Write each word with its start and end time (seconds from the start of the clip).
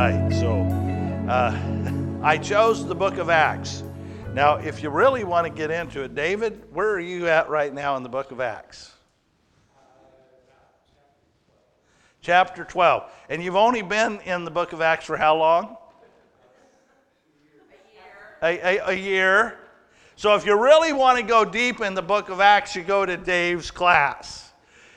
right. 0.00 0.32
So 0.32 0.62
uh, 1.28 1.54
I 2.22 2.38
chose 2.38 2.86
the 2.86 2.94
book 2.94 3.18
of 3.18 3.28
Acts. 3.28 3.82
Now, 4.32 4.54
if 4.54 4.82
you 4.82 4.88
really 4.88 5.24
want 5.24 5.46
to 5.46 5.52
get 5.52 5.70
into 5.70 6.02
it, 6.02 6.14
David, 6.14 6.62
where 6.72 6.90
are 6.90 7.00
you 7.00 7.28
at 7.28 7.50
right 7.50 7.74
now 7.74 7.96
in 7.96 8.02
the 8.02 8.08
book 8.08 8.30
of 8.30 8.40
Acts? 8.40 8.92
Chapter 12.22 12.64
12. 12.64 13.10
And 13.28 13.44
you've 13.44 13.56
only 13.56 13.82
been 13.82 14.20
in 14.20 14.46
the 14.46 14.50
book 14.50 14.72
of 14.72 14.80
Acts 14.80 15.04
for 15.04 15.18
how 15.18 15.36
long? 15.36 15.76
A 18.42 18.48
year. 18.48 18.78
A, 18.78 18.78
a, 18.78 18.88
a 18.88 18.94
year. 18.94 19.58
So 20.16 20.34
if 20.34 20.46
you 20.46 20.58
really 20.58 20.94
want 20.94 21.18
to 21.18 21.22
go 21.22 21.44
deep 21.44 21.82
in 21.82 21.92
the 21.92 22.02
book 22.02 22.30
of 22.30 22.40
Acts, 22.40 22.74
you 22.74 22.82
go 22.82 23.04
to 23.04 23.18
Dave's 23.18 23.70
class. 23.70 24.50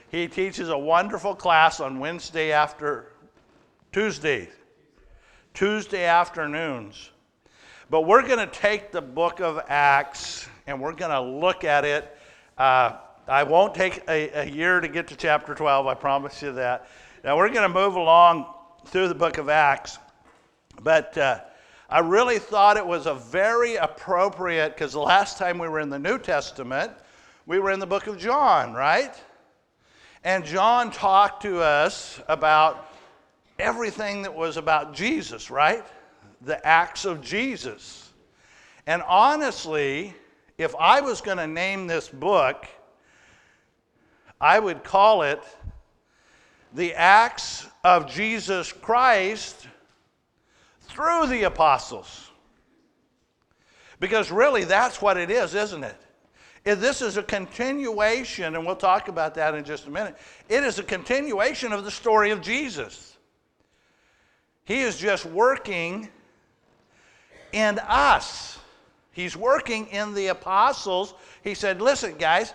He 0.09 0.29
teaches 0.29 0.69
a 0.69 0.77
wonderful 0.77 1.35
class 1.35 1.81
on 1.81 1.99
Wednesday 1.99 2.53
after 2.53 3.11
Tuesday, 3.91 4.47
Tuesday 5.53 6.05
afternoons. 6.05 7.11
But 7.89 8.01
we're 8.01 8.25
going 8.25 8.39
to 8.39 8.47
take 8.47 8.91
the 8.91 9.01
book 9.01 9.39
of 9.39 9.61
Acts 9.67 10.47
and 10.65 10.81
we're 10.81 10.93
going 10.93 11.11
to 11.11 11.21
look 11.21 11.63
at 11.63 11.85
it. 11.85 12.17
Uh, 12.57 12.93
I 13.27 13.43
won't 13.43 13.75
take 13.75 14.03
a, 14.07 14.41
a, 14.41 14.49
year 14.49 14.79
to 14.79 14.87
get 14.87 15.07
to 15.09 15.15
chapter 15.15 15.53
12, 15.53 15.85
I 15.85 15.93
promise 15.93 16.41
you 16.41 16.53
that. 16.53 16.87
Now 17.23 17.37
we're 17.37 17.49
going 17.49 17.71
to 17.71 17.73
move 17.73 17.95
along 17.95 18.51
through 18.87 19.09
the 19.09 19.15
book 19.15 19.37
of 19.37 19.47
Acts. 19.47 19.99
But 20.81 21.15
uh, 21.19 21.41
I 21.87 21.99
really 21.99 22.39
thought 22.39 22.77
it 22.77 22.85
was 22.85 23.05
a 23.05 23.13
very 23.13 23.75
appropriate, 23.75 24.73
because 24.73 24.93
the 24.93 25.01
last 25.01 25.37
time 25.37 25.59
we 25.59 25.69
were 25.69 25.79
in 25.79 25.91
the 25.91 25.99
New 25.99 26.17
Testament, 26.17 26.91
we 27.45 27.59
were 27.59 27.69
in 27.69 27.79
the 27.79 27.85
book 27.85 28.07
of 28.07 28.17
John, 28.17 28.73
right? 28.73 29.13
And 30.23 30.43
John 30.43 30.89
talked 30.89 31.43
to 31.43 31.61
us 31.61 32.19
about 32.27 32.92
everything 33.59 34.23
that 34.23 34.33
was 34.33 34.57
about 34.57 34.93
Jesus, 34.93 35.49
right? 35.51 35.83
The 36.41 36.65
acts 36.65 37.05
of 37.05 37.21
Jesus. 37.21 38.11
And 38.85 39.01
honestly, 39.07 40.13
if 40.57 40.75
I 40.75 41.01
was 41.01 41.21
going 41.21 41.37
to 41.37 41.47
name 41.47 41.87
this 41.87 42.09
book, 42.09 42.67
I 44.39 44.59
would 44.59 44.83
call 44.83 45.21
it 45.23 45.41
The 46.73 46.93
Acts 46.93 47.65
of 47.83 48.11
Jesus 48.11 48.71
Christ 48.73 49.67
through 50.81 51.27
the 51.27 51.43
Apostles. 51.43 52.29
Because 53.99 54.31
really, 54.31 54.65
that's 54.65 55.01
what 55.01 55.15
it 55.17 55.31
is, 55.31 55.55
isn't 55.55 55.83
it? 55.83 55.95
If 56.65 56.79
this 56.79 57.01
is 57.01 57.17
a 57.17 57.23
continuation, 57.23 58.55
and 58.55 58.65
we'll 58.65 58.75
talk 58.75 59.07
about 59.07 59.35
that 59.35 59.55
in 59.55 59.63
just 59.63 59.87
a 59.87 59.89
minute. 59.89 60.17
It 60.49 60.63
is 60.63 60.79
a 60.79 60.83
continuation 60.83 61.71
of 61.73 61.83
the 61.83 61.91
story 61.91 62.31
of 62.31 62.41
Jesus. 62.41 63.12
He 64.65 64.81
is 64.81 64.97
just 64.97 65.25
working 65.25 66.09
in 67.51 67.79
us. 67.79 68.57
He's 69.11 69.35
working 69.35 69.87
in 69.87 70.13
the 70.13 70.27
apostles. 70.27 71.13
He 71.43 71.53
said, 71.53 71.81
Listen, 71.81 72.15
guys, 72.17 72.53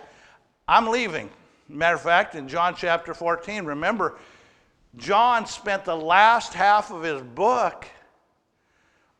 I'm 0.66 0.88
leaving. 0.88 1.30
Matter 1.68 1.96
of 1.96 2.02
fact, 2.02 2.34
in 2.34 2.48
John 2.48 2.74
chapter 2.74 3.12
14, 3.12 3.64
remember, 3.64 4.18
John 4.96 5.46
spent 5.46 5.84
the 5.84 5.96
last 5.96 6.54
half 6.54 6.90
of 6.90 7.02
his 7.02 7.22
book 7.22 7.86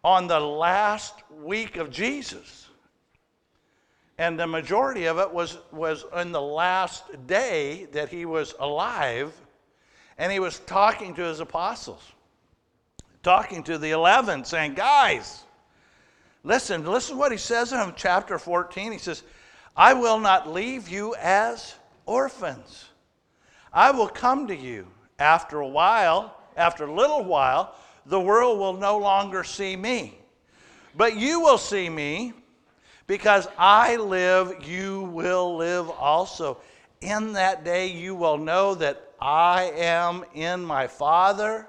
on 0.03 0.27
the 0.27 0.41
last 0.41 1.15
week 1.43 1.77
of 1.77 1.91
Jesus. 1.91 2.69
And 4.17 4.41
the 4.41 4.47
majority 4.47 5.05
of 5.05 5.19
it 5.19 5.31
was, 5.31 5.59
was 5.71 6.05
in 6.17 6.33
the 6.33 6.41
last 6.41 7.05
day 7.27 7.87
that 7.93 8.09
he 8.09 8.25
was 8.25 8.55
alive, 8.59 9.33
and 10.17 10.33
he 10.33 10.41
was 10.41 10.59
talking 10.61 11.15
to 11.15 11.23
his 11.23 11.39
apostles 11.39 12.03
talking 13.23 13.63
to 13.65 13.79
the 13.79 13.91
11, 13.91 14.45
saying, 14.45 14.75
Guys, 14.75 15.45
listen, 16.43 16.85
listen 16.85 17.17
what 17.19 17.33
he 17.33 17.39
says 17.39 17.73
in 17.73 17.93
chapter 17.97 18.39
14. 18.39 18.93
He 18.93 18.99
says, 18.99 19.23
I 19.77 19.95
will 19.95 20.19
not 20.19 20.53
leave 20.53 20.89
you 20.89 21.15
as 21.17 21.75
orphans. 22.07 22.87
I 23.73 23.91
will 23.91 24.09
come 24.09 24.49
to 24.49 24.57
you. 24.57 24.87
After 25.19 25.61
a 25.61 25.69
while, 25.69 26.37
after 26.57 26.85
a 26.85 26.93
little 26.93 27.25
while, 27.25 27.75
the 28.07 28.21
world 28.21 28.59
will 28.59 28.75
no 28.75 28.99
longer 28.99 29.45
see 29.45 29.77
me. 29.77 30.19
But 30.97 31.17
you 31.17 31.41
will 31.41 31.59
see 31.59 31.89
me 31.89 32.33
because 33.07 33.49
I 33.59 33.97
live, 33.97 34.67
you 34.67 35.03
will 35.13 35.57
live 35.57 35.91
also. 35.91 36.59
In 37.01 37.33
that 37.35 37.65
day, 37.65 37.87
you 37.89 38.15
will 38.15 38.39
know 38.39 38.75
that 38.77 39.13
I 39.21 39.73
am 39.77 40.25
in 40.35 40.65
my 40.65 40.87
Father 40.87 41.69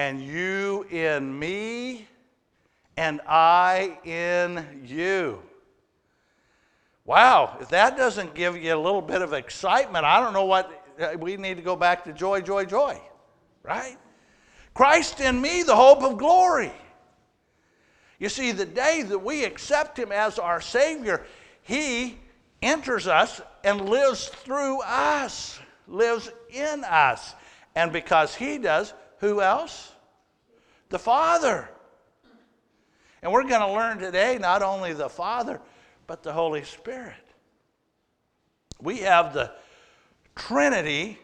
and 0.00 0.22
you 0.22 0.86
in 0.90 1.38
me, 1.38 2.08
and 2.96 3.20
I 3.28 3.98
in 4.02 4.82
you. 4.86 5.42
Wow, 7.04 7.58
if 7.60 7.68
that 7.68 7.98
doesn't 7.98 8.34
give 8.34 8.56
you 8.56 8.74
a 8.74 8.80
little 8.80 9.02
bit 9.02 9.20
of 9.20 9.34
excitement, 9.34 10.06
I 10.06 10.18
don't 10.18 10.32
know 10.32 10.46
what 10.46 10.86
uh, 10.98 11.18
we 11.18 11.36
need 11.36 11.58
to 11.58 11.62
go 11.62 11.76
back 11.76 12.04
to 12.04 12.14
joy, 12.14 12.40
joy, 12.40 12.64
joy, 12.64 12.98
right? 13.62 13.98
Christ 14.72 15.20
in 15.20 15.38
me, 15.38 15.64
the 15.64 15.76
hope 15.76 16.02
of 16.02 16.16
glory. 16.16 16.72
You 18.18 18.30
see, 18.30 18.52
the 18.52 18.64
day 18.64 19.02
that 19.02 19.18
we 19.18 19.44
accept 19.44 19.98
Him 19.98 20.12
as 20.12 20.38
our 20.38 20.62
Savior, 20.62 21.26
He 21.62 22.18
enters 22.62 23.06
us 23.06 23.42
and 23.64 23.90
lives 23.90 24.28
through 24.28 24.80
us, 24.80 25.60
lives 25.86 26.30
in 26.48 26.84
us. 26.84 27.34
And 27.74 27.92
because 27.92 28.34
He 28.34 28.56
does, 28.56 28.94
who 29.18 29.42
else? 29.42 29.89
The 30.90 30.98
Father. 30.98 31.68
And 33.22 33.32
we're 33.32 33.48
going 33.48 33.60
to 33.60 33.72
learn 33.72 33.98
today 33.98 34.38
not 34.38 34.62
only 34.62 34.92
the 34.92 35.08
Father, 35.08 35.60
but 36.06 36.22
the 36.22 36.32
Holy 36.32 36.64
Spirit. 36.64 37.14
We 38.80 38.98
have 38.98 39.32
the 39.32 39.52
Trinity 40.36 41.18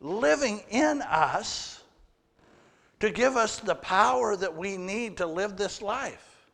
living 0.00 0.62
in 0.70 1.02
us 1.02 1.82
to 3.00 3.10
give 3.10 3.36
us 3.36 3.58
the 3.58 3.74
power 3.74 4.36
that 4.36 4.56
we 4.56 4.76
need 4.76 5.16
to 5.18 5.26
live 5.26 5.56
this 5.56 5.82
life. 5.82 6.46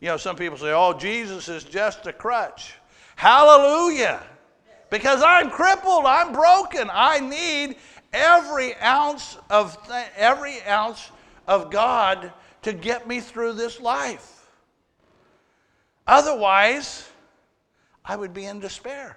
You 0.00 0.08
know, 0.08 0.16
some 0.16 0.36
people 0.36 0.58
say, 0.58 0.72
oh, 0.72 0.92
Jesus 0.92 1.48
is 1.48 1.64
just 1.64 2.06
a 2.06 2.12
crutch. 2.12 2.74
Hallelujah! 3.16 4.22
Because 4.90 5.22
I'm 5.22 5.48
crippled, 5.48 6.04
I'm 6.04 6.32
broken, 6.32 6.90
I 6.92 7.20
need 7.20 7.76
every 8.12 8.74
ounce 8.76 9.38
of 9.50 9.76
th- 9.86 10.06
every 10.16 10.62
ounce 10.62 11.10
of 11.46 11.70
God 11.70 12.32
to 12.62 12.72
get 12.72 13.06
me 13.06 13.20
through 13.20 13.54
this 13.54 13.80
life. 13.80 14.46
Otherwise, 16.06 17.08
I 18.04 18.16
would 18.16 18.34
be 18.34 18.44
in 18.44 18.60
despair. 18.60 19.16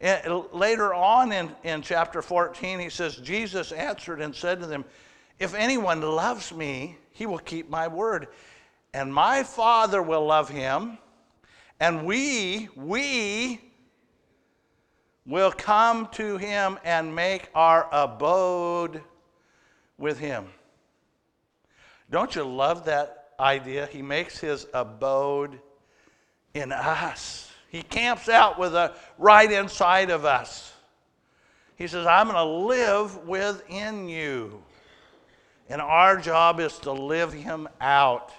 And 0.00 0.44
later 0.52 0.94
on 0.94 1.32
in, 1.32 1.50
in 1.64 1.82
chapter 1.82 2.22
14, 2.22 2.78
he 2.78 2.88
says, 2.88 3.16
Jesus 3.16 3.72
answered 3.72 4.20
and 4.20 4.34
said 4.34 4.60
to 4.60 4.66
them, 4.66 4.84
If 5.40 5.54
anyone 5.54 6.00
loves 6.00 6.52
me, 6.52 6.96
he 7.10 7.26
will 7.26 7.38
keep 7.38 7.68
my 7.68 7.88
word, 7.88 8.28
and 8.94 9.12
my 9.12 9.42
Father 9.42 10.00
will 10.00 10.24
love 10.24 10.48
him, 10.48 10.98
and 11.80 12.06
we, 12.06 12.68
we 12.76 13.60
will 15.28 15.52
come 15.52 16.08
to 16.12 16.38
him 16.38 16.78
and 16.84 17.14
make 17.14 17.50
our 17.54 17.86
abode 17.92 19.02
with 19.98 20.18
him. 20.18 20.46
Don't 22.10 22.34
you 22.34 22.42
love 22.42 22.86
that 22.86 23.28
idea? 23.38 23.86
He 23.86 24.00
makes 24.00 24.38
his 24.38 24.66
abode 24.72 25.60
in 26.54 26.72
us. 26.72 27.52
He 27.68 27.82
camps 27.82 28.30
out 28.30 28.58
with 28.58 28.74
a 28.74 28.94
right 29.18 29.52
inside 29.52 30.08
of 30.08 30.24
us. 30.24 30.72
He 31.76 31.86
says, 31.86 32.06
I'm 32.06 32.28
going 32.28 32.36
to 32.36 32.66
live 32.66 33.28
within 33.28 34.08
you. 34.08 34.62
And 35.68 35.82
our 35.82 36.16
job 36.16 36.58
is 36.58 36.78
to 36.80 36.92
live 36.92 37.34
him 37.34 37.68
out. 37.82 38.32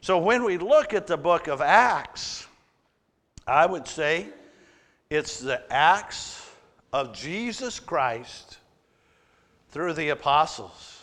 So 0.00 0.18
when 0.18 0.42
we 0.42 0.58
look 0.58 0.92
at 0.92 1.06
the 1.06 1.16
book 1.16 1.46
of 1.46 1.60
Acts, 1.60 2.46
I 3.46 3.64
would 3.64 3.86
say 3.86 4.26
it's 5.10 5.40
the 5.40 5.62
acts 5.72 6.46
of 6.92 7.14
Jesus 7.14 7.80
Christ 7.80 8.58
through 9.70 9.94
the 9.94 10.10
apostles. 10.10 11.02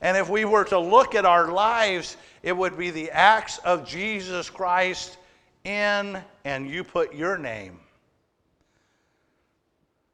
And 0.00 0.16
if 0.16 0.28
we 0.28 0.44
were 0.44 0.64
to 0.64 0.78
look 0.78 1.14
at 1.14 1.24
our 1.24 1.50
lives, 1.50 2.16
it 2.42 2.56
would 2.56 2.78
be 2.78 2.90
the 2.90 3.10
acts 3.10 3.58
of 3.58 3.86
Jesus 3.86 4.50
Christ 4.50 5.16
in, 5.64 6.22
and 6.44 6.70
you 6.70 6.84
put 6.84 7.14
your 7.14 7.36
name. 7.36 7.80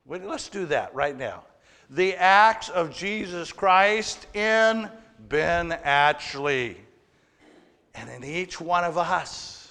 Let's 0.06 0.48
do 0.48 0.66
that 0.66 0.94
right 0.94 1.16
now. 1.16 1.44
The 1.90 2.14
acts 2.14 2.70
of 2.70 2.94
Jesus 2.94 3.52
Christ 3.52 4.26
in 4.34 4.88
Ben 5.28 5.72
Atchley 5.84 6.76
and 7.94 8.08
in 8.08 8.24
each 8.24 8.60
one 8.60 8.84
of 8.84 8.96
us. 8.96 9.70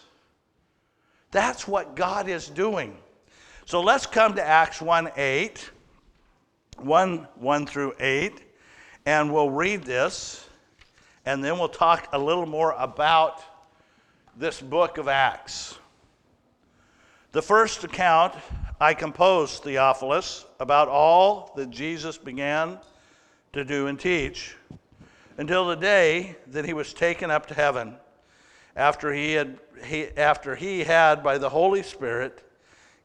That's 1.32 1.68
what 1.68 1.96
God 1.96 2.28
is 2.28 2.48
doing. 2.48 2.96
So 3.72 3.80
let's 3.80 4.06
come 4.06 4.34
to 4.34 4.46
Acts 4.46 4.82
1 4.82 5.12
8, 5.16 5.72
1, 6.80 7.28
1 7.36 7.66
through 7.66 7.94
8. 8.02 8.42
And 9.06 9.34
we'll 9.34 9.50
read 9.50 9.86
this, 9.86 10.46
and 11.26 11.42
then 11.42 11.58
we'll 11.58 11.70
talk 11.70 12.10
a 12.12 12.20
little 12.20 12.46
more 12.46 12.76
about 12.78 13.42
this 14.36 14.60
book 14.62 14.98
of 14.98 15.08
Acts. 15.08 15.80
The 17.32 17.42
first 17.42 17.86
account 17.86 18.34
I 18.82 18.94
composed, 18.94 19.64
Theophilus, 19.64 20.46
about 20.60 20.90
all 20.90 21.54
that 21.56 21.70
Jesus 21.70 22.18
began 22.18 22.78
to 23.54 23.64
do 23.64 23.88
and 23.88 23.98
teach 23.98 24.54
until 25.38 25.66
the 25.66 25.78
day 25.78 26.36
that 26.48 26.66
he 26.66 26.74
was 26.74 26.94
taken 26.94 27.32
up 27.32 27.46
to 27.46 27.54
heaven 27.54 27.96
after 28.76 29.14
he 29.14 29.32
had, 29.32 29.60
he, 29.86 30.10
after 30.18 30.58
he 30.58 30.84
had 30.84 31.24
by 31.24 31.38
the 31.38 31.48
Holy 31.48 31.84
Spirit 31.84 32.44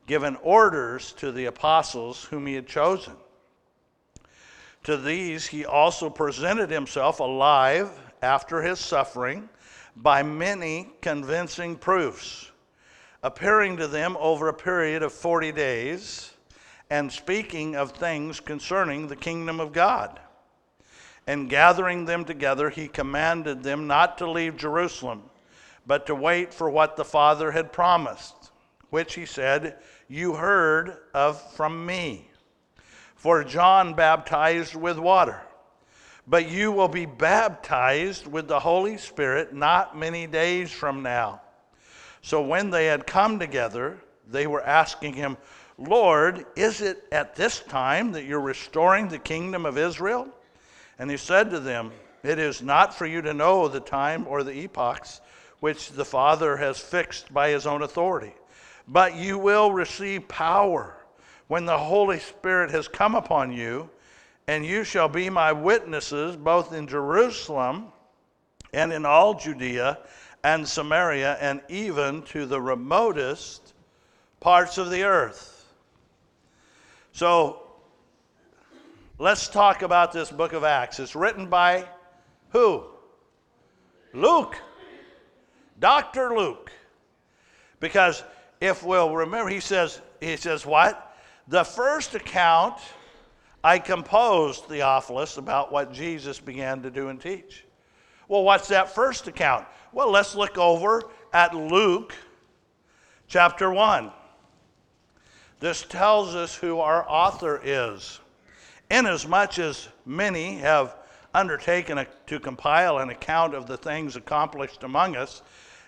given 0.07 0.37
orders 0.37 1.13
to 1.13 1.33
the 1.33 1.47
apostles 1.47 2.25
whom 2.25 2.47
he 2.47 2.55
had 2.55 2.67
chosen. 2.67 3.15
To 4.85 4.97
these 4.97 5.49
he 5.49 5.65
also 5.65 6.09
presented 6.09 6.71
himself 6.71 7.19
alive 7.21 7.91
after 8.23 8.63
his 8.63 8.79
suffering 8.79 9.49
by 9.97 10.23
many 10.23 10.91
convincing 11.01 11.77
proofs, 11.77 12.51
appearing 13.23 13.79
to 13.79 13.89
them 13.89 14.17
over 14.21 14.49
a 14.49 14.55
period 14.55 15.03
of 15.03 15.13
40 15.13 15.51
days 15.53 16.33
and 16.91 17.11
speaking 17.11 17.75
of 17.75 17.93
things 17.93 18.39
concerning 18.39 19.09
the 19.09 19.17
kingdom 19.17 19.59
of 19.59 19.73
God. 19.73 20.21
And 21.27 21.51
gathering 21.51 22.05
them 22.05 22.25
together, 22.25 22.71
he 22.71 22.87
commanded 22.87 23.65
them 23.65 23.89
not 23.89 24.19
to 24.19 24.31
leave 24.31 24.57
Jerusalem, 24.57 25.25
but 25.85 26.07
to 26.07 26.15
wait 26.15 26.55
for 26.55 26.71
what 26.71 26.95
the 26.95 27.05
Father 27.05 27.51
had 27.51 27.73
promised, 27.73 28.53
which 28.91 29.15
he 29.15 29.27
said, 29.27 29.79
You 30.09 30.35
heard 30.35 30.97
of 31.15 31.41
from 31.53 31.85
me. 31.85 32.31
For 33.17 33.43
John 33.43 33.95
baptized 33.95 34.75
with 34.75 34.99
water, 34.99 35.41
but 36.27 36.49
you 36.49 36.71
will 36.71 36.89
be 36.89 37.07
baptized 37.07 38.27
with 38.27 38.47
the 38.47 38.61
Holy 38.61 38.99
Spirit 38.99 39.55
not 39.55 39.99
many 39.99 40.27
days 40.27 40.71
from 40.71 41.03
now. 41.03 41.41
So 42.23 42.43
when 42.43 42.71
they 42.71 42.87
had 42.87 43.07
come 43.07 43.39
together, 43.39 43.99
they 44.29 44.47
were 44.47 44.63
asking 44.63 45.15
him, 45.15 45.37
Lord, 45.79 46.47
is 46.57 46.81
it 46.81 47.05
at 47.13 47.37
this 47.37 47.61
time 47.61 48.13
that 48.13 48.25
you're 48.25 48.41
restoring 48.41 49.09
the 49.09 49.19
kingdom 49.19 49.67
of 49.67 49.77
Israel? 49.77 50.29
And 50.99 51.11
he 51.11 51.17
said 51.17 51.51
to 51.51 51.61
them, 51.61 51.93
It 52.23 52.39
is 52.39 52.63
not 52.63 52.95
for 52.95 53.07
you 53.07 53.23
to 53.23 53.35
know 53.35 53.69
the 53.69 53.81
time 53.81 54.27
or 54.27 54.43
the 54.43 54.65
epochs 54.65 55.21
which 55.61 55.91
the 55.91 56.05
Father 56.05 56.57
has 56.57 56.79
fixed 56.79 57.33
by 57.33 57.51
his 57.51 57.67
own 57.67 57.83
authority, 57.83 58.35
but 58.89 59.15
you 59.17 59.39
will 59.39 59.73
receive 59.73 60.29
power 60.29 60.97
when 61.49 61.65
the 61.65 61.79
Holy 61.79 62.19
Spirit 62.19 62.71
has 62.71 62.89
come 62.89 63.15
upon 63.15 63.53
you, 63.53 63.89
and 64.49 64.65
you 64.65 64.85
shall 64.85 65.09
be 65.09 65.31
my 65.31 65.53
witnesses 65.53 66.37
both 66.37 66.73
in 66.73 66.87
Jerusalem 66.87 67.87
and 68.73 68.93
in 68.93 69.05
all 69.05 69.35
Judea 69.35 69.99
and 70.45 70.67
Samaria 70.67 71.37
and 71.41 71.61
even 71.69 72.23
to 72.23 72.47
the 72.47 72.61
remotest 72.61 73.75
parts 74.41 74.79
of 74.79 74.91
the 74.91 75.03
earth. 75.03 75.65
So, 77.13 77.67
Let's 79.19 79.49
talk 79.49 79.81
about 79.81 80.13
this 80.13 80.31
book 80.31 80.53
of 80.53 80.63
Acts. 80.63 81.01
It's 81.01 81.17
written 81.17 81.47
by 81.47 81.87
who? 82.51 82.85
Luke. 84.13 84.61
Dr. 85.81 86.37
Luke. 86.37 86.71
Because 87.81 88.23
if 88.61 88.83
we'll 88.83 89.15
remember, 89.15 89.51
he 89.51 89.61
says, 89.61 90.01
he 90.21 90.37
says 90.37 90.65
what? 90.65 91.17
The 91.49 91.65
first 91.65 92.15
account 92.15 92.79
I 93.63 93.79
composed, 93.79 94.65
Theophilus, 94.65 95.39
about 95.39 95.73
what 95.73 95.93
Jesus 95.93 96.39
began 96.39 96.83
to 96.83 96.91
do 96.91 97.09
and 97.09 97.21
teach. 97.21 97.65
Well, 98.29 98.45
what's 98.45 98.69
that 98.69 98.95
first 98.95 99.29
account? 99.29 99.67
Well, 99.93 100.11
let's 100.11 100.35
look 100.35 100.59
over 100.59 101.03
at 101.33 101.55
Luke 101.55 102.15
chapter 103.29 103.71
1. 103.71 104.11
This 105.59 105.83
tells 105.83 106.35
us 106.35 106.55
who 106.55 106.81
our 106.81 107.09
author 107.09 107.61
is. 107.65 108.21
Inasmuch 108.91 109.59
as 109.59 109.89
many 110.05 110.59
have 110.59 110.97
undertaken 111.35 112.07
to 112.27 112.41
compile 112.41 112.99
an 112.99 113.11
account 113.11 113.55
of 113.55 113.67
the 113.67 113.77
things 113.77 114.17
accomplished 114.17 114.83
among 114.83 115.17
us, 115.17 115.43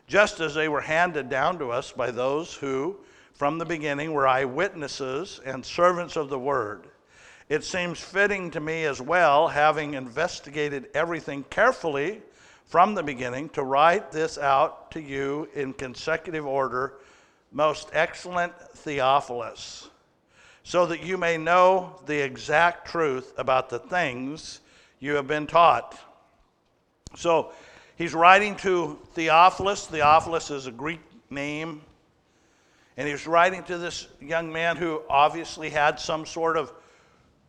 just 0.09 0.41
as 0.41 0.55
they 0.55 0.69
were 0.69 0.81
handed 0.81 1.29
down 1.29 1.59
to 1.61 1.71
us 1.71 1.93
by 1.93 2.11
those 2.11 2.55
who, 2.55 2.97
from 3.35 3.59
the 3.59 3.65
beginning, 3.65 4.13
were 4.13 4.27
eyewitnesses 4.27 5.41
and 5.45 5.65
servants 5.65 6.17
of 6.17 6.29
the 6.29 6.39
word. 6.39 6.89
It 7.49 7.63
seems 7.63 8.01
fitting 8.01 8.51
to 8.51 8.61
me 8.61 8.85
as 8.85 9.01
well, 9.01 9.47
having 9.47 9.95
investigated 9.95 10.89
everything 10.95 11.45
carefully 11.45 12.23
from 12.67 12.95
the 12.95 13.03
beginning, 13.03 13.49
to 13.51 13.63
write 13.63 14.11
this 14.11 14.37
out 14.37 14.91
to 14.91 15.01
you 15.01 15.49
in 15.55 15.73
consecutive 15.73 16.45
order, 16.45 16.95
most 17.53 17.89
excellent 17.93 18.53
Theophilus 18.75 19.89
so 20.69 20.85
that 20.85 21.03
you 21.03 21.17
may 21.17 21.39
know 21.39 21.99
the 22.05 22.23
exact 22.23 22.87
truth 22.87 23.33
about 23.39 23.71
the 23.71 23.79
things 23.79 24.61
you 25.01 25.15
have 25.15 25.27
been 25.27 25.47
taught. 25.47 25.99
So 27.17 27.53
he's 27.99 28.15
writing 28.15 28.57
to 28.57 28.99
Theophilus. 29.13 29.87
Theophilus 29.87 30.51
is 30.51 30.67
a 30.67 30.73
Greek 30.73 31.01
name. 31.29 31.83
And 32.97 33.07
he's 33.07 33.27
writing 33.27 33.63
to 33.65 33.79
this 33.79 34.09
young 34.21 34.51
man 34.53 34.77
who 34.77 35.03
obviously 35.11 35.69
had 35.69 36.01
some 36.01 36.25
sort 36.25 36.57
of 36.57 36.73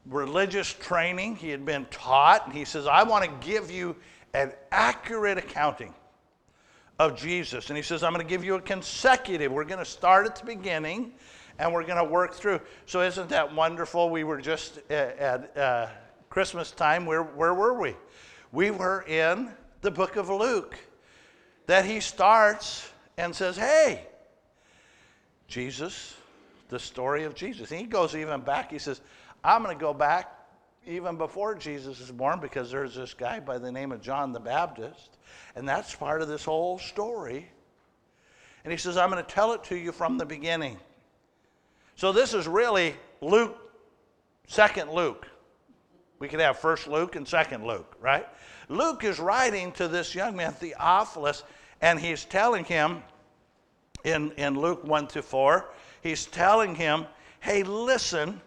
religious 0.06 0.74
training. 0.74 1.38
He 1.38 1.50
had 1.50 1.66
been 1.66 1.86
taught. 1.86 2.46
And 2.46 2.56
he 2.56 2.66
says, 2.66 2.86
I 2.86 3.04
want 3.04 3.26
to 3.26 3.48
give 3.48 3.72
you 3.72 3.96
an 4.34 4.52
accurate 4.72 5.38
accounting 5.38 5.94
of 7.00 7.16
Jesus. 7.16 7.70
And 7.70 7.78
he 7.78 7.82
says, 7.82 8.04
I'm 8.04 8.14
going 8.14 8.26
to 8.26 8.30
give 8.30 8.44
you 8.44 8.56
a 8.56 8.62
consecutive. 8.62 9.52
We're 9.52 9.64
going 9.64 9.80
to 9.80 9.86
start 9.86 10.26
at 10.26 10.36
the 10.36 10.46
beginning 10.46 11.14
and 11.58 11.74
we're 11.74 11.84
going 11.84 11.98
to 11.98 12.10
work 12.10 12.34
through. 12.34 12.62
So, 12.86 13.02
isn't 13.02 13.30
that 13.30 13.54
wonderful? 13.54 14.10
We 14.10 14.24
were 14.24 14.40
just 14.40 14.80
at, 14.90 15.58
uh, 15.58 15.88
Christmas 16.30 16.72
time. 16.72 17.06
Where, 17.06 17.24
where 17.24 17.54
were 17.54 17.74
we? 17.74 17.96
We 18.52 18.72
were 18.72 19.04
in 19.08 19.52
the 19.82 19.92
book 19.92 20.16
of 20.16 20.30
Luke, 20.30 20.78
that 21.68 21.86
he 21.86 22.00
starts 22.00 22.92
and 23.18 23.36
says, 23.36 23.56
Hey, 23.58 24.08
Jesus, 25.48 26.16
the 26.70 26.80
story 26.80 27.24
of 27.24 27.36
Jesus. 27.36 27.72
And 27.72 27.80
he 27.80 27.86
goes 27.86 28.16
even 28.16 28.42
back. 28.42 28.72
He 28.72 28.80
says, 28.80 29.02
I'm 29.44 29.64
going 29.64 29.76
to 29.76 29.82
go 29.82 29.94
back 29.94 30.36
even 30.86 31.18
before 31.18 31.56
Jesus 31.56 32.00
is 32.00 32.12
born 32.12 32.40
because 32.40 32.72
there's 32.72 32.96
this 32.96 33.14
guy 33.14 33.40
by 33.40 33.58
the 33.58 33.72
name 33.72 33.92
of 33.92 34.02
John 34.02 34.32
the 34.32 34.40
Baptist. 34.40 35.18
And 35.56 35.68
that's 35.68 35.94
part 35.94 36.22
of 36.22 36.28
this 36.28 36.44
whole 36.44 36.80
story. 36.80 37.50
And 38.64 38.72
he 38.72 38.78
says, 38.78 38.98
I'm 38.98 39.10
going 39.10 39.24
to 39.24 39.30
tell 39.30 39.54
it 39.54 39.64
to 39.66 39.76
you 39.76 39.92
from 39.92 40.18
the 40.18 40.26
beginning. 40.26 40.78
So 41.96 42.12
this 42.12 42.34
is 42.34 42.48
really 42.48 42.96
Luke, 43.22 43.58
second 44.48 44.92
Luke. 44.92 45.28
We 46.20 46.28
could 46.28 46.40
have 46.40 46.60
first 46.60 46.88
Luke 46.88 47.16
and 47.16 47.28
second 47.28 47.66
Luke, 47.66 47.96
right? 48.02 48.28
Luke 48.70 49.04
is 49.04 49.20
writing 49.20 49.72
to 49.74 49.88
this 49.88 50.16
young 50.16 50.36
man, 50.36 50.54
Theophilus, 50.54 51.44
and 51.82 52.00
he's 52.00 52.24
telling 52.24 52.64
him 52.64 53.02
in, 54.04 54.32
in 54.34 54.58
Luke 54.60 54.84
1 54.84 55.08
to 55.08 55.22
4, 55.22 55.70
he's 56.02 56.26
telling 56.28 56.76
him, 56.76 57.06
hey, 57.40 57.64
listen, 57.64 58.40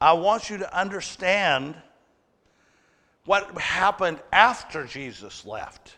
I 0.00 0.12
want 0.12 0.50
you 0.50 0.58
to 0.58 0.78
understand 0.78 1.74
what 3.24 3.56
happened 3.58 4.20
after 4.32 4.84
Jesus 4.84 5.44
left. 5.46 5.96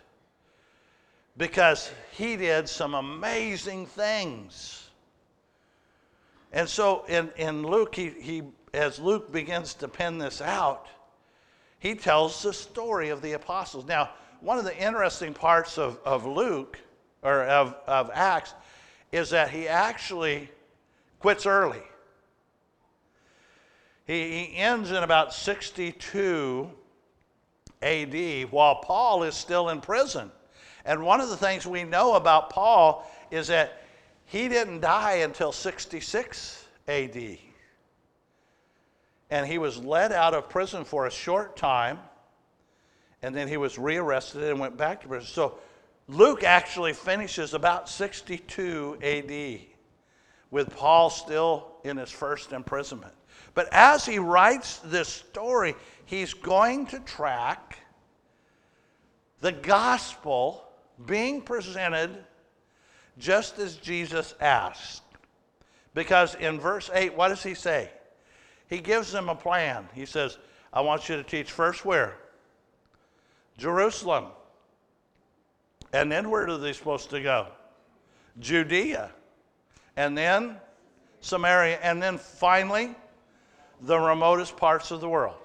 Because 1.37 1.91
he 2.13 2.37
did 2.37 2.69
some 2.69 2.95
amazing 2.95 3.87
things. 3.87 4.89
And 6.53 6.69
so 6.69 7.05
in, 7.09 7.31
in 7.37 7.67
Luke, 7.67 7.95
he, 7.97 8.11
he, 8.11 8.43
as 8.73 9.01
Luke 9.01 9.33
begins 9.33 9.75
to 9.75 9.89
pen 9.89 10.19
this 10.19 10.41
out, 10.41 10.87
he 11.85 11.95
tells 11.95 12.43
the 12.43 12.53
story 12.55 13.11
of 13.11 13.21
the 13.21 13.33
apostles. 13.33 13.85
Now, 13.85 14.09
one 14.41 14.57
of 14.59 14.65
the 14.65 14.75
interesting 14.75 15.35
parts 15.35 15.77
of, 15.77 15.99
of 16.07 16.25
Luke, 16.25 16.79
or 17.23 17.43
of, 17.45 17.77
of 17.87 18.11
Acts, 18.15 18.55
is 19.13 19.29
that 19.31 19.51
he 19.51 19.69
actually 19.69 20.49
quits 21.21 21.45
early. 21.45 21.83
He, 24.07 24.47
he 24.47 24.57
ends 24.57 24.93
in 24.93 25.03
about 25.03 25.35
62 25.35 26.71
AD 27.83 28.51
while 28.51 28.77
Paul 28.77 29.23
is 29.25 29.35
still 29.35 29.69
in 29.69 29.83
prison. 29.83 30.33
And 30.87 31.03
one 31.03 31.21
of 31.21 31.29
the 31.29 31.37
things 31.37 31.67
we 31.67 31.85
know 31.85 32.15
about 32.15 32.49
Paul 32.49 33.07
is 33.31 33.49
that 33.49 33.83
he 34.25 34.49
didn't 34.49 34.81
die 34.81 35.17
until 35.17 35.53
66 35.53 36.65
AD. 36.89 37.39
And 39.31 39.47
he 39.47 39.59
was 39.59 39.79
let 39.79 40.13
out 40.13 40.35
of 40.35 40.49
prison 40.49 40.85
for 40.85 41.07
a 41.07 41.11
short 41.11 41.57
time, 41.57 41.99
and 43.23 43.35
then 43.35 43.49
he 43.49 43.57
was 43.57 43.79
rearrested 43.79 44.45
and 44.45 44.61
went 44.61 44.77
back 44.77 45.01
to 45.03 45.09
prison. 45.09 45.27
So 45.27 45.59
Luke 46.09 46.45
actually 46.45 46.93
finishes 46.93 47.55
about 47.55 47.89
62 47.89 48.99
AD 49.03 49.61
with 50.51 50.75
Paul 50.77 51.11
still 51.11 51.77
in 51.85 51.97
his 51.97 52.11
first 52.11 52.53
imprisonment. 52.53 53.15
But 53.55 53.69
as 53.73 54.05
he 54.05 54.19
writes 54.19 54.79
this 54.79 55.09
story, 55.09 55.75
he's 56.05 56.35
going 56.35 56.87
to 56.87 57.01
track 57.01 57.79
the 59.41 59.53
gospel 59.53 60.65
being 61.07 61.41
presented 61.41 62.11
just 63.19 63.59
as 63.59 63.77
Jesus 63.77 64.35
asked. 64.41 65.03
Because 65.95 66.35
in 66.35 66.59
verse 66.59 66.91
8, 66.93 67.15
what 67.17 67.29
does 67.29 67.43
he 67.43 67.55
say? 67.55 67.91
He 68.75 68.81
gives 68.81 69.13
them 69.13 69.29
a 69.29 69.37
plan. 69.37 69.89
He 69.95 70.05
says, 70.05 70.37
I 70.73 70.81
want 70.81 71.09
you 71.09 71.15
to 71.15 71.23
teach 71.23 71.53
first 71.53 71.85
where? 71.85 72.17
Jerusalem. 73.57 74.25
And 75.93 76.11
then 76.11 76.29
where 76.29 76.49
are 76.49 76.59
they 76.59 76.73
supposed 76.73 77.09
to 77.11 77.21
go? 77.21 77.47
Judea. 78.41 79.13
And 79.97 80.19
then 80.19 80.57
Samaria. 81.21 81.79
And 81.85 82.03
then 82.03 82.19
finally, 82.19 82.97
the 83.83 83.97
remotest 83.97 84.57
parts 84.57 84.91
of 84.91 85.01
the 85.01 85.09
world. 85.09 85.37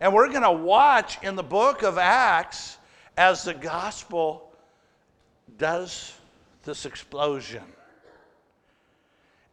And 0.00 0.14
we're 0.14 0.28
going 0.28 0.42
to 0.42 0.52
watch 0.52 1.20
in 1.24 1.34
the 1.34 1.42
book 1.42 1.82
of 1.82 1.98
Acts 1.98 2.78
as 3.16 3.42
the 3.42 3.54
gospel 3.54 4.52
does 5.58 6.14
this 6.62 6.86
explosion. 6.86 7.64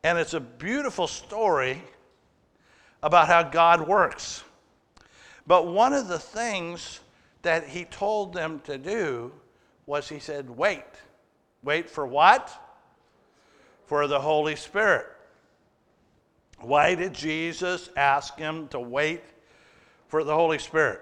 And 0.03 0.19
it's 0.19 0.35
a 0.35 0.39
beautiful 0.39 1.07
story 1.07 1.81
about 3.03 3.27
how 3.27 3.43
God 3.43 3.87
works. 3.87 4.43
But 5.45 5.67
one 5.67 5.93
of 5.93 6.07
the 6.07 6.19
things 6.19 6.99
that 7.41 7.67
he 7.67 7.85
told 7.85 8.33
them 8.33 8.59
to 8.65 8.77
do 8.77 9.31
was 9.85 10.09
he 10.09 10.19
said, 10.19 10.49
wait. 10.49 10.83
Wait 11.63 11.89
for 11.89 12.05
what? 12.05 12.51
For 13.85 14.07
the 14.07 14.19
Holy 14.19 14.55
Spirit. 14.55 15.07
Why 16.59 16.95
did 16.95 17.13
Jesus 17.13 17.89
ask 17.95 18.37
him 18.37 18.67
to 18.69 18.79
wait 18.79 19.23
for 20.07 20.23
the 20.23 20.33
Holy 20.33 20.59
Spirit? 20.59 21.01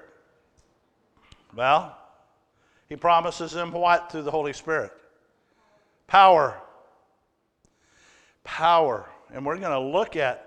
Well, 1.56 1.98
he 2.90 2.96
promises 2.96 3.54
him 3.54 3.72
what 3.72 4.12
through 4.12 4.24
the 4.24 4.32
Holy 4.32 4.54
Spirit? 4.54 4.92
Power. 6.08 6.62
Power. 8.44 9.10
And 9.34 9.46
we're 9.46 9.58
going 9.58 9.72
to 9.72 9.80
look 9.80 10.16
at, 10.16 10.45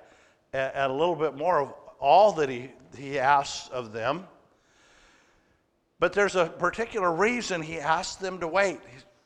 at, 0.52 0.90
a 0.90 0.93
little 0.93 1.17
bit 1.17 1.37
more 1.37 1.61
of 1.61 1.75
all 2.00 2.33
that 2.33 2.49
he, 2.49 2.71
he 2.97 3.19
asks 3.19 3.69
of 3.69 3.93
them. 3.93 4.26
But 6.00 6.12
there's 6.12 6.37
a 6.37 6.47
particular 6.47 7.12
reason 7.12 7.62
he 7.62 7.78
asked 7.78 8.21
them 8.21 8.38
to 8.40 8.47
wait. 8.47 8.78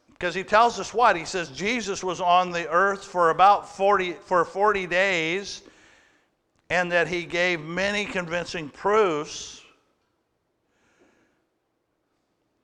Because 0.08 0.34
he 0.34 0.44
tells 0.44 0.78
us 0.78 0.94
what? 0.94 1.16
He 1.16 1.24
says 1.24 1.50
Jesus 1.50 2.02
was 2.02 2.20
on 2.20 2.50
the 2.50 2.68
earth 2.70 3.04
for 3.04 3.30
about 3.30 3.76
40, 3.76 4.12
for 4.12 4.44
40 4.44 4.86
days 4.86 5.62
and 6.70 6.90
that 6.92 7.06
he 7.06 7.24
gave 7.24 7.60
many 7.60 8.06
convincing 8.06 8.70
proofs 8.70 9.60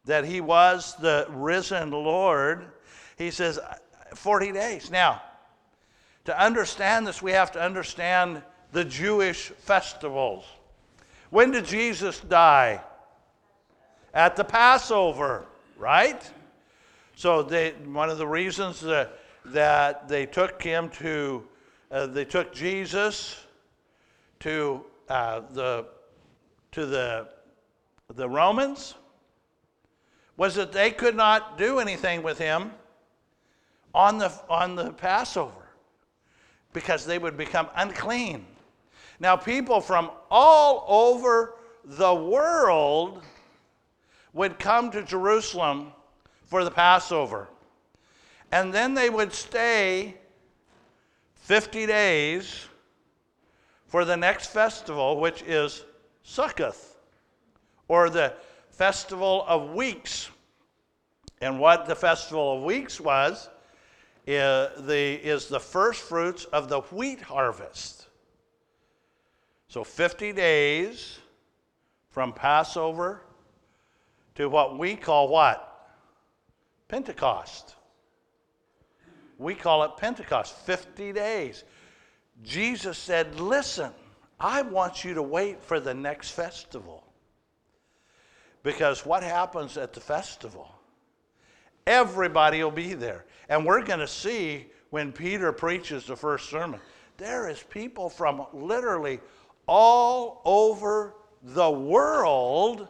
that 0.07 0.25
he 0.25 0.41
was 0.41 0.97
the 0.97 1.27
risen 1.29 1.91
Lord. 1.91 2.65
He 3.19 3.31
says 3.31 3.59
40 4.15 4.53
days. 4.53 4.91
Now, 4.91 5.21
to 6.25 6.43
understand 6.43 7.07
this, 7.07 7.21
we 7.21 7.33
have 7.33 7.53
to 7.53 7.61
understand 7.61 8.43
the 8.73 8.85
Jewish 8.85 9.49
festivals. 9.49 10.45
When 11.31 11.51
did 11.51 11.65
Jesus 11.65 12.21
die? 12.21 12.81
At 14.15 14.37
the 14.37 14.45
Passover, 14.45 15.47
right? 15.79 16.31
So 17.15 17.43
they, 17.43 17.73
one 17.73 18.11
of 18.11 18.19
the 18.19 18.27
reasons 18.27 18.81
that, 18.81 19.19
that 19.47 20.09
they 20.09 20.27
took 20.27 20.63
him 20.63 20.89
to, 20.91 21.45
uh, 21.91 22.07
they 22.07 22.25
took 22.25 22.53
Jesus 22.53 23.45
to 24.41 24.85
uh, 25.09 25.41
the 25.51 25.87
to 26.73 26.87
the 26.87 27.29
the 28.15 28.29
Romans 28.29 28.95
was 30.37 30.55
that 30.55 30.73
they 30.73 30.91
could 30.91 31.17
not 31.17 31.59
do 31.59 31.79
anything 31.79 32.23
with 32.23 32.39
him 32.39 32.71
on 33.95 34.19
the 34.19 34.33
on 34.49 34.77
the 34.77 34.93
Passover 34.93 35.69
because 36.73 37.05
they 37.05 37.19
would 37.19 37.37
become 37.37 37.69
unclean. 37.75 38.47
Now 39.21 39.37
people 39.37 39.81
from 39.81 40.11
all 40.31 40.85
over 40.87 41.55
the 41.85 42.15
world 42.15 43.23
would 44.33 44.59
come 44.59 44.91
to 44.93 45.03
Jerusalem 45.03 45.93
for 46.47 46.65
the 46.65 46.71
Passover. 46.71 47.49
And 48.53 48.73
then 48.73 48.95
they 48.95 49.11
would 49.11 49.33
stay 49.33 50.15
50 51.35 51.87
days 51.87 52.67
for 53.87 54.05
the 54.05 54.17
next 54.17 54.49
festival, 54.49 55.19
which 55.19 55.43
is 55.43 55.85
Sukkoth, 56.25 56.97
or 57.89 58.11
the 58.11 58.35
Festival 58.71 59.45
of 59.49 59.75
Weeks. 59.75 60.31
And 61.41 61.59
what 61.59 61.87
the 61.87 61.95
Festival 61.95 62.59
of 62.59 62.63
Weeks 62.63 63.01
was 63.01 63.49
is 64.27 64.87
the, 64.87 65.15
is 65.15 65.49
the 65.49 65.61
first 65.61 66.03
fruits 66.03 66.45
of 66.47 66.69
the 66.69 66.81
wheat 66.81 67.21
harvest. 67.23 67.98
So 69.69 69.85
50 69.85 70.33
days 70.33 71.19
from 72.11 72.33
Passover 72.33 73.23
to 74.35 74.49
what 74.49 74.79
we 74.79 74.97
call 74.97 75.29
what? 75.29 75.65
Pentecost. 76.89 77.75
We 79.37 79.55
call 79.55 79.85
it 79.85 79.93
Pentecost, 79.99 80.57
50 80.65 81.13
days. 81.13 81.65
Jesus 82.43 82.97
said, 82.97 83.39
Listen, 83.39 83.93
I 84.41 84.63
want 84.63 85.05
you 85.05 85.15
to 85.15 85.23
wait 85.23 85.63
for 85.63 85.81
the 85.81 85.95
next 85.95 86.31
festival. 86.31 87.05
Because 88.63 89.05
what 89.05 89.23
happens 89.23 89.77
at 89.77 89.93
the 89.93 90.01
festival? 90.01 90.75
Everybody 91.87 92.63
will 92.63 92.71
be 92.71 92.95
there. 92.95 93.27
And 93.49 93.65
we're 93.65 93.83
going 93.83 94.01
to 94.01 94.09
see 94.09 94.67
when 94.91 95.13
Peter 95.13 95.53
preaches 95.53 96.07
the 96.07 96.17
first 96.17 96.49
sermon, 96.49 96.81
there 97.19 97.49
is 97.49 97.63
people 97.63 98.09
from 98.09 98.47
literally 98.53 99.21
all 99.69 100.41
over 100.45 101.15
the 101.43 101.71
world 101.71 102.89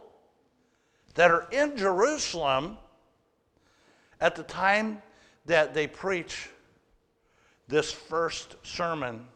that 1.14 1.30
are 1.30 1.49
in 1.50 1.76
Jerusalem 1.76 2.78
at 4.20 4.37
the 4.37 4.44
time 4.44 5.02
that 5.47 5.75
they 5.75 5.87
preach 5.87 6.49
this 7.66 7.92
first 7.92 8.56
sermon 8.62 9.26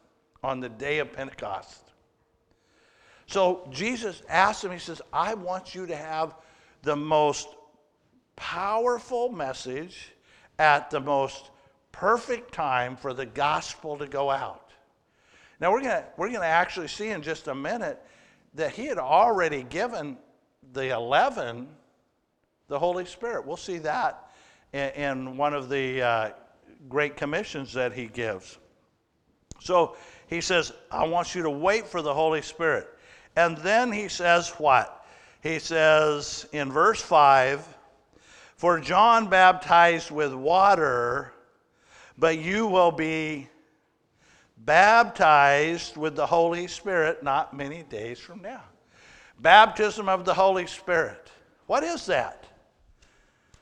on 0.42 0.60
the 0.60 0.68
day 0.68 0.98
of 0.98 1.12
Pentecost. 1.12 1.80
So 3.26 3.66
Jesus 3.70 4.22
asked 4.28 4.64
him, 4.64 4.72
He 4.72 4.78
says, 4.78 5.02
I 5.12 5.34
want 5.34 5.74
you 5.74 5.86
to 5.86 5.96
have 5.96 6.34
the 6.82 6.96
most 6.96 7.48
powerful 8.36 9.30
message 9.30 10.12
at 10.58 10.90
the 10.90 11.00
most 11.00 11.50
perfect 11.92 12.52
time 12.52 12.96
for 12.96 13.12
the 13.12 13.26
gospel 13.26 13.96
to 13.98 14.06
go 14.06 14.30
out. 14.30 14.61
Now, 15.62 15.70
we're 15.70 15.82
going 15.82 16.02
we're 16.16 16.26
going 16.26 16.40
to 16.40 16.46
actually 16.46 16.88
see 16.88 17.10
in 17.10 17.22
just 17.22 17.46
a 17.46 17.54
minute 17.54 18.04
that 18.54 18.72
he 18.72 18.86
had 18.86 18.98
already 18.98 19.62
given 19.62 20.18
the 20.72 20.92
11 20.92 21.68
the 22.66 22.76
Holy 22.76 23.04
Spirit. 23.04 23.46
We'll 23.46 23.56
see 23.56 23.78
that 23.78 24.28
in, 24.72 24.88
in 24.90 25.36
one 25.36 25.54
of 25.54 25.68
the 25.68 26.02
uh, 26.02 26.30
great 26.88 27.16
commissions 27.16 27.72
that 27.74 27.92
he 27.92 28.06
gives. 28.06 28.58
So 29.60 29.96
he 30.26 30.40
says, 30.40 30.72
I 30.90 31.06
want 31.06 31.32
you 31.32 31.44
to 31.44 31.50
wait 31.50 31.86
for 31.86 32.02
the 32.02 32.12
Holy 32.12 32.42
Spirit. 32.42 32.88
And 33.36 33.56
then 33.58 33.92
he 33.92 34.08
says, 34.08 34.48
what? 34.58 35.06
He 35.44 35.60
says 35.60 36.44
in 36.50 36.72
verse 36.72 37.00
5 37.00 37.64
For 38.56 38.80
John 38.80 39.28
baptized 39.30 40.10
with 40.10 40.34
water, 40.34 41.32
but 42.18 42.40
you 42.40 42.66
will 42.66 42.90
be 42.90 43.48
baptized 44.64 45.96
with 45.96 46.16
the 46.16 46.26
Holy 46.26 46.66
Spirit 46.66 47.22
not 47.22 47.54
many 47.54 47.82
days 47.84 48.18
from 48.18 48.42
now. 48.42 48.62
Baptism 49.38 50.08
of 50.08 50.24
the 50.24 50.34
Holy 50.34 50.66
Spirit. 50.66 51.30
What 51.66 51.82
is 51.82 52.06
that? 52.06 52.44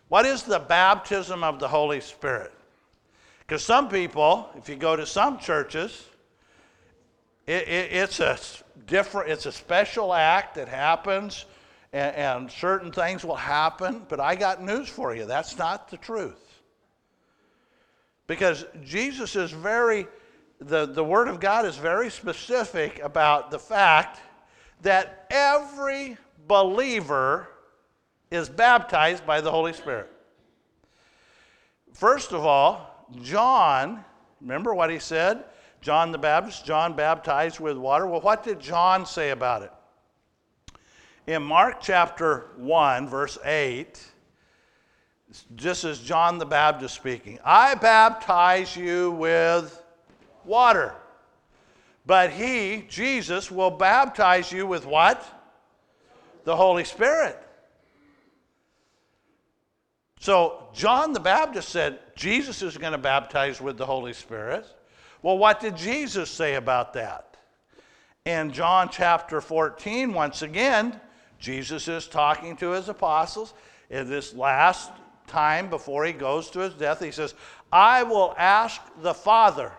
What 0.09 0.27
is 0.27 0.43
the 0.43 0.59
baptism 0.59 1.45
of 1.45 1.59
the 1.59 1.69
Holy 1.69 2.01
Spirit? 2.01 2.53
Because 3.41 3.65
some 3.65 3.89
people, 3.89 4.51
if 4.57 4.69
you 4.69 4.77
go 4.77 4.97
to 4.97 5.07
some 5.07 5.39
churches, 5.39 6.05
it, 7.47 7.67
it, 7.67 7.93
it's 7.93 8.21
a 8.21 8.39
different, 8.87 9.31
it's 9.31 9.47
a 9.47 9.53
special 9.53 10.13
act 10.13 10.55
that 10.57 10.69
happens, 10.69 11.47
and, 11.93 12.15
and 12.15 12.51
certain 12.51 12.93
things 12.93 13.25
will 13.25 13.37
happen. 13.37 14.05
But 14.09 14.21
I 14.21 14.35
got 14.35 14.63
news 14.63 14.89
for 14.89 15.15
you 15.15 15.27
that's 15.27 15.57
not 15.57 15.91
the 15.91 15.97
truth. 15.97 16.61
Because 18.27 18.65
Jesus 18.85 19.35
is 19.35 19.51
very, 19.51 20.07
the, 20.61 20.87
the 20.87 21.05
Word 21.05 21.29
of 21.29 21.41
God 21.41 21.65
is 21.65 21.77
very 21.77 22.11
specific 22.11 23.01
about 23.01 23.51
the 23.51 23.59
fact 23.59 24.21
that 24.83 25.27
every 25.31 26.19
believer 26.47 27.49
is 28.31 28.49
baptized 28.49 29.27
by 29.27 29.41
the 29.41 29.51
Holy 29.51 29.73
Spirit. 29.73 30.13
First 31.93 32.33
of 32.33 32.45
all, 32.45 33.07
John, 33.23 34.05
remember 34.41 34.75
what 34.75 34.91
he 34.91 34.99
said? 34.99 35.45
John 35.81 36.13
the 36.13 36.19
Baptist, 36.19 36.65
John 36.65 36.95
baptized 36.95 37.59
with 37.59 37.77
water. 37.77 38.07
Well, 38.07 38.21
what 38.21 38.43
did 38.43 38.61
John 38.61 39.07
say 39.07 39.31
about 39.31 39.63
it? 39.63 39.73
In 41.27 41.43
Mark 41.43 41.81
chapter 41.81 42.51
1, 42.57 43.09
verse 43.09 43.39
8, 43.45 44.07
this 45.51 45.85
is 45.85 46.01
John 46.01 46.39
the 46.39 46.47
Baptist 46.47 46.95
speaking, 46.95 47.39
I 47.45 47.75
baptize 47.77 48.77
you 48.77 49.13
with 49.13 49.80
water. 50.51 50.95
But 52.05 52.31
he, 52.31 52.85
Jesus, 52.89 53.51
will 53.51 53.71
baptize 53.71 54.51
you 54.51 54.67
with 54.67 54.85
what? 54.85 55.25
The 56.45 56.57
Holy 56.57 56.85
Spirit. 56.85 57.39
So 60.19 60.69
John 60.75 61.13
the 61.13 61.21
Baptist 61.21 61.69
said 61.71 62.01
Jesus 62.15 62.63
is 62.63 62.77
going 62.77 62.93
to 62.93 62.99
baptize 62.99 63.61
with 63.61 63.79
the 63.79 63.87
Holy 63.87 64.13
Spirit. 64.13 64.67
Well, 65.23 65.39
what 65.39 65.61
did 65.61 65.77
Jesus 65.77 66.31
say 66.31 66.57
about 66.57 66.93
that? 66.95 67.37
In 68.27 68.53
John 68.53 68.91
chapter 68.91 69.41
14, 69.41 70.13
once 70.13 70.43
again, 70.43 71.01
Jesus 71.39 71.89
is 71.89 72.07
talking 72.07 72.57
to 72.57 72.73
his 72.73 72.89
apostles 72.89 73.55
in 73.89 74.11
this 74.11 74.35
last 74.35 74.91
time 75.27 75.71
before 75.71 76.05
he 76.05 76.13
goes 76.13 76.51
to 76.51 76.61
his 76.61 76.75
death. 76.75 77.03
He 77.03 77.13
says, 77.13 77.35
I 77.73 78.03
will 78.03 78.35
ask 78.37 78.81
the 79.01 79.15
Father, 79.15 79.73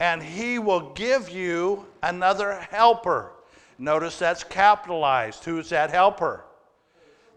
and 0.00 0.22
he 0.22 0.58
will 0.58 0.92
give 0.92 1.30
you 1.30 1.86
another 2.02 2.54
helper. 2.70 3.32
Notice 3.78 4.18
that's 4.18 4.44
capitalized. 4.44 5.44
Who's 5.44 5.68
that 5.70 5.90
helper? 5.90 6.44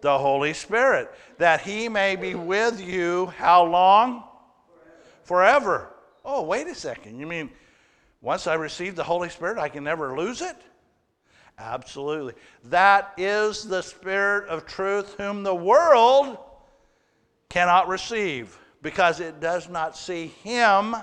The 0.02 0.18
Holy 0.18 0.54
Spirit. 0.54 1.12
That 1.38 1.62
he 1.62 1.90
may 1.90 2.16
be 2.16 2.36
with 2.36 2.82
you 2.82 3.28
how 3.38 3.64
long? 3.66 4.24
Forever. 5.24 5.94
Oh, 6.24 6.44
wait 6.44 6.68
a 6.68 6.76
second. 6.76 7.20
You 7.20 7.28
mean 7.28 7.50
once 8.22 8.48
I 8.48 8.56
receive 8.56 8.96
the 8.96 9.04
Holy 9.04 9.30
Spirit, 9.30 9.58
I 9.58 9.70
can 9.70 9.84
never 9.84 10.18
lose 10.18 10.42
it? 10.42 10.58
Absolutely. 11.58 12.34
That 12.66 13.14
is 13.18 13.64
the 13.64 13.82
Spirit 13.82 14.48
of 14.50 14.66
truth, 14.66 15.16
whom 15.18 15.44
the 15.44 15.56
world 15.56 16.38
cannot 17.50 17.88
receive 17.88 18.58
because 18.82 19.20
it 19.20 19.40
does 19.40 19.68
not 19.68 19.98
see 19.98 20.28
him, 20.28 20.96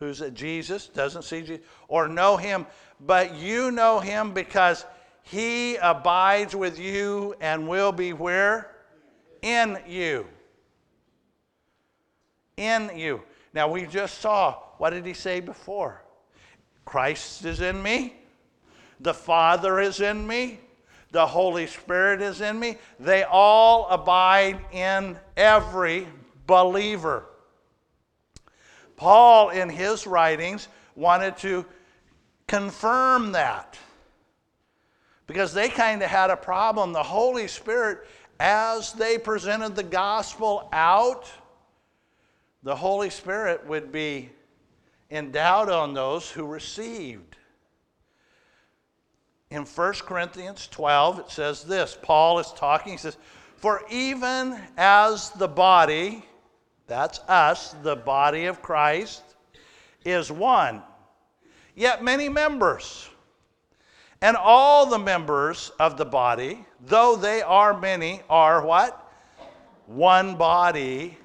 who's 0.00 0.22
at 0.22 0.34
Jesus, 0.34 0.88
doesn't 0.88 1.22
see 1.22 1.42
Jesus, 1.42 1.64
or 1.86 2.08
know 2.08 2.36
him, 2.36 2.66
but 3.00 3.34
you 3.34 3.70
know 3.70 4.00
him 4.00 4.32
because 4.32 4.86
he 5.22 5.76
abides 5.76 6.56
with 6.56 6.78
you 6.78 7.34
and 7.40 7.68
will 7.68 7.92
be 7.92 8.14
where? 8.14 8.74
In 9.42 9.78
you. 9.86 10.26
In 12.56 12.90
you. 12.96 13.22
Now, 13.52 13.68
we 13.68 13.86
just 13.86 14.18
saw, 14.20 14.54
what 14.78 14.90
did 14.90 15.04
he 15.04 15.12
say 15.12 15.40
before? 15.40 16.02
Christ 16.86 17.44
is 17.44 17.60
in 17.60 17.82
me, 17.82 18.14
the 18.98 19.14
Father 19.14 19.80
is 19.80 20.00
in 20.00 20.26
me, 20.26 20.60
the 21.12 21.26
Holy 21.26 21.66
Spirit 21.66 22.22
is 22.22 22.40
in 22.40 22.58
me. 22.58 22.78
They 22.98 23.24
all 23.24 23.88
abide 23.88 24.60
in 24.72 25.18
every 25.36 26.06
believer. 26.46 27.26
Paul, 29.00 29.48
in 29.48 29.70
his 29.70 30.06
writings, 30.06 30.68
wanted 30.94 31.38
to 31.38 31.64
confirm 32.46 33.32
that 33.32 33.78
because 35.26 35.54
they 35.54 35.70
kind 35.70 36.02
of 36.02 36.10
had 36.10 36.28
a 36.28 36.36
problem. 36.36 36.92
The 36.92 37.02
Holy 37.02 37.48
Spirit, 37.48 38.06
as 38.38 38.92
they 38.92 39.16
presented 39.16 39.74
the 39.74 39.82
gospel 39.82 40.68
out, 40.74 41.32
the 42.62 42.76
Holy 42.76 43.08
Spirit 43.08 43.66
would 43.66 43.90
be 43.90 44.28
endowed 45.10 45.70
on 45.70 45.94
those 45.94 46.30
who 46.30 46.44
received. 46.44 47.38
In 49.48 49.62
1 49.62 49.92
Corinthians 50.00 50.68
12, 50.70 51.20
it 51.20 51.30
says 51.30 51.64
this 51.64 51.96
Paul 52.02 52.38
is 52.38 52.52
talking, 52.52 52.92
he 52.92 52.98
says, 52.98 53.16
For 53.56 53.82
even 53.88 54.60
as 54.76 55.30
the 55.30 55.48
body, 55.48 56.26
that's 56.90 57.20
us, 57.20 57.74
the 57.82 57.96
body 57.96 58.44
of 58.44 58.60
Christ, 58.60 59.22
is 60.04 60.30
one, 60.30 60.82
yet 61.74 62.04
many 62.04 62.28
members. 62.28 63.08
And 64.20 64.36
all 64.36 64.84
the 64.84 64.98
members 64.98 65.72
of 65.80 65.96
the 65.96 66.04
body, 66.04 66.66
though 66.84 67.16
they 67.16 67.40
are 67.40 67.78
many, 67.78 68.20
are 68.28 68.62
what? 68.66 69.10
One 69.86 70.36
body. 70.36 71.16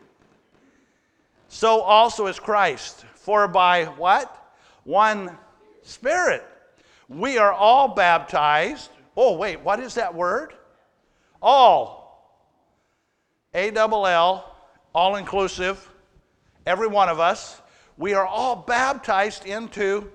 So 1.50 1.82
also 1.82 2.28
is 2.28 2.40
Christ. 2.40 3.04
For 3.16 3.50
by 3.50 3.86
what? 3.86 4.54
One 4.86 5.38
Spirit 5.84 6.46
we 7.08 7.38
are 7.38 7.54
all 7.54 7.90
baptized. 7.90 8.90
Oh, 9.16 9.36
wait, 9.38 9.62
what 9.62 9.80
is 9.80 9.96
that 9.96 10.14
word? 10.14 10.54
All. 11.42 12.04
A 13.54 13.72
double 13.72 14.06
L, 14.06 14.55
all 14.96 15.18
inclusive, 15.18 15.90
every 16.66 16.88
one 16.88 17.10
of 17.10 17.20
us. 17.20 17.62
We 17.98 18.14
are 18.14 18.26
all 18.26 18.56
baptized 18.56 19.46
into 19.46 20.10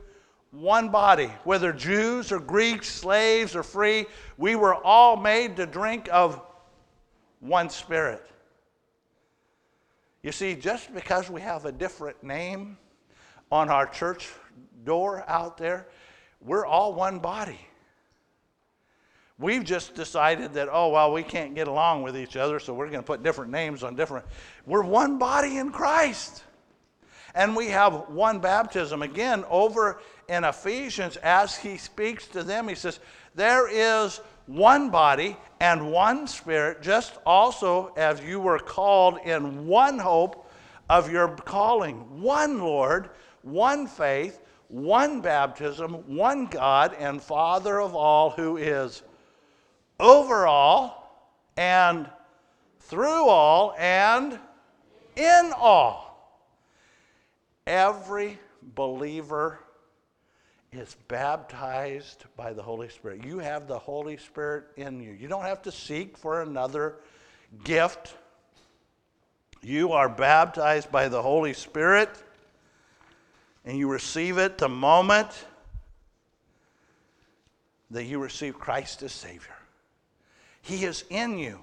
one 0.53 0.88
body, 0.88 1.31
whether 1.45 1.71
Jews 1.71 2.33
or 2.33 2.40
Greeks, 2.40 2.88
slaves 2.88 3.55
or 3.55 3.62
free. 3.62 4.07
We 4.38 4.57
were 4.57 4.75
all 4.75 5.16
made 5.16 5.57
to 5.57 5.66
drink 5.66 6.09
of 6.11 6.40
one 7.40 7.69
spirit. 7.69 8.27
You 10.23 10.33
see, 10.33 10.55
just 10.55 10.93
because 10.95 11.31
we 11.31 11.43
have 11.43 11.66
a 11.66 11.73
different 11.73 12.23
name 12.23 12.79
on 13.53 13.69
our 13.69 13.87
church 13.87 14.31
door 14.85 15.25
out 15.29 15.59
there, 15.59 15.88
we're 16.40 16.64
all 16.64 16.95
one 16.95 17.19
body. 17.19 17.61
We've 19.40 19.64
just 19.64 19.94
decided 19.94 20.53
that, 20.55 20.68
oh, 20.70 20.90
well, 20.90 21.12
we 21.12 21.22
can't 21.22 21.55
get 21.55 21.66
along 21.66 22.03
with 22.03 22.16
each 22.16 22.37
other, 22.37 22.61
so 22.61 22.74
we're 22.74 22.90
going 22.90 23.00
to 23.00 23.07
put 23.07 23.22
different 23.22 23.50
names 23.50 23.83
on 23.83 23.96
different. 23.96 24.26
We're 24.66 24.83
one 24.83 25.18
body 25.18 25.57
in 25.57 25.72
Christ. 25.72 26.44
And 27.35 27.57
we 27.57 27.68
have 27.68 28.11
one 28.11 28.40
baptism. 28.40 29.03
Again, 29.03 29.44
over 29.48 30.00
in 30.29 30.44
Ephesians, 30.44 31.16
as 31.18 31.57
he 31.57 31.79
speaks 31.79 32.26
to 32.29 32.42
them, 32.42 32.68
he 32.68 32.74
says, 32.74 33.00
There 33.35 33.68
is 33.68 34.20
one 34.46 34.90
body 34.90 35.37
and 35.61 35.90
one 35.90 36.26
spirit, 36.26 36.83
just 36.83 37.18
also 37.24 37.94
as 37.96 38.20
you 38.20 38.40
were 38.40 38.59
called 38.59 39.18
in 39.24 39.66
one 39.66 39.98
hope 39.98 40.50
of 40.90 41.11
your 41.11 41.29
calling, 41.29 42.20
one 42.20 42.59
Lord, 42.59 43.11
one 43.42 43.87
faith 43.87 44.40
one 44.70 45.20
baptism, 45.20 45.94
one 46.07 46.46
God 46.46 46.94
and 46.98 47.20
Father 47.20 47.81
of 47.81 47.96
all, 47.96 48.31
who 48.31 48.57
is 48.57 49.03
over 50.01 50.47
all 50.47 51.29
and 51.57 52.09
through 52.81 53.29
all 53.29 53.75
and 53.79 54.39
in 55.17 55.53
all. 55.57 56.11
Every 57.67 58.39
believer 58.75 59.61
is 60.73 60.97
baptized 61.09 62.25
by 62.37 62.53
the 62.53 62.63
Holy 62.63 62.89
Spirit. 62.89 63.25
You 63.25 63.39
have 63.39 63.67
the 63.67 63.79
Holy 63.79 64.17
Spirit 64.17 64.65
in 64.77 65.01
you. 65.01 65.13
You 65.13 65.29
don't 65.29 65.45
have 65.45 65.63
to 65.63 65.73
seek 65.73 66.17
for 66.17 66.43
another 66.43 66.97
gift. 67.65 68.15
You 69.63 69.93
are 69.93 70.09
baptized 70.09 70.91
by 70.91 71.09
the 71.09 71.21
Holy 71.21 71.53
Spirit 71.53 72.11
and 73.65 73.77
you 73.77 73.89
receive 73.89 74.39
it 74.39 74.59
the 74.59 74.69
moment 74.69 75.29
that 77.91 78.05
you 78.05 78.19
receive 78.19 78.59
Christ 78.59 79.03
as 79.03 79.13
Savior. 79.13 79.60
He 80.62 80.85
is 80.85 81.05
in 81.11 81.38
you. 81.38 81.61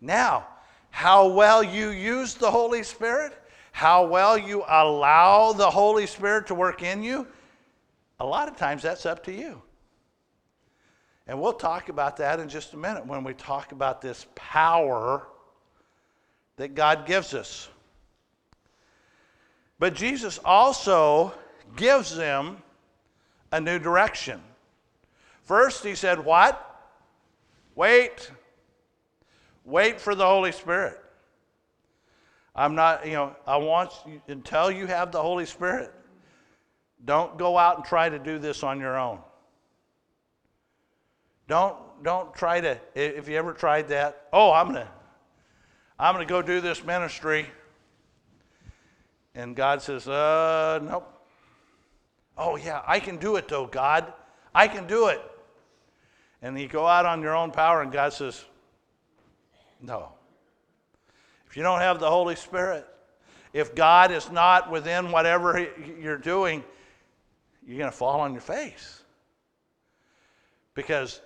Now, 0.00 0.46
how 0.90 1.28
well 1.28 1.62
you 1.62 1.90
use 1.90 2.34
the 2.34 2.50
Holy 2.50 2.82
Spirit, 2.82 3.32
how 3.72 4.06
well 4.06 4.36
you 4.36 4.64
allow 4.66 5.52
the 5.52 5.70
Holy 5.70 6.06
Spirit 6.06 6.46
to 6.48 6.54
work 6.54 6.82
in 6.82 7.02
you, 7.02 7.26
a 8.20 8.26
lot 8.26 8.48
of 8.48 8.56
times 8.56 8.82
that's 8.82 9.06
up 9.06 9.24
to 9.24 9.32
you. 9.32 9.62
And 11.26 11.40
we'll 11.40 11.52
talk 11.52 11.88
about 11.88 12.16
that 12.16 12.40
in 12.40 12.48
just 12.48 12.72
a 12.72 12.76
minute 12.76 13.06
when 13.06 13.22
we 13.22 13.34
talk 13.34 13.72
about 13.72 14.00
this 14.00 14.26
power 14.34 15.28
that 16.56 16.74
God 16.74 17.06
gives 17.06 17.34
us. 17.34 17.68
But 19.78 19.94
Jesus 19.94 20.40
also 20.44 21.32
gives 21.76 22.16
them 22.16 22.62
a 23.52 23.60
new 23.60 23.78
direction. 23.78 24.40
First, 25.44 25.84
he 25.84 25.94
said, 25.94 26.24
What? 26.24 26.64
Wait. 27.78 28.32
Wait 29.64 30.00
for 30.00 30.16
the 30.16 30.26
Holy 30.26 30.50
Spirit. 30.50 30.98
I'm 32.52 32.74
not, 32.74 33.06
you 33.06 33.12
know, 33.12 33.36
I 33.46 33.56
want 33.58 33.92
you, 34.04 34.20
until 34.26 34.68
you 34.68 34.86
have 34.86 35.12
the 35.12 35.22
Holy 35.22 35.46
Spirit, 35.46 35.94
don't 37.04 37.38
go 37.38 37.56
out 37.56 37.76
and 37.76 37.84
try 37.84 38.08
to 38.08 38.18
do 38.18 38.40
this 38.40 38.64
on 38.64 38.80
your 38.80 38.98
own. 38.98 39.20
Don't, 41.46 41.76
don't 42.02 42.34
try 42.34 42.60
to, 42.60 42.80
if 42.96 43.28
you 43.28 43.36
ever 43.36 43.52
tried 43.52 43.86
that, 43.90 44.26
oh, 44.32 44.50
I'm 44.52 44.72
going 44.72 44.84
to, 44.84 44.88
I'm 46.00 46.16
going 46.16 46.26
to 46.26 46.28
go 46.28 46.42
do 46.42 46.60
this 46.60 46.82
ministry 46.82 47.46
and 49.36 49.54
God 49.54 49.82
says, 49.82 50.08
uh, 50.08 50.80
nope. 50.82 51.14
Oh, 52.36 52.56
yeah, 52.56 52.82
I 52.88 52.98
can 52.98 53.18
do 53.18 53.36
it 53.36 53.46
though, 53.46 53.66
God. 53.68 54.12
I 54.52 54.66
can 54.66 54.88
do 54.88 55.06
it. 55.06 55.22
And 56.42 56.58
you 56.58 56.68
go 56.68 56.86
out 56.86 57.04
on 57.04 57.20
your 57.20 57.34
own 57.34 57.50
power, 57.50 57.82
and 57.82 57.90
God 57.90 58.12
says, 58.12 58.44
No. 59.80 60.12
If 61.48 61.56
you 61.56 61.62
don't 61.62 61.80
have 61.80 61.98
the 61.98 62.10
Holy 62.10 62.36
Spirit, 62.36 62.86
if 63.52 63.74
God 63.74 64.12
is 64.12 64.30
not 64.30 64.70
within 64.70 65.10
whatever 65.10 65.66
you're 65.98 66.18
doing, 66.18 66.62
you're 67.66 67.78
going 67.78 67.90
to 67.90 67.96
fall 67.96 68.20
on 68.20 68.32
your 68.32 68.42
face. 68.42 69.02
Because 70.74 71.20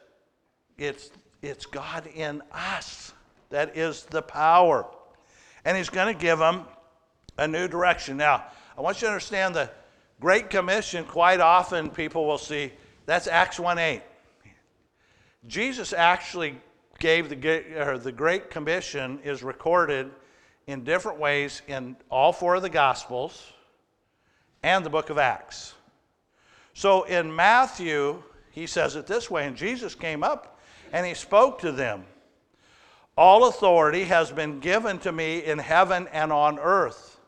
it's, 0.79 1.11
it's 1.42 1.66
God 1.66 2.07
in 2.14 2.42
us 2.53 3.12
that 3.51 3.77
is 3.77 4.05
the 4.05 4.22
power. 4.22 4.87
And 5.64 5.77
He's 5.77 5.90
going 5.90 6.14
to 6.14 6.18
give 6.18 6.38
them 6.38 6.64
a 7.37 7.46
new 7.46 7.68
direction. 7.68 8.16
Now, 8.16 8.44
I 8.79 8.81
want 8.81 9.03
you 9.03 9.09
to 9.09 9.12
understand 9.12 9.55
the 9.55 9.70
Great 10.20 10.51
Commission, 10.51 11.05
quite 11.05 11.40
often 11.40 11.90
people 11.90 12.27
will 12.27 12.38
see 12.38 12.72
that's 13.07 13.27
Acts 13.27 13.59
1 13.59 13.79
8. 13.79 14.03
Jesus 15.46 15.92
actually 15.92 16.61
gave 16.98 17.28
the, 17.28 17.81
or 17.81 17.98
the 17.98 18.12
Great 18.12 18.50
Commission 18.50 19.18
is 19.24 19.42
recorded 19.42 20.11
in 20.66 20.85
different 20.85 21.18
ways 21.18 21.62
in 21.66 21.96
all 22.11 22.33
four 22.33 22.55
of 22.55 22.62
the 22.62 22.70
Gospels 22.70 23.52
and 24.62 24.85
the 24.85 24.90
book 24.90 25.11
of 25.11 25.18
Acts. 25.18 25.74
So 26.74 27.02
in 27.02 27.35
Matthew, 27.35 28.22
he 28.52 28.66
says 28.66 28.96
it 28.96 29.07
this 29.07 29.31
way, 29.31 29.46
and 29.46 29.57
Jesus 29.57 29.94
came 29.94 30.22
up 30.22 30.61
and 30.92 31.07
he 31.07 31.14
spoke 31.14 31.59
to 31.61 31.72
them. 31.72 32.05
All 33.16 33.48
authority 33.48 34.05
has 34.05 34.31
been 34.31 34.61
given 34.61 34.98
to 35.00 35.12
me 35.12 35.44
in 35.44 35.59
heaven 35.59 36.09
and 36.12 36.33
on 36.33 36.59
earth. 36.59 37.18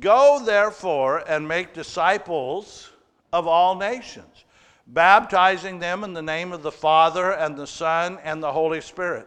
Go 0.00 0.40
therefore 0.44 1.18
and 1.28 1.46
make 1.46 1.74
disciples 1.74 2.90
of 3.32 3.46
all 3.46 3.74
nations, 3.74 4.43
baptizing 4.86 5.78
them 5.78 6.04
in 6.04 6.12
the 6.12 6.22
name 6.22 6.52
of 6.52 6.62
the 6.62 6.72
Father 6.72 7.32
and 7.32 7.56
the 7.56 7.66
Son 7.66 8.18
and 8.22 8.42
the 8.42 8.52
Holy 8.52 8.80
Spirit, 8.80 9.26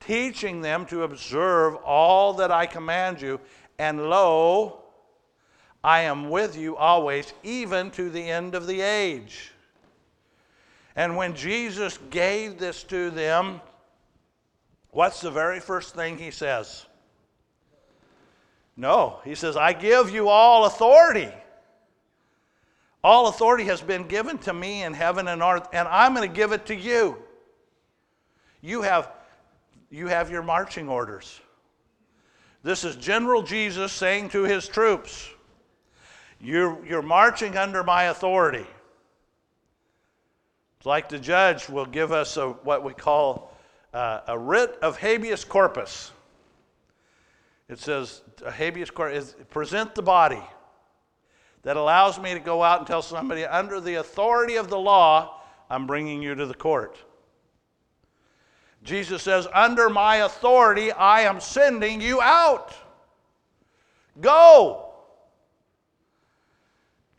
teaching 0.00 0.60
them 0.60 0.84
to 0.86 1.02
observe 1.02 1.76
all 1.76 2.34
that 2.34 2.50
I 2.50 2.66
command 2.66 3.20
you. 3.20 3.40
And 3.78 4.08
lo, 4.08 4.82
I 5.82 6.02
am 6.02 6.30
with 6.30 6.56
you 6.56 6.76
always, 6.76 7.32
even 7.42 7.90
to 7.92 8.10
the 8.10 8.22
end 8.22 8.54
of 8.54 8.66
the 8.66 8.80
age. 8.80 9.52
And 10.96 11.16
when 11.16 11.34
Jesus 11.34 11.98
gave 12.10 12.58
this 12.58 12.84
to 12.84 13.10
them, 13.10 13.60
what's 14.90 15.20
the 15.20 15.30
very 15.30 15.60
first 15.60 15.94
thing 15.94 16.18
he 16.18 16.30
says? 16.30 16.86
No, 18.76 19.20
he 19.24 19.34
says, 19.34 19.56
I 19.56 19.72
give 19.72 20.10
you 20.10 20.28
all 20.28 20.64
authority. 20.64 21.32
All 23.04 23.28
authority 23.28 23.64
has 23.64 23.82
been 23.82 24.08
given 24.08 24.38
to 24.38 24.54
me 24.54 24.82
in 24.82 24.94
heaven 24.94 25.28
and 25.28 25.42
earth, 25.42 25.68
and 25.74 25.86
I'm 25.88 26.14
going 26.14 26.26
to 26.26 26.34
give 26.34 26.52
it 26.52 26.64
to 26.66 26.74
you. 26.74 27.18
You 28.62 28.80
have, 28.80 29.12
you 29.90 30.06
have 30.06 30.30
your 30.30 30.42
marching 30.42 30.88
orders. 30.88 31.38
This 32.62 32.82
is 32.82 32.96
General 32.96 33.42
Jesus 33.42 33.92
saying 33.92 34.30
to 34.30 34.44
his 34.44 34.66
troops, 34.66 35.28
You're, 36.40 36.82
you're 36.86 37.02
marching 37.02 37.58
under 37.58 37.84
my 37.84 38.04
authority. 38.04 38.66
It's 40.78 40.86
like 40.86 41.10
the 41.10 41.18
judge 41.18 41.68
will 41.68 41.84
give 41.84 42.10
us 42.10 42.38
a, 42.38 42.48
what 42.48 42.82
we 42.82 42.94
call 42.94 43.54
uh, 43.92 44.20
a 44.28 44.38
writ 44.38 44.78
of 44.80 44.96
habeas 44.96 45.44
corpus. 45.44 46.10
It 47.68 47.78
says, 47.78 48.22
habeas 48.50 48.90
corpus, 48.90 49.34
present 49.50 49.94
the 49.94 50.02
body 50.02 50.42
that 51.64 51.76
allows 51.76 52.20
me 52.20 52.34
to 52.34 52.40
go 52.40 52.62
out 52.62 52.78
and 52.78 52.86
tell 52.86 53.02
somebody 53.02 53.44
under 53.44 53.80
the 53.80 53.94
authority 53.94 54.56
of 54.56 54.68
the 54.68 54.78
law, 54.78 55.40
I'm 55.68 55.86
bringing 55.86 56.22
you 56.22 56.34
to 56.34 56.46
the 56.46 56.54
court. 56.54 56.98
Jesus 58.84 59.22
says, 59.22 59.48
Under 59.52 59.88
my 59.88 60.16
authority, 60.16 60.92
I 60.92 61.22
am 61.22 61.40
sending 61.40 62.00
you 62.00 62.20
out. 62.20 62.74
Go. 64.20 64.90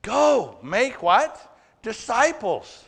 Go. 0.04 0.60
Make 0.62 1.02
what? 1.02 1.58
Disciples. 1.82 2.86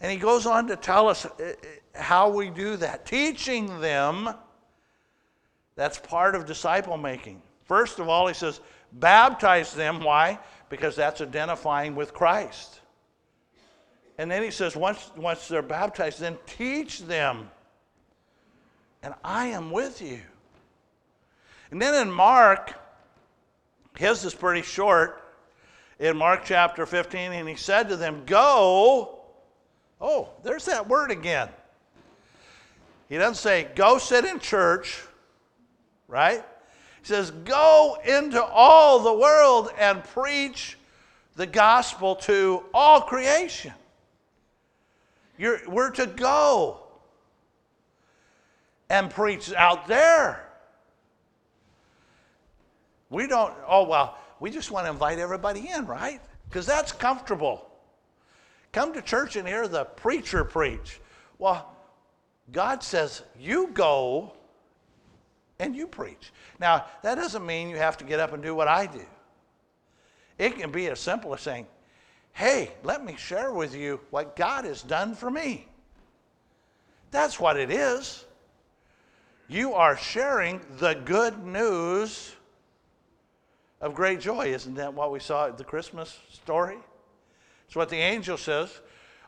And 0.00 0.12
he 0.12 0.18
goes 0.18 0.44
on 0.44 0.68
to 0.68 0.76
tell 0.76 1.08
us 1.08 1.24
uh, 1.24 1.30
uh, 1.40 1.52
how 1.94 2.28
we 2.28 2.50
do 2.50 2.76
that, 2.76 3.06
teaching 3.06 3.80
them 3.80 4.28
that's 5.74 5.98
part 5.98 6.34
of 6.34 6.46
disciple 6.46 6.98
making. 6.98 7.40
First 7.64 7.98
of 7.98 8.08
all, 8.08 8.26
he 8.26 8.34
says, 8.34 8.60
baptize 9.00 9.74
them. 9.74 10.00
Why? 10.00 10.38
Because 10.68 10.96
that's 10.96 11.20
identifying 11.20 11.94
with 11.94 12.12
Christ. 12.12 12.80
And 14.18 14.30
then 14.30 14.42
he 14.42 14.50
says, 14.50 14.74
once, 14.74 15.10
once 15.16 15.48
they're 15.48 15.62
baptized, 15.62 16.20
then 16.20 16.38
teach 16.46 17.00
them. 17.00 17.50
And 19.02 19.14
I 19.22 19.46
am 19.48 19.70
with 19.70 20.00
you. 20.00 20.20
And 21.70 21.80
then 21.80 22.06
in 22.06 22.12
Mark, 22.12 22.74
his 23.98 24.24
is 24.24 24.34
pretty 24.34 24.62
short. 24.62 25.22
In 25.98 26.16
Mark 26.16 26.42
chapter 26.44 26.86
15, 26.86 27.32
and 27.32 27.48
he 27.48 27.56
said 27.56 27.88
to 27.88 27.96
them, 27.96 28.22
Go. 28.26 29.20
Oh, 30.00 30.28
there's 30.42 30.66
that 30.66 30.88
word 30.88 31.10
again. 31.10 31.48
He 33.08 33.16
doesn't 33.16 33.36
say, 33.36 33.68
Go 33.74 33.98
sit 33.98 34.24
in 34.24 34.38
church 34.38 35.02
right? 36.08 36.44
Says, 37.06 37.30
Go 37.30 37.98
into 38.04 38.42
all 38.42 38.98
the 38.98 39.14
world 39.14 39.70
and 39.78 40.02
preach 40.02 40.76
the 41.36 41.46
gospel 41.46 42.16
to 42.16 42.64
all 42.74 43.00
creation. 43.00 43.72
You're, 45.38 45.60
we're 45.68 45.90
to 45.90 46.08
go 46.08 46.80
and 48.90 49.08
preach 49.08 49.52
out 49.52 49.86
there. 49.86 50.48
We 53.08 53.28
don't, 53.28 53.54
oh, 53.68 53.86
well, 53.86 54.18
we 54.40 54.50
just 54.50 54.72
want 54.72 54.86
to 54.86 54.90
invite 54.90 55.20
everybody 55.20 55.70
in, 55.72 55.86
right? 55.86 56.20
Because 56.48 56.66
that's 56.66 56.90
comfortable. 56.90 57.70
Come 58.72 58.92
to 58.94 59.00
church 59.00 59.36
and 59.36 59.46
hear 59.46 59.68
the 59.68 59.84
preacher 59.84 60.42
preach. 60.42 60.98
Well, 61.38 61.72
God 62.50 62.82
says, 62.82 63.22
you 63.38 63.70
go 63.74 64.32
and 65.58 65.74
you 65.74 65.86
preach. 65.86 66.32
Now, 66.58 66.86
that 67.02 67.14
doesn't 67.14 67.44
mean 67.44 67.68
you 67.68 67.76
have 67.76 67.96
to 67.98 68.04
get 68.04 68.20
up 68.20 68.32
and 68.32 68.42
do 68.42 68.54
what 68.54 68.68
I 68.68 68.86
do. 68.86 69.04
It 70.38 70.58
can 70.58 70.70
be 70.70 70.88
as 70.88 71.00
simple 71.00 71.32
as 71.34 71.40
saying, 71.40 71.66
Hey, 72.32 72.72
let 72.82 73.02
me 73.02 73.16
share 73.16 73.50
with 73.50 73.74
you 73.74 73.98
what 74.10 74.36
God 74.36 74.66
has 74.66 74.82
done 74.82 75.14
for 75.14 75.30
me. 75.30 75.66
That's 77.10 77.40
what 77.40 77.56
it 77.56 77.70
is. 77.70 78.26
You 79.48 79.72
are 79.72 79.96
sharing 79.96 80.60
the 80.78 80.94
good 80.94 81.46
news 81.46 82.34
of 83.80 83.94
great 83.94 84.20
joy. 84.20 84.48
Isn't 84.48 84.74
that 84.74 84.92
what 84.92 85.12
we 85.12 85.20
saw 85.20 85.46
at 85.46 85.56
the 85.56 85.64
Christmas 85.64 86.18
story? 86.30 86.76
It's 87.66 87.76
what 87.76 87.88
the 87.88 87.96
angel 87.96 88.36
says. 88.36 88.80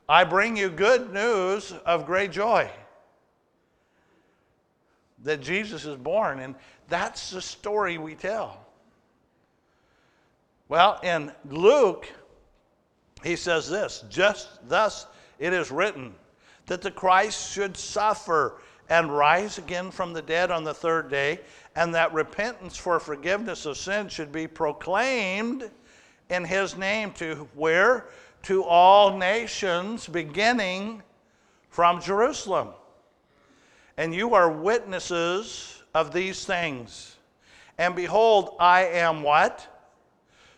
I 0.06 0.24
bring 0.24 0.56
you 0.56 0.68
good 0.68 1.10
news 1.10 1.72
of 1.86 2.04
great 2.04 2.30
joy 2.30 2.70
that 5.24 5.40
Jesus 5.40 5.84
is 5.84 5.96
born, 5.96 6.40
and 6.40 6.54
that's 6.88 7.30
the 7.30 7.42
story 7.42 7.98
we 7.98 8.14
tell. 8.14 8.64
Well, 10.68 11.00
in 11.02 11.32
Luke, 11.48 12.12
he 13.24 13.36
says 13.36 13.68
this 13.68 14.04
just 14.08 14.48
thus 14.68 15.06
it 15.38 15.52
is 15.52 15.70
written 15.70 16.14
that 16.66 16.82
the 16.82 16.90
Christ 16.90 17.52
should 17.52 17.76
suffer 17.76 18.60
and 18.90 19.14
rise 19.14 19.58
again 19.58 19.90
from 19.90 20.12
the 20.12 20.22
dead 20.22 20.50
on 20.50 20.64
the 20.64 20.74
third 20.74 21.10
day, 21.10 21.40
and 21.76 21.94
that 21.94 22.12
repentance 22.12 22.76
for 22.76 22.98
forgiveness 22.98 23.66
of 23.66 23.76
sin 23.76 24.08
should 24.08 24.32
be 24.32 24.46
proclaimed 24.46 25.70
in 26.30 26.44
his 26.44 26.76
name 26.76 27.12
to 27.12 27.48
where? 27.54 28.06
To 28.44 28.64
all 28.64 29.16
nations, 29.16 30.06
beginning 30.06 31.02
from 31.70 32.00
Jerusalem. 32.00 32.68
And 33.98 34.14
you 34.14 34.32
are 34.34 34.48
witnesses 34.48 35.82
of 35.92 36.12
these 36.12 36.44
things. 36.44 37.16
And 37.78 37.96
behold, 37.96 38.54
I 38.60 38.84
am 38.84 39.24
what? 39.24 39.66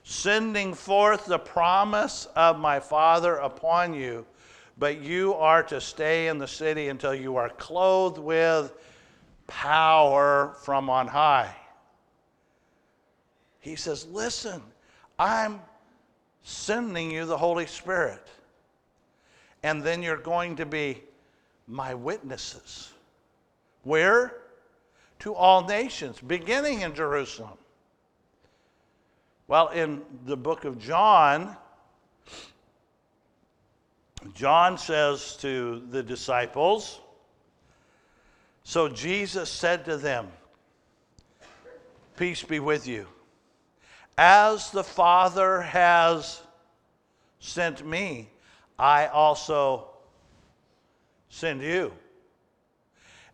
Sending 0.04 0.74
forth 0.74 1.24
the 1.24 1.38
promise 1.38 2.28
of 2.36 2.58
my 2.58 2.78
Father 2.78 3.36
upon 3.36 3.94
you. 3.94 4.26
But 4.78 5.00
you 5.00 5.32
are 5.34 5.62
to 5.64 5.80
stay 5.80 6.28
in 6.28 6.36
the 6.36 6.46
city 6.46 6.88
until 6.88 7.14
you 7.14 7.36
are 7.36 7.48
clothed 7.48 8.18
with 8.18 8.74
power 9.46 10.54
from 10.62 10.90
on 10.90 11.06
high. 11.06 11.56
He 13.60 13.74
says, 13.74 14.06
Listen, 14.06 14.60
I'm 15.18 15.62
sending 16.42 17.10
you 17.10 17.24
the 17.24 17.38
Holy 17.38 17.66
Spirit. 17.66 18.26
And 19.62 19.82
then 19.82 20.02
you're 20.02 20.18
going 20.18 20.56
to 20.56 20.66
be 20.66 21.02
my 21.66 21.94
witnesses. 21.94 22.92
Where? 23.82 24.36
To 25.20 25.34
all 25.34 25.66
nations, 25.66 26.18
beginning 26.20 26.80
in 26.80 26.94
Jerusalem. 26.94 27.58
Well, 29.48 29.68
in 29.68 30.02
the 30.24 30.36
book 30.36 30.64
of 30.64 30.78
John, 30.78 31.56
John 34.34 34.78
says 34.78 35.36
to 35.38 35.82
the 35.90 36.02
disciples, 36.02 37.00
So 38.64 38.88
Jesus 38.88 39.50
said 39.50 39.84
to 39.86 39.96
them, 39.96 40.28
Peace 42.16 42.42
be 42.42 42.60
with 42.60 42.86
you. 42.86 43.06
As 44.16 44.70
the 44.70 44.84
Father 44.84 45.62
has 45.62 46.42
sent 47.38 47.84
me, 47.84 48.28
I 48.78 49.06
also 49.06 49.88
send 51.30 51.62
you. 51.62 51.92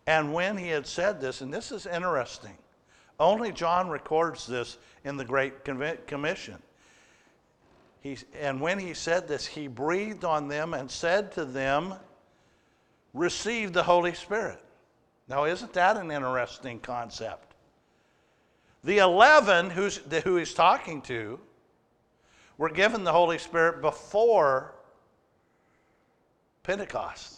And 0.06 0.32
when 0.32 0.56
he 0.56 0.68
had 0.68 0.86
said 0.86 1.20
this, 1.20 1.40
and 1.40 1.52
this 1.52 1.72
is 1.72 1.86
interesting, 1.86 2.56
only 3.18 3.50
John 3.50 3.88
records 3.88 4.46
this 4.46 4.78
in 5.04 5.16
the 5.16 5.24
Great 5.24 5.64
Commission. 6.06 6.56
He, 8.00 8.18
and 8.38 8.60
when 8.60 8.78
he 8.78 8.94
said 8.94 9.26
this, 9.26 9.46
he 9.46 9.66
breathed 9.66 10.24
on 10.24 10.48
them 10.48 10.74
and 10.74 10.90
said 10.90 11.32
to 11.32 11.44
them, 11.44 11.94
Receive 13.14 13.72
the 13.72 13.82
Holy 13.82 14.14
Spirit. 14.14 14.62
Now, 15.28 15.44
isn't 15.44 15.72
that 15.72 15.96
an 15.96 16.10
interesting 16.10 16.78
concept? 16.78 17.54
The 18.84 18.98
11 18.98 19.70
who's, 19.70 19.96
who 20.22 20.36
he's 20.36 20.54
talking 20.54 21.02
to 21.02 21.40
were 22.58 22.68
given 22.68 23.02
the 23.02 23.12
Holy 23.12 23.38
Spirit 23.38 23.80
before 23.80 24.74
Pentecost. 26.62 27.36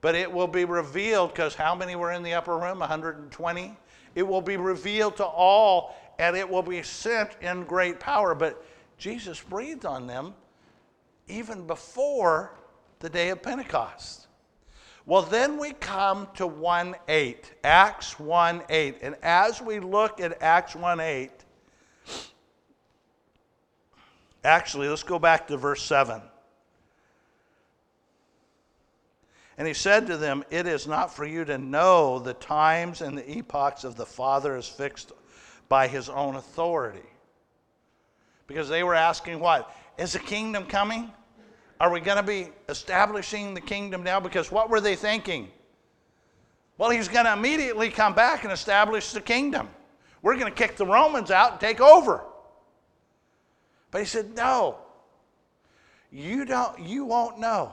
But 0.00 0.14
it 0.14 0.30
will 0.30 0.46
be 0.46 0.64
revealed 0.64 1.32
because 1.32 1.54
how 1.54 1.74
many 1.74 1.96
were 1.96 2.12
in 2.12 2.22
the 2.22 2.34
upper 2.34 2.56
room? 2.56 2.78
120? 2.78 3.76
It 4.14 4.22
will 4.22 4.40
be 4.40 4.56
revealed 4.56 5.16
to 5.16 5.24
all 5.24 5.96
and 6.18 6.36
it 6.36 6.48
will 6.48 6.62
be 6.62 6.82
sent 6.82 7.30
in 7.40 7.64
great 7.64 8.00
power. 8.00 8.34
But 8.34 8.64
Jesus 8.96 9.40
breathed 9.40 9.86
on 9.86 10.06
them 10.06 10.34
even 11.28 11.66
before 11.66 12.52
the 13.00 13.08
day 13.08 13.30
of 13.30 13.42
Pentecost. 13.42 14.26
Well, 15.06 15.22
then 15.22 15.58
we 15.58 15.72
come 15.72 16.28
to 16.34 16.46
1 16.46 16.94
8, 17.08 17.52
Acts 17.64 18.20
1 18.20 18.62
8. 18.68 18.98
And 19.00 19.16
as 19.22 19.62
we 19.62 19.80
look 19.80 20.20
at 20.20 20.42
Acts 20.42 20.76
1 20.76 21.00
8, 21.00 21.30
actually, 24.44 24.88
let's 24.88 25.02
go 25.02 25.18
back 25.18 25.48
to 25.48 25.56
verse 25.56 25.82
7. 25.82 26.20
And 29.58 29.66
he 29.66 29.74
said 29.74 30.06
to 30.06 30.16
them, 30.16 30.44
It 30.50 30.68
is 30.68 30.86
not 30.86 31.14
for 31.14 31.26
you 31.26 31.44
to 31.44 31.58
know 31.58 32.20
the 32.20 32.34
times 32.34 33.02
and 33.02 33.18
the 33.18 33.28
epochs 33.28 33.82
of 33.82 33.96
the 33.96 34.06
Father 34.06 34.56
is 34.56 34.68
fixed 34.68 35.12
by 35.68 35.88
his 35.88 36.08
own 36.08 36.36
authority. 36.36 37.06
Because 38.46 38.68
they 38.68 38.84
were 38.84 38.94
asking, 38.94 39.40
What? 39.40 39.74
Is 39.98 40.12
the 40.12 40.20
kingdom 40.20 40.64
coming? 40.64 41.12
Are 41.80 41.92
we 41.92 42.00
going 42.00 42.16
to 42.16 42.22
be 42.22 42.48
establishing 42.68 43.52
the 43.52 43.60
kingdom 43.60 44.04
now? 44.04 44.20
Because 44.20 44.50
what 44.50 44.70
were 44.70 44.80
they 44.80 44.94
thinking? 44.96 45.48
Well, 46.76 46.90
he's 46.90 47.08
going 47.08 47.24
to 47.24 47.32
immediately 47.32 47.90
come 47.90 48.14
back 48.14 48.44
and 48.44 48.52
establish 48.52 49.10
the 49.10 49.20
kingdom. 49.20 49.68
We're 50.22 50.38
going 50.38 50.52
to 50.52 50.56
kick 50.56 50.76
the 50.76 50.86
Romans 50.86 51.32
out 51.32 51.52
and 51.52 51.60
take 51.60 51.80
over. 51.80 52.24
But 53.90 53.98
he 53.98 54.06
said, 54.06 54.36
No. 54.36 54.78
You 56.12 56.44
don't 56.44 56.78
you 56.78 57.04
won't 57.04 57.40
know. 57.40 57.72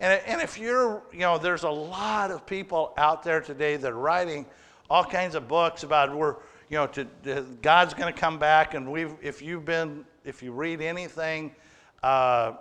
And, 0.00 0.20
and 0.26 0.40
if 0.40 0.58
you're, 0.58 1.02
you 1.12 1.20
know, 1.20 1.38
there's 1.38 1.62
a 1.62 1.70
lot 1.70 2.30
of 2.30 2.46
people 2.46 2.94
out 2.96 3.22
there 3.22 3.40
today 3.40 3.76
that 3.76 3.92
are 3.92 3.98
writing 3.98 4.46
all 4.88 5.04
kinds 5.04 5.34
of 5.34 5.46
books 5.46 5.82
about 5.82 6.14
where, 6.16 6.36
you 6.70 6.76
know, 6.76 6.86
to, 6.88 7.06
to 7.24 7.42
God's 7.62 7.94
going 7.94 8.12
to 8.12 8.18
come 8.18 8.38
back. 8.38 8.74
And 8.74 8.90
we've, 8.90 9.14
if 9.20 9.42
you've 9.42 9.64
been, 9.64 10.06
if 10.24 10.42
you 10.42 10.52
read 10.52 10.80
anything, 10.80 11.54
uh, 12.02 12.54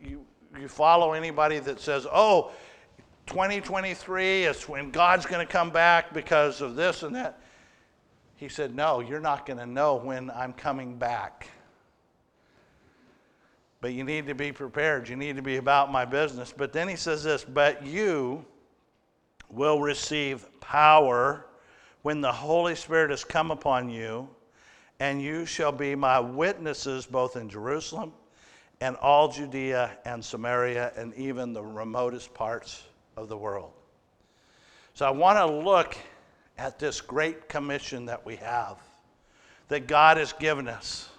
you, 0.00 0.24
you 0.58 0.68
follow 0.68 1.12
anybody 1.12 1.58
that 1.58 1.80
says, 1.80 2.06
oh, 2.10 2.52
2023 3.26 4.44
is 4.44 4.68
when 4.68 4.90
God's 4.90 5.26
going 5.26 5.44
to 5.44 5.50
come 5.50 5.70
back 5.70 6.14
because 6.14 6.60
of 6.60 6.76
this 6.76 7.02
and 7.02 7.16
that. 7.16 7.40
He 8.36 8.48
said, 8.48 8.74
No, 8.74 9.00
you're 9.00 9.20
not 9.20 9.46
going 9.46 9.58
to 9.58 9.66
know 9.66 9.96
when 9.96 10.30
I'm 10.30 10.52
coming 10.52 10.96
back. 10.98 11.48
But 13.84 13.92
you 13.92 14.02
need 14.02 14.26
to 14.28 14.34
be 14.34 14.50
prepared. 14.50 15.10
You 15.10 15.16
need 15.16 15.36
to 15.36 15.42
be 15.42 15.58
about 15.58 15.92
my 15.92 16.06
business. 16.06 16.54
But 16.56 16.72
then 16.72 16.88
he 16.88 16.96
says 16.96 17.22
this, 17.22 17.44
But 17.44 17.84
you 17.84 18.42
will 19.50 19.78
receive 19.78 20.48
power 20.58 21.44
when 22.00 22.22
the 22.22 22.32
Holy 22.32 22.76
Spirit 22.76 23.10
has 23.10 23.24
come 23.24 23.50
upon 23.50 23.90
you, 23.90 24.26
and 25.00 25.20
you 25.20 25.44
shall 25.44 25.70
be 25.70 25.94
my 25.94 26.18
witnesses 26.18 27.04
both 27.04 27.36
in 27.36 27.46
Jerusalem 27.50 28.14
and 28.80 28.96
all 28.96 29.28
Judea 29.28 29.98
and 30.06 30.24
Samaria 30.24 30.92
and 30.96 31.12
even 31.16 31.52
the 31.52 31.62
remotest 31.62 32.32
parts 32.32 32.84
of 33.18 33.28
the 33.28 33.36
world. 33.36 33.72
So 34.94 35.04
I 35.04 35.10
want 35.10 35.36
to 35.36 35.44
look 35.44 35.94
at 36.56 36.78
this 36.78 37.02
great 37.02 37.50
commission 37.50 38.06
that 38.06 38.24
we 38.24 38.36
have, 38.36 38.78
that 39.68 39.86
God 39.86 40.16
has 40.16 40.32
given 40.32 40.68
us. 40.68 41.10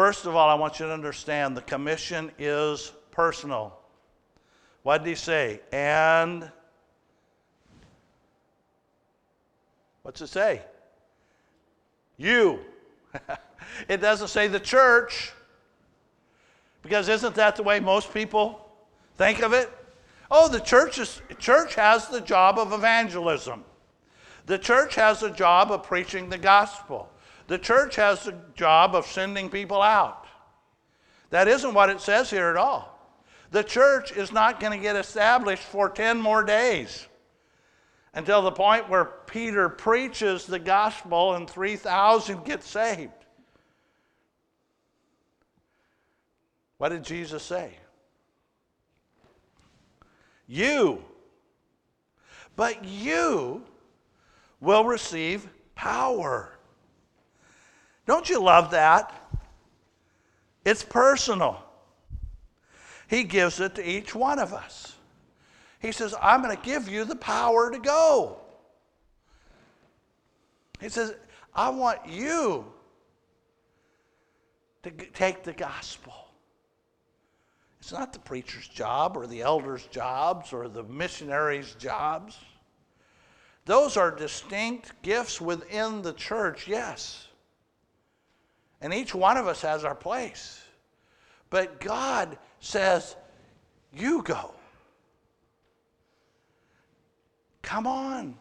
First 0.00 0.24
of 0.24 0.34
all, 0.34 0.48
I 0.48 0.54
want 0.54 0.80
you 0.80 0.86
to 0.86 0.94
understand 0.94 1.54
the 1.54 1.60
commission 1.60 2.32
is 2.38 2.90
personal. 3.10 3.78
What 4.82 5.04
did 5.04 5.10
he 5.10 5.14
say? 5.14 5.60
And 5.72 6.50
what's 10.00 10.22
it 10.22 10.28
say? 10.28 10.62
You. 12.16 12.60
it 13.90 13.98
doesn't 13.98 14.28
say 14.28 14.48
the 14.48 14.58
church. 14.58 15.32
Because 16.80 17.10
isn't 17.10 17.34
that 17.34 17.56
the 17.56 17.62
way 17.62 17.78
most 17.78 18.14
people 18.14 18.70
think 19.18 19.42
of 19.42 19.52
it? 19.52 19.68
Oh, 20.30 20.48
the 20.48 20.60
church, 20.60 20.98
is, 20.98 21.20
church 21.38 21.74
has 21.74 22.08
the 22.08 22.22
job 22.22 22.58
of 22.58 22.72
evangelism. 22.72 23.64
The 24.46 24.56
church 24.56 24.94
has 24.94 25.20
the 25.20 25.28
job 25.28 25.70
of 25.70 25.82
preaching 25.82 26.30
the 26.30 26.38
gospel. 26.38 27.10
The 27.50 27.58
church 27.58 27.96
has 27.96 28.22
the 28.22 28.36
job 28.54 28.94
of 28.94 29.06
sending 29.06 29.50
people 29.50 29.82
out. 29.82 30.24
That 31.30 31.48
isn't 31.48 31.74
what 31.74 31.90
it 31.90 32.00
says 32.00 32.30
here 32.30 32.48
at 32.48 32.56
all. 32.56 32.96
The 33.50 33.64
church 33.64 34.12
is 34.12 34.30
not 34.30 34.60
going 34.60 34.70
to 34.70 34.80
get 34.80 34.94
established 34.94 35.64
for 35.64 35.90
10 35.90 36.20
more 36.20 36.44
days 36.44 37.08
until 38.14 38.40
the 38.40 38.52
point 38.52 38.88
where 38.88 39.04
Peter 39.04 39.68
preaches 39.68 40.46
the 40.46 40.60
gospel 40.60 41.34
and 41.34 41.50
3,000 41.50 42.44
get 42.44 42.62
saved. 42.62 43.10
What 46.78 46.90
did 46.90 47.02
Jesus 47.02 47.42
say? 47.42 47.72
You, 50.46 51.02
but 52.54 52.84
you 52.84 53.64
will 54.60 54.84
receive 54.84 55.48
power. 55.74 56.52
Don't 58.10 58.28
you 58.28 58.42
love 58.42 58.72
that? 58.72 59.14
It's 60.64 60.82
personal. 60.82 61.62
He 63.06 63.22
gives 63.22 63.60
it 63.60 63.76
to 63.76 63.88
each 63.88 64.16
one 64.16 64.40
of 64.40 64.52
us. 64.52 64.96
He 65.78 65.92
says, 65.92 66.12
I'm 66.20 66.42
going 66.42 66.56
to 66.56 66.60
give 66.60 66.88
you 66.88 67.04
the 67.04 67.14
power 67.14 67.70
to 67.70 67.78
go. 67.78 68.38
He 70.80 70.88
says, 70.88 71.14
I 71.54 71.68
want 71.68 72.00
you 72.08 72.64
to 74.82 74.90
take 75.14 75.44
the 75.44 75.52
gospel. 75.52 76.26
It's 77.78 77.92
not 77.92 78.12
the 78.12 78.18
preacher's 78.18 78.66
job 78.66 79.16
or 79.16 79.28
the 79.28 79.42
elder's 79.42 79.86
jobs 79.86 80.52
or 80.52 80.66
the 80.66 80.82
missionary's 80.82 81.76
jobs. 81.76 82.36
Those 83.66 83.96
are 83.96 84.10
distinct 84.10 85.00
gifts 85.02 85.40
within 85.40 86.02
the 86.02 86.14
church, 86.14 86.66
yes. 86.66 87.28
And 88.80 88.94
each 88.94 89.14
one 89.14 89.36
of 89.36 89.46
us 89.46 89.60
has 89.62 89.84
our 89.84 89.94
place. 89.94 90.60
But 91.50 91.80
God 91.80 92.38
says, 92.60 93.16
You 93.92 94.22
go. 94.22 94.54
Come 97.62 97.86
on. 97.86 98.36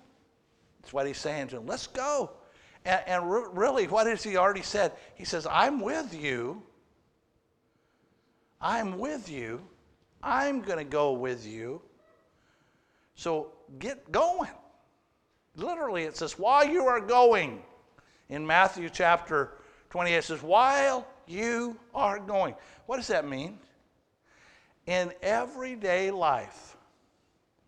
That's 0.81 0.93
what 0.93 1.07
he's 1.07 1.17
saying 1.17 1.49
to 1.49 1.57
him. 1.57 1.67
Let's 1.67 1.87
go. 1.87 2.31
And, 2.85 3.01
and 3.05 3.31
re- 3.31 3.49
really, 3.51 3.87
what 3.87 4.07
has 4.07 4.23
he 4.23 4.37
already 4.37 4.61
said? 4.61 4.93
He 5.15 5.25
says, 5.25 5.45
I'm 5.49 5.81
with 5.81 6.13
you 6.13 6.63
I'm 8.61 8.97
with 8.97 9.29
you. 9.29 9.61
I'm 10.21 10.61
going 10.61 10.79
to 10.79 10.83
go 10.83 11.13
with 11.13 11.47
you. 11.47 11.81
So 13.15 13.53
get 13.79 14.11
going. 14.11 14.51
Literally, 15.55 16.03
it 16.03 16.17
says, 16.17 16.37
while 16.37 16.67
you 16.67 16.85
are 16.85 17.01
going. 17.01 17.63
In 18.29 18.45
Matthew 18.45 18.89
chapter 18.89 19.53
28, 19.89 20.15
it 20.15 20.23
says, 20.23 20.43
while 20.43 21.07
you 21.27 21.77
are 21.95 22.19
going. 22.19 22.55
What 22.85 22.97
does 22.97 23.07
that 23.07 23.27
mean? 23.27 23.57
In 24.85 25.13
everyday 25.21 26.11
life, 26.11 26.77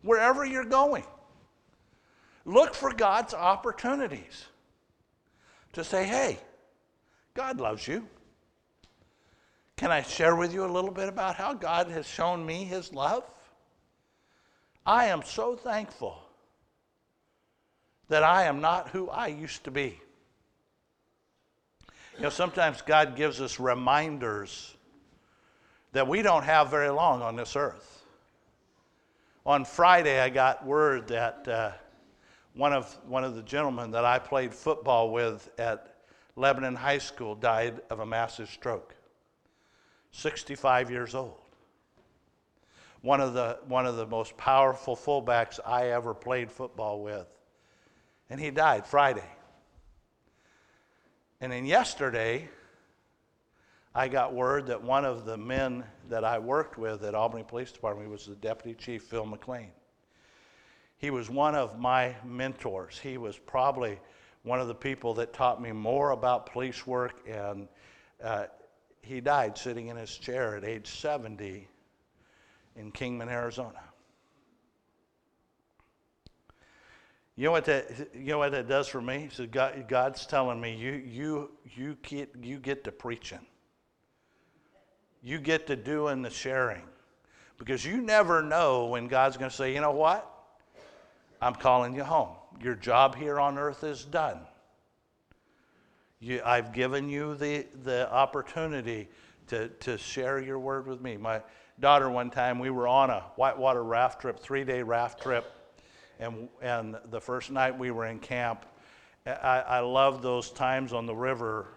wherever 0.02 0.46
you're 0.46 0.66
going, 0.66 1.04
look 2.46 2.74
for 2.74 2.94
God's 2.94 3.34
opportunities. 3.34 4.46
to 5.74 5.84
say, 5.84 6.06
hey, 6.06 6.40
God 7.34 7.60
loves 7.60 7.88
you. 7.88 8.08
Can 9.78 9.92
I 9.92 10.02
share 10.02 10.36
with 10.36 10.54
you 10.54 10.66
a 10.66 10.68
little 10.68 10.92
bit 10.92 11.10
about 11.10 11.36
how 11.36 11.54
God 11.54 11.88
has 11.90 12.08
shown 12.08 12.46
me 12.46 12.66
his 12.66 12.94
love? 12.94 13.24
I 14.86 15.06
am 15.06 15.24
so 15.24 15.56
thankful 15.56 16.22
that 18.10 18.24
I 18.24 18.44
am 18.44 18.62
not 18.62 18.90
who 18.90 19.10
I 19.10 19.28
used 19.28 19.64
to 19.64 19.72
be. 19.72 20.00
You 22.18 22.24
know, 22.24 22.30
sometimes 22.30 22.82
God 22.82 23.16
gives 23.16 23.42
us 23.42 23.60
reminders 23.60 24.76
that 25.94 26.08
we 26.08 26.22
don't 26.22 26.44
have 26.44 26.70
very 26.70 26.90
long 26.90 27.22
on 27.22 27.36
this 27.36 27.56
earth. 27.56 28.04
On 29.46 29.66
Friday, 29.66 30.20
I 30.20 30.30
got 30.30 30.66
word 30.66 31.08
that 31.08 31.48
uh, 31.48 31.72
one, 32.54 32.74
of, 32.74 32.96
one 33.08 33.24
of 33.24 33.36
the 33.36 33.42
gentlemen 33.42 33.92
that 33.92 34.06
I 34.06 34.20
played 34.20 34.54
football 34.54 35.12
with 35.12 35.50
at 35.58 35.96
Lebanon 36.36 36.76
High 36.76 37.00
School 37.00 37.36
died 37.36 37.82
of 37.90 38.00
a 38.00 38.06
massive 38.06 38.50
stroke. 38.50 38.96
65 40.12 40.92
years 40.92 41.16
old. 41.16 41.38
One 43.02 43.20
of 43.20 43.34
the, 43.34 43.58
one 43.68 43.86
of 43.86 43.96
the 43.96 44.06
most 44.06 44.38
powerful 44.38 44.96
fullbacks 44.96 45.60
I 45.66 45.88
ever 45.88 46.14
played 46.14 46.52
football 46.52 47.02
with. 47.02 47.28
And 48.30 48.40
he 48.40 48.52
died 48.52 48.86
Friday. 48.86 49.28
And 51.42 51.52
then 51.52 51.66
yesterday, 51.66 52.48
I 53.96 54.10
got 54.10 54.32
word 54.36 54.68
that 54.68 54.84
one 54.84 55.06
of 55.06 55.26
the 55.26 55.38
men 55.38 55.84
that 56.08 56.24
I 56.24 56.38
worked 56.38 56.78
with 56.78 57.04
at 57.04 57.16
Albany 57.16 57.44
Police 57.44 57.72
Department 57.72 58.12
was 58.12 58.28
the 58.28 58.36
Deputy 58.36 58.76
Chief 58.76 59.02
Phil 59.02 59.26
McLean. 59.26 59.72
He 61.00 61.10
was 61.10 61.32
one 61.32 61.56
of 61.56 61.80
my 61.80 62.16
mentors. 62.24 63.00
He 63.00 63.18
was 63.18 63.40
probably 63.40 64.00
one 64.44 64.60
of 64.60 64.68
the 64.68 64.76
people 64.76 65.16
that 65.16 65.34
taught 65.34 65.60
me 65.60 65.72
more 65.72 66.12
about 66.12 66.46
police 66.46 66.86
work, 66.86 67.28
and 67.28 67.68
uh, 68.24 68.46
he 69.02 69.20
died 69.20 69.58
sitting 69.58 69.88
in 69.88 69.98
his 69.98 70.16
chair 70.16 70.56
at 70.56 70.64
age 70.64 70.86
70 70.86 71.68
in 72.76 72.92
Kingman, 72.92 73.30
Arizona. 73.30 73.82
You 77.36 77.46
know 77.46 77.52
what 77.52 77.66
that, 77.66 78.10
you 78.14 78.28
know 78.28 78.40
what 78.40 78.52
that 78.52 78.68
does 78.68 78.88
for 78.88 79.02
me? 79.02 79.30
So 79.32 79.48
God, 79.48 79.86
God's 79.88 80.26
telling 80.26 80.60
me, 80.60 80.76
you, 80.76 80.92
you, 80.92 81.52
you, 81.76 81.98
get, 82.04 82.36
you 82.42 82.58
get 82.60 82.84
to 82.84 82.92
preaching. 82.92 83.46
You 85.24 85.40
get 85.40 85.68
to 85.68 85.76
doing 85.76 86.22
the 86.22 86.30
sharing. 86.30 86.84
Because 87.58 87.86
you 87.86 88.02
never 88.02 88.42
know 88.42 88.88
when 88.88 89.08
God's 89.08 89.38
going 89.38 89.50
to 89.50 89.56
say, 89.56 89.74
you 89.74 89.82
know 89.82 89.92
what? 89.92 90.28
I'm 91.42 91.56
calling 91.56 91.96
you 91.96 92.04
home. 92.04 92.36
Your 92.62 92.76
job 92.76 93.16
here 93.16 93.40
on 93.40 93.58
earth 93.58 93.84
is 93.84 94.04
done. 94.04 94.40
You, 96.20 96.42
I've 96.46 96.74
given 96.74 97.10
you 97.10 97.36
the, 97.36 97.66
the 97.84 98.12
opportunity 98.12 99.10
to, 99.48 99.70
to 99.70 99.98
share 99.98 100.40
your 100.40 100.60
word 100.60 100.88
with 100.88 101.02
me. 101.02 101.18
My 101.18 101.42
daughter, 101.80 102.10
one 102.10 102.30
time, 102.30 102.60
we 102.60 102.70
were 102.70 102.88
on 102.88 103.10
a 103.10 103.22
whitewater 103.36 103.84
raft 103.84 104.22
trip, 104.22 104.40
three 104.40 104.64
day 104.64 104.84
raft 104.84 105.22
trip, 105.22 105.52
and, 106.22 106.48
and 106.62 106.96
the 107.10 107.20
first 107.20 107.52
night 107.52 107.78
we 107.78 107.92
were 107.92 108.06
in 108.06 108.20
camp. 108.20 108.66
I, 109.26 109.64
I 109.68 109.80
love 109.80 110.22
those 110.22 110.52
times 110.52 110.94
on 110.94 111.06
the 111.06 111.16
river. 111.16 111.68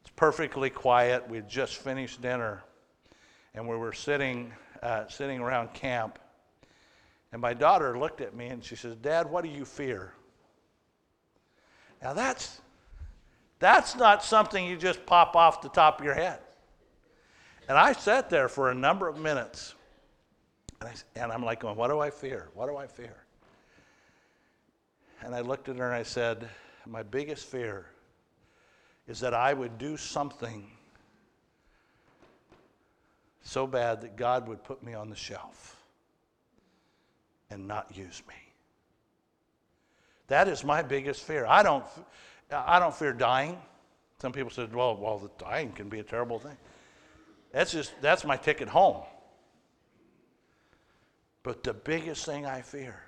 It's 0.00 0.10
perfectly 0.16 0.70
quiet. 0.70 1.28
We'd 1.28 1.48
just 1.48 1.76
finished 1.76 2.22
dinner, 2.22 2.62
and 3.54 3.68
we 3.68 3.76
were 3.76 3.92
sitting, 3.92 4.50
uh, 4.82 5.06
sitting 5.08 5.40
around 5.40 5.74
camp 5.74 6.18
and 7.32 7.42
my 7.42 7.52
daughter 7.52 7.98
looked 7.98 8.22
at 8.22 8.34
me 8.34 8.46
and 8.46 8.64
she 8.64 8.76
says, 8.76 8.96
Dad, 8.96 9.30
what 9.30 9.44
do 9.44 9.50
you 9.50 9.64
fear? 9.66 10.14
Now 12.02 12.14
that's, 12.14 12.60
that's 13.58 13.94
not 13.94 14.24
something 14.24 14.64
you 14.64 14.78
just 14.78 15.04
pop 15.06 15.36
off 15.36 15.60
the 15.60 15.68
top 15.68 15.98
of 15.98 16.04
your 16.06 16.14
head. 16.14 16.38
And 17.68 17.76
I 17.76 17.92
sat 17.92 18.30
there 18.30 18.48
for 18.48 18.70
a 18.70 18.74
number 18.74 19.08
of 19.08 19.18
minutes. 19.18 19.74
And, 20.80 20.88
I, 20.88 21.20
and 21.20 21.32
I'm 21.32 21.44
like 21.44 21.60
going, 21.60 21.76
what 21.76 21.88
do 21.88 21.98
I 21.98 22.08
fear? 22.08 22.48
What 22.54 22.68
do 22.68 22.76
I 22.76 22.86
fear? 22.86 23.25
And 25.26 25.34
I 25.34 25.40
looked 25.40 25.68
at 25.68 25.74
her 25.76 25.86
and 25.86 25.94
I 25.94 26.04
said, 26.04 26.48
my 26.86 27.02
biggest 27.02 27.46
fear 27.46 27.86
is 29.08 29.18
that 29.18 29.34
I 29.34 29.54
would 29.54 29.76
do 29.76 29.96
something 29.96 30.70
so 33.42 33.66
bad 33.66 34.02
that 34.02 34.16
God 34.16 34.46
would 34.46 34.62
put 34.62 34.84
me 34.84 34.94
on 34.94 35.10
the 35.10 35.16
shelf 35.16 35.84
and 37.50 37.66
not 37.66 37.96
use 37.96 38.22
me. 38.28 38.36
That 40.28 40.46
is 40.46 40.62
my 40.62 40.80
biggest 40.80 41.24
fear. 41.24 41.44
I 41.44 41.64
don't, 41.64 41.84
I 42.52 42.78
don't 42.78 42.94
fear 42.94 43.12
dying. 43.12 43.58
Some 44.22 44.30
people 44.30 44.52
said, 44.52 44.72
well, 44.72 44.96
well, 44.96 45.18
the 45.18 45.30
dying 45.44 45.72
can 45.72 45.88
be 45.88 45.98
a 45.98 46.04
terrible 46.04 46.38
thing. 46.38 46.56
That's 47.50 47.72
just, 47.72 48.00
that's 48.00 48.24
my 48.24 48.36
ticket 48.36 48.68
home. 48.68 49.02
But 51.42 51.64
the 51.64 51.74
biggest 51.74 52.24
thing 52.24 52.46
I 52.46 52.60
fear 52.60 53.05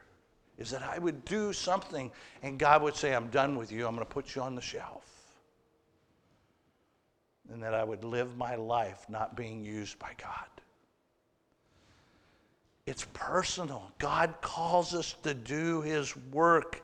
is 0.58 0.70
that 0.70 0.82
I 0.82 0.98
would 0.98 1.24
do 1.24 1.52
something 1.52 2.10
and 2.42 2.58
God 2.58 2.82
would 2.82 2.96
say, 2.96 3.14
I'm 3.14 3.28
done 3.28 3.56
with 3.56 3.70
you. 3.72 3.86
I'm 3.86 3.94
going 3.94 4.06
to 4.06 4.12
put 4.12 4.34
you 4.34 4.42
on 4.42 4.54
the 4.54 4.60
shelf. 4.60 5.04
And 7.52 7.62
that 7.62 7.74
I 7.74 7.84
would 7.84 8.04
live 8.04 8.36
my 8.36 8.56
life 8.56 9.06
not 9.08 9.36
being 9.36 9.64
used 9.64 9.98
by 9.98 10.10
God. 10.18 10.48
It's 12.86 13.06
personal. 13.12 13.90
God 13.98 14.34
calls 14.40 14.94
us 14.94 15.14
to 15.22 15.34
do 15.34 15.80
His 15.82 16.14
work 16.32 16.82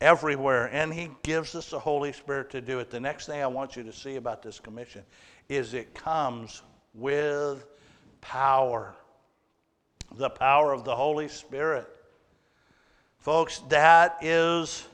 everywhere, 0.00 0.66
and 0.72 0.92
He 0.92 1.10
gives 1.22 1.54
us 1.54 1.70
the 1.70 1.78
Holy 1.78 2.12
Spirit 2.12 2.50
to 2.50 2.60
do 2.60 2.78
it. 2.78 2.90
The 2.90 3.00
next 3.00 3.26
thing 3.26 3.42
I 3.42 3.46
want 3.46 3.76
you 3.76 3.82
to 3.84 3.92
see 3.92 4.16
about 4.16 4.42
this 4.42 4.60
commission 4.60 5.02
is 5.48 5.74
it 5.74 5.94
comes 5.94 6.62
with 6.94 7.64
power 8.20 8.94
the 10.14 10.30
power 10.30 10.72
of 10.72 10.84
the 10.84 10.94
Holy 10.94 11.28
Spirit. 11.28 11.88
Folks, 13.26 13.58
that 13.70 14.18
is, 14.20 14.86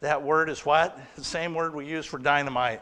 that 0.00 0.22
word 0.22 0.48
is 0.48 0.64
what? 0.64 0.98
The 1.16 1.22
same 1.22 1.52
word 1.52 1.74
we 1.74 1.84
use 1.84 2.06
for 2.06 2.16
dynamite. 2.16 2.80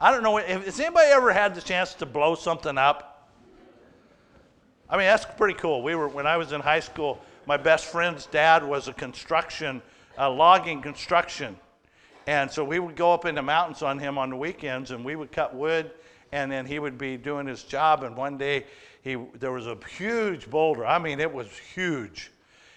I 0.00 0.10
don't 0.10 0.22
know, 0.22 0.38
has 0.38 0.80
anybody 0.80 1.08
ever 1.10 1.30
had 1.30 1.54
the 1.54 1.60
chance 1.60 1.92
to 1.96 2.06
blow 2.06 2.36
something 2.36 2.78
up? 2.78 3.28
I 4.88 4.96
mean, 4.96 5.04
that's 5.04 5.26
pretty 5.26 5.58
cool. 5.58 5.82
We 5.82 5.94
were, 5.94 6.08
when 6.08 6.26
I 6.26 6.38
was 6.38 6.52
in 6.52 6.62
high 6.62 6.80
school, 6.80 7.20
my 7.44 7.58
best 7.58 7.84
friend's 7.84 8.24
dad 8.24 8.66
was 8.66 8.88
a 8.88 8.94
construction, 8.94 9.82
a 10.16 10.30
logging 10.30 10.80
construction. 10.80 11.54
And 12.26 12.50
so 12.50 12.64
we 12.64 12.78
would 12.78 12.96
go 12.96 13.12
up 13.12 13.26
in 13.26 13.34
the 13.34 13.42
mountains 13.42 13.82
on 13.82 13.98
him 13.98 14.16
on 14.16 14.30
the 14.30 14.36
weekends 14.36 14.90
and 14.90 15.04
we 15.04 15.16
would 15.16 15.32
cut 15.32 15.54
wood 15.54 15.90
and 16.32 16.50
then 16.50 16.64
he 16.64 16.78
would 16.78 16.96
be 16.96 17.18
doing 17.18 17.46
his 17.46 17.62
job. 17.62 18.04
And 18.04 18.16
one 18.16 18.38
day 18.38 18.64
he, 19.02 19.18
there 19.34 19.52
was 19.52 19.66
a 19.66 19.76
huge 19.98 20.48
boulder. 20.48 20.86
I 20.86 20.98
mean, 20.98 21.20
it 21.20 21.30
was 21.30 21.48
huge. 21.74 22.30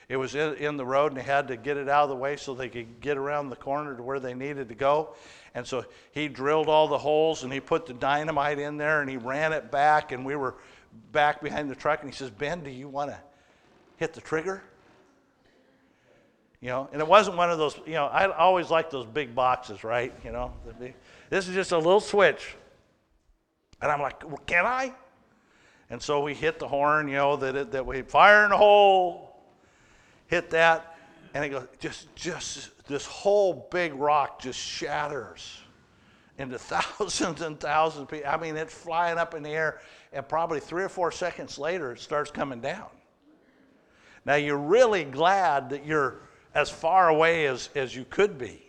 It 0.10 0.16
was 0.16 0.36
in, 0.36 0.56
in 0.56 0.78
the 0.78 0.86
road 0.86 1.12
and 1.12 1.20
they 1.20 1.26
had 1.26 1.50
to 1.50 1.58
get 1.58 1.76
it 1.76 1.90
out 1.90 2.04
of 2.04 2.10
the 2.10 2.16
way 2.16 2.38
so 2.38 2.54
they 2.54 2.70
could 2.70 3.02
get 3.02 3.18
around 3.18 3.50
the 3.50 3.58
corner 3.58 3.96
to 3.96 4.02
where 4.02 4.20
they 4.20 4.34
needed 4.34 4.70
to 4.70 4.76
go. 4.76 5.16
And 5.54 5.68
so 5.68 5.86
he 6.12 6.30
drilled 6.30 6.70
all 6.70 6.88
the 6.88 6.98
holes 6.98 7.44
and 7.44 7.52
he 7.52 7.60
put 7.60 7.86
the 7.86 7.94
dynamite 7.94 8.60
in 8.60 8.78
there 8.78 9.02
and 9.02 9.10
he 9.10 9.18
ran 9.18 9.52
it 9.52 9.70
back 9.70 10.14
and 10.14 10.26
we 10.26 10.36
were 10.36 10.56
back 11.12 11.42
behind 11.42 11.70
the 11.70 11.76
truck 11.76 12.02
and 12.02 12.10
he 12.10 12.16
says, 12.16 12.30
Ben, 12.30 12.64
do 12.64 12.70
you 12.70 12.88
want 12.88 13.12
to 13.12 13.20
hit 13.98 14.14
the 14.14 14.22
trigger? 14.22 14.64
You 16.62 16.70
know, 16.70 16.90
and 16.92 17.02
it 17.02 17.08
wasn't 17.08 17.38
one 17.38 17.52
of 17.52 17.58
those, 17.58 17.80
you 17.86 17.94
know, 17.94 18.06
I 18.06 18.34
always 18.36 18.72
like 18.72 18.90
those 18.90 19.06
big 19.06 19.36
boxes, 19.36 19.84
right? 19.84 20.14
You 20.24 20.32
know, 20.32 20.54
this 21.30 21.48
is 21.48 21.54
just 21.54 21.72
a 21.72 21.78
little 21.78 22.00
switch. 22.00 22.56
And 23.82 23.92
I'm 23.92 24.02
like, 24.02 24.28
well, 24.28 24.42
can 24.46 24.66
I? 24.66 24.94
And 25.90 26.02
so 26.02 26.22
we 26.22 26.34
hit 26.34 26.60
the 26.60 26.68
horn, 26.68 27.10
you 27.10 27.16
know, 27.16 27.36
that, 27.36 27.56
it, 27.56 27.72
that 27.72 27.86
we 27.86 28.02
fire 28.02 28.44
in 28.46 28.50
the 28.50 28.58
hole, 28.58 29.27
hit 30.28 30.50
that, 30.52 30.98
and 31.34 31.44
it 31.44 31.50
goes, 31.50 31.68
just, 31.80 32.14
just 32.16 32.72
this 32.88 33.06
whole 33.06 33.68
big 33.72 33.94
rock 33.96 34.42
just 34.42 34.60
shatters 34.60 35.60
into 36.38 36.58
thousands 36.60 37.42
and 37.42 37.60
thousands 37.60 38.04
of 38.04 38.10
people. 38.10 38.30
I 38.30 38.38
mean, 38.38 38.56
it's 38.56 38.74
flying 38.74 39.18
up 39.18 39.34
in 39.34 39.44
the 39.44 39.50
air, 39.50 39.82
and 40.14 40.28
probably 40.28 40.60
three 40.60 40.84
or 40.84 40.90
four 40.90 41.12
seconds 41.12 41.58
later, 41.58 41.94
it 41.94 42.00
starts 42.00 42.32
coming 42.32 42.62
down. 42.62 42.88
Now, 44.26 44.36
you're 44.36 44.58
really 44.58 45.06
glad 45.06 45.70
that 45.70 45.86
you're 45.86 46.20
as 46.54 46.70
far 46.70 47.10
away 47.10 47.48
as, 47.48 47.70
as 47.76 47.96
you 47.96 48.06
could 48.10 48.38
be. 48.38 48.64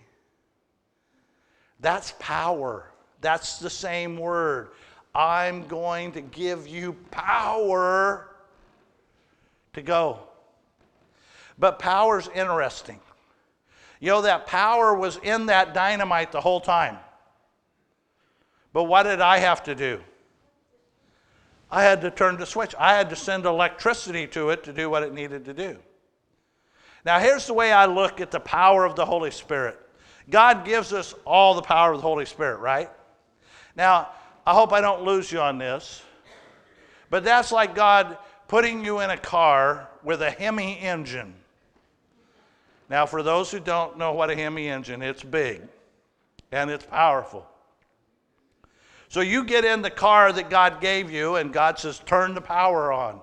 That's 1.80 2.14
power. 2.18 2.92
That's 3.20 3.58
the 3.58 3.70
same 3.70 4.16
word. 4.16 4.70
I'm 5.14 5.66
going 5.66 6.12
to 6.12 6.20
give 6.20 6.68
you 6.68 6.92
power 7.10 8.36
to 9.72 9.82
go. 9.82 10.27
But 11.58 11.78
power's 11.78 12.28
interesting. 12.34 13.00
You 14.00 14.10
know, 14.10 14.22
that 14.22 14.46
power 14.46 14.94
was 14.94 15.18
in 15.22 15.46
that 15.46 15.74
dynamite 15.74 16.30
the 16.30 16.40
whole 16.40 16.60
time. 16.60 16.98
But 18.72 18.84
what 18.84 19.04
did 19.04 19.20
I 19.20 19.38
have 19.38 19.64
to 19.64 19.74
do? 19.74 20.00
I 21.70 21.82
had 21.82 22.00
to 22.02 22.10
turn 22.10 22.36
the 22.36 22.46
switch. 22.46 22.74
I 22.78 22.94
had 22.94 23.10
to 23.10 23.16
send 23.16 23.44
electricity 23.44 24.26
to 24.28 24.50
it 24.50 24.64
to 24.64 24.72
do 24.72 24.88
what 24.88 25.02
it 25.02 25.12
needed 25.12 25.44
to 25.46 25.54
do. 25.54 25.78
Now, 27.04 27.18
here's 27.18 27.46
the 27.46 27.54
way 27.54 27.72
I 27.72 27.86
look 27.86 28.20
at 28.20 28.30
the 28.30 28.40
power 28.40 28.84
of 28.84 28.96
the 28.96 29.04
Holy 29.04 29.30
Spirit 29.30 29.78
God 30.30 30.64
gives 30.64 30.92
us 30.92 31.14
all 31.24 31.54
the 31.54 31.62
power 31.62 31.92
of 31.92 31.98
the 31.98 32.06
Holy 32.06 32.26
Spirit, 32.26 32.58
right? 32.58 32.90
Now, 33.76 34.10
I 34.46 34.54
hope 34.54 34.72
I 34.72 34.80
don't 34.80 35.02
lose 35.02 35.32
you 35.32 35.40
on 35.40 35.58
this, 35.58 36.02
but 37.10 37.24
that's 37.24 37.50
like 37.50 37.74
God 37.74 38.18
putting 38.46 38.84
you 38.84 39.00
in 39.00 39.10
a 39.10 39.16
car 39.16 39.88
with 40.02 40.22
a 40.22 40.30
Hemi 40.30 40.78
engine. 40.78 41.34
Now, 42.88 43.04
for 43.06 43.22
those 43.22 43.50
who 43.50 43.60
don't 43.60 43.98
know 43.98 44.12
what 44.12 44.30
a 44.30 44.36
Hemi 44.36 44.68
engine, 44.68 45.02
it's 45.02 45.22
big 45.22 45.62
and 46.52 46.70
it's 46.70 46.86
powerful. 46.86 47.46
So 49.08 49.20
you 49.20 49.44
get 49.44 49.64
in 49.64 49.82
the 49.82 49.90
car 49.90 50.32
that 50.32 50.50
God 50.50 50.80
gave 50.80 51.10
you, 51.10 51.36
and 51.36 51.52
God 51.52 51.78
says, 51.78 51.98
Turn 52.00 52.34
the 52.34 52.40
power 52.40 52.92
on, 52.92 53.20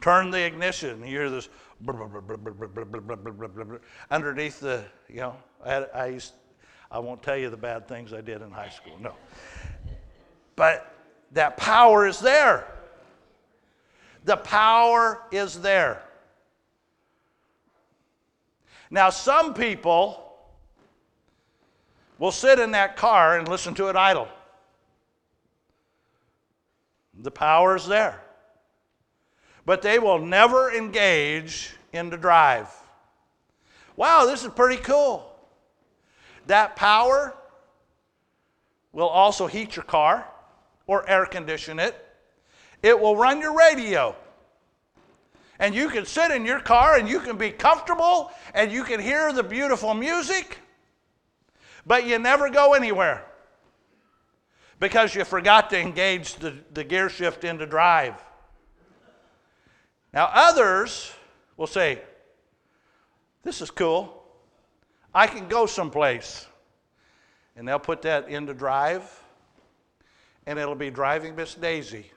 turn 0.00 0.30
the 0.30 0.44
ignition. 0.44 1.00
You 1.00 1.06
hear 1.06 1.30
this 1.30 1.48
underneath 4.10 4.60
the, 4.60 4.84
you 5.08 5.16
know, 5.16 5.36
I, 5.64 5.74
I, 5.94 6.06
used, 6.06 6.34
I 6.90 6.98
won't 6.98 7.22
tell 7.22 7.36
you 7.36 7.50
the 7.50 7.56
bad 7.56 7.88
things 7.88 8.12
I 8.12 8.20
did 8.20 8.42
in 8.42 8.50
high 8.50 8.68
school, 8.68 8.96
no. 9.00 9.14
But 10.56 10.94
that 11.32 11.56
power 11.56 12.06
is 12.06 12.20
there. 12.20 12.66
The 14.24 14.36
power 14.36 15.22
is 15.32 15.60
there. 15.60 16.02
Now, 18.90 19.10
some 19.10 19.54
people 19.54 20.20
will 22.18 22.32
sit 22.32 22.58
in 22.58 22.70
that 22.72 22.96
car 22.96 23.38
and 23.38 23.48
listen 23.48 23.74
to 23.74 23.88
it 23.88 23.96
idle. 23.96 24.28
The 27.20 27.30
power 27.30 27.76
is 27.76 27.86
there. 27.86 28.20
But 29.66 29.82
they 29.82 29.98
will 29.98 30.18
never 30.18 30.72
engage 30.72 31.74
in 31.92 32.10
the 32.10 32.16
drive. 32.16 32.68
Wow, 33.96 34.26
this 34.26 34.44
is 34.44 34.50
pretty 34.50 34.82
cool. 34.82 35.30
That 36.46 36.76
power 36.76 37.34
will 38.92 39.08
also 39.08 39.46
heat 39.46 39.76
your 39.76 39.84
car 39.84 40.26
or 40.86 41.08
air 41.08 41.26
condition 41.26 41.78
it. 41.78 41.94
It 42.82 42.98
will 42.98 43.16
run 43.16 43.40
your 43.40 43.56
radio. 43.56 44.14
And 45.58 45.74
you 45.74 45.88
can 45.88 46.04
sit 46.04 46.30
in 46.30 46.44
your 46.44 46.60
car 46.60 46.96
and 46.96 47.08
you 47.08 47.20
can 47.20 47.36
be 47.36 47.50
comfortable 47.50 48.30
and 48.54 48.72
you 48.72 48.84
can 48.84 49.00
hear 49.00 49.32
the 49.32 49.42
beautiful 49.42 49.94
music, 49.94 50.58
but 51.86 52.06
you 52.06 52.18
never 52.18 52.50
go 52.50 52.74
anywhere 52.74 53.24
because 54.80 55.14
you 55.14 55.24
forgot 55.24 55.70
to 55.70 55.80
engage 55.80 56.34
the, 56.36 56.54
the 56.72 56.84
gear 56.84 57.08
shift 57.08 57.44
into 57.44 57.66
drive. 57.66 58.14
Now, 60.12 60.30
others 60.32 61.12
will 61.56 61.66
say, 61.66 62.00
This 63.42 63.60
is 63.60 63.70
cool. 63.70 64.22
I 65.14 65.26
can 65.26 65.48
go 65.48 65.66
someplace. 65.66 66.46
And 67.56 67.68
they'll 67.68 67.78
put 67.78 68.02
that 68.02 68.28
into 68.28 68.52
drive, 68.52 69.02
and 70.44 70.58
it'll 70.58 70.74
be 70.74 70.90
driving 70.90 71.36
Miss 71.36 71.54
Daisy. 71.54 72.10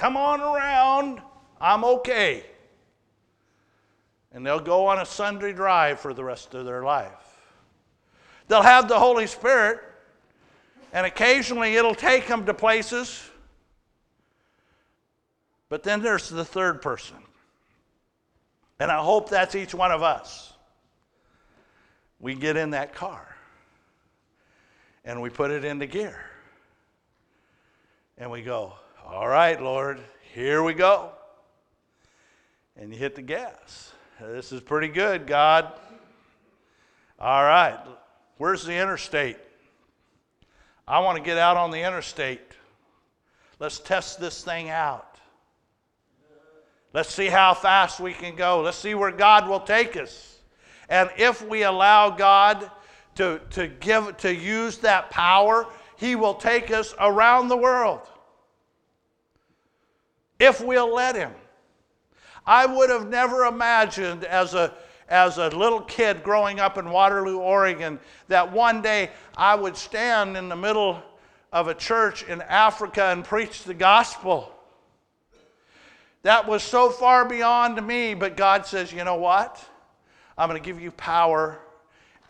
Come 0.00 0.16
on 0.16 0.40
around, 0.40 1.20
I'm 1.60 1.84
okay 1.84 2.44
and 4.32 4.46
they'll 4.46 4.60
go 4.60 4.86
on 4.86 4.98
a 4.98 5.06
Sunday 5.06 5.52
drive 5.52 6.00
for 6.00 6.14
the 6.14 6.22
rest 6.22 6.54
of 6.54 6.64
their 6.64 6.82
life. 6.82 7.12
They'll 8.48 8.62
have 8.62 8.88
the 8.88 8.98
Holy 8.98 9.26
Spirit, 9.26 9.80
and 10.92 11.06
occasionally 11.06 11.74
it'll 11.76 11.94
take 11.94 12.26
them 12.26 12.46
to 12.46 12.54
places. 12.54 13.28
But 15.68 15.82
then 15.82 16.02
there's 16.02 16.28
the 16.28 16.44
third 16.44 16.82
person. 16.82 17.16
And 18.80 18.90
I 18.90 18.98
hope 18.98 19.28
that's 19.28 19.54
each 19.54 19.74
one 19.74 19.92
of 19.92 20.02
us. 20.02 20.52
We 22.18 22.34
get 22.34 22.56
in 22.56 22.70
that 22.70 22.94
car 22.94 23.26
and 25.04 25.22
we 25.22 25.30
put 25.30 25.50
it 25.50 25.64
into 25.64 25.86
gear. 25.86 26.18
And 28.18 28.30
we 28.30 28.42
go, 28.42 28.74
All 29.12 29.26
right, 29.26 29.60
Lord, 29.60 29.98
here 30.34 30.62
we 30.62 30.72
go. 30.72 31.10
And 32.76 32.92
you 32.92 32.98
hit 32.98 33.16
the 33.16 33.22
gas. 33.22 33.92
This 34.20 34.52
is 34.52 34.60
pretty 34.60 34.86
good, 34.86 35.26
God. 35.26 35.72
All 37.18 37.42
right, 37.42 37.80
where's 38.38 38.64
the 38.64 38.72
interstate? 38.72 39.36
I 40.86 41.00
want 41.00 41.18
to 41.18 41.24
get 41.24 41.38
out 41.38 41.56
on 41.56 41.72
the 41.72 41.80
interstate. 41.80 42.52
Let's 43.58 43.80
test 43.80 44.20
this 44.20 44.44
thing 44.44 44.70
out. 44.70 45.18
Let's 46.92 47.12
see 47.12 47.26
how 47.26 47.54
fast 47.54 47.98
we 47.98 48.12
can 48.12 48.36
go. 48.36 48.60
Let's 48.60 48.78
see 48.78 48.94
where 48.94 49.10
God 49.10 49.48
will 49.48 49.58
take 49.58 49.96
us. 49.96 50.38
And 50.88 51.10
if 51.16 51.44
we 51.44 51.64
allow 51.64 52.10
God 52.10 52.70
to, 53.16 53.40
to 53.50 53.66
give 53.66 54.16
to 54.18 54.32
use 54.32 54.78
that 54.78 55.10
power, 55.10 55.66
He 55.96 56.14
will 56.14 56.34
take 56.34 56.70
us 56.70 56.94
around 57.00 57.48
the 57.48 57.56
world. 57.56 58.02
If 60.40 60.60
we'll 60.60 60.92
let 60.92 61.14
Him. 61.14 61.32
I 62.46 62.66
would 62.66 62.90
have 62.90 63.08
never 63.08 63.44
imagined 63.44 64.24
as 64.24 64.54
a, 64.54 64.74
as 65.08 65.38
a 65.38 65.50
little 65.50 65.82
kid 65.82 66.24
growing 66.24 66.58
up 66.58 66.78
in 66.78 66.90
Waterloo, 66.90 67.38
Oregon, 67.38 68.00
that 68.28 68.50
one 68.50 68.82
day 68.82 69.10
I 69.36 69.54
would 69.54 69.76
stand 69.76 70.36
in 70.36 70.48
the 70.48 70.56
middle 70.56 71.02
of 71.52 71.68
a 71.68 71.74
church 71.74 72.24
in 72.24 72.40
Africa 72.42 73.04
and 73.04 73.24
preach 73.24 73.64
the 73.64 73.74
gospel. 73.74 74.52
That 76.22 76.48
was 76.48 76.62
so 76.62 76.90
far 76.90 77.24
beyond 77.24 77.86
me, 77.86 78.14
but 78.14 78.36
God 78.36 78.66
says, 78.66 78.92
you 78.92 79.04
know 79.04 79.16
what? 79.16 79.62
I'm 80.36 80.48
going 80.48 80.60
to 80.60 80.66
give 80.66 80.80
you 80.80 80.90
power 80.90 81.60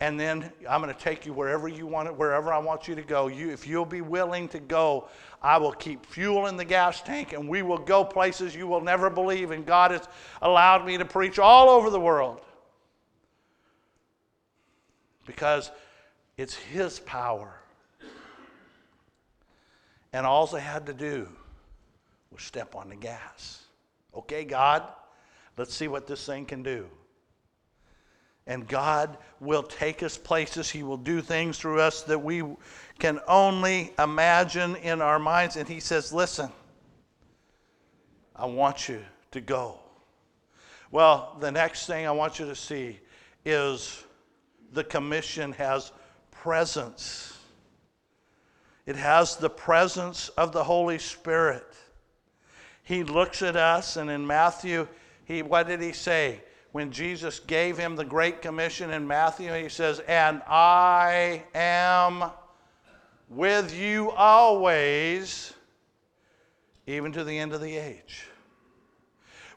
and 0.01 0.19
then 0.19 0.51
I'm 0.67 0.81
going 0.81 0.93
to 0.93 0.99
take 0.99 1.27
you 1.27 1.33
wherever 1.33 1.67
you 1.67 1.85
want 1.85 2.07
it, 2.07 2.15
wherever 2.15 2.51
I 2.51 2.57
want 2.57 2.87
you 2.87 2.95
to 2.95 3.03
go. 3.03 3.27
You, 3.27 3.51
if 3.51 3.67
you'll 3.67 3.85
be 3.85 4.01
willing 4.01 4.47
to 4.49 4.59
go, 4.59 5.07
I 5.41 5.57
will 5.57 5.71
keep 5.71 6.05
fuel 6.05 6.45
in 6.45 6.55
the 6.55 6.65
gas 6.65 7.01
tank, 7.01 7.33
and 7.33 7.49
we 7.49 7.63
will 7.63 7.79
go 7.79 8.03
places 8.05 8.55
you 8.55 8.67
will 8.67 8.81
never 8.81 9.09
believe. 9.09 9.51
And 9.51 9.65
God 9.65 9.91
has 9.91 10.07
allowed 10.41 10.85
me 10.85 10.97
to 10.97 11.05
preach 11.05 11.39
all 11.39 11.69
over 11.69 11.89
the 11.89 11.99
world 11.99 12.41
because 15.25 15.71
it's 16.37 16.55
His 16.55 16.99
power. 16.99 17.55
And 20.13 20.25
all 20.25 20.53
I 20.55 20.59
had 20.59 20.85
to 20.87 20.93
do 20.93 21.27
was 22.31 22.43
step 22.43 22.75
on 22.75 22.89
the 22.89 22.95
gas. 22.95 23.61
Okay, 24.15 24.43
God, 24.43 24.83
let's 25.57 25.73
see 25.73 25.87
what 25.87 26.05
this 26.05 26.25
thing 26.25 26.45
can 26.45 26.63
do. 26.63 26.85
And 28.47 28.67
God 28.67 29.17
will 29.39 29.63
take 29.63 30.03
us 30.03 30.17
places. 30.17 30.69
He 30.69 30.83
will 30.83 30.97
do 30.97 31.21
things 31.21 31.57
through 31.57 31.79
us 31.79 32.01
that 32.03 32.19
we 32.19 32.43
can 33.01 33.19
only 33.27 33.91
imagine 33.97 34.75
in 34.75 35.01
our 35.01 35.17
minds. 35.17 35.55
And 35.55 35.67
He 35.67 35.79
says, 35.79 36.13
Listen, 36.13 36.51
I 38.35 38.45
want 38.45 38.87
you 38.87 39.01
to 39.31 39.41
go. 39.41 39.79
Well, 40.91 41.35
the 41.39 41.51
next 41.51 41.87
thing 41.87 42.05
I 42.05 42.11
want 42.11 42.37
you 42.37 42.45
to 42.45 42.55
see 42.55 42.99
is 43.43 44.03
the 44.71 44.83
commission 44.83 45.51
has 45.53 45.91
presence. 46.29 47.39
It 48.85 48.95
has 48.97 49.35
the 49.35 49.49
presence 49.49 50.29
of 50.29 50.51
the 50.51 50.63
Holy 50.63 50.99
Spirit. 50.99 51.65
He 52.83 53.03
looks 53.03 53.41
at 53.41 53.55
us, 53.55 53.97
and 53.97 54.11
in 54.11 54.27
Matthew, 54.27 54.87
he, 55.25 55.41
what 55.41 55.67
did 55.67 55.81
he 55.81 55.91
say? 55.91 56.43
when 56.71 56.89
Jesus 56.89 57.41
gave 57.41 57.77
him 57.77 57.97
the 57.97 58.05
Great 58.05 58.41
Commission 58.41 58.91
in 58.91 59.05
Matthew, 59.05 59.51
he 59.53 59.67
says, 59.67 59.99
And 60.07 60.41
I 60.47 61.43
am 61.53 62.31
with 63.31 63.73
you 63.73 64.11
always, 64.11 65.53
even 66.85 67.11
to 67.13 67.23
the 67.23 67.37
end 67.37 67.53
of 67.53 67.61
the 67.61 67.77
age. 67.77 68.27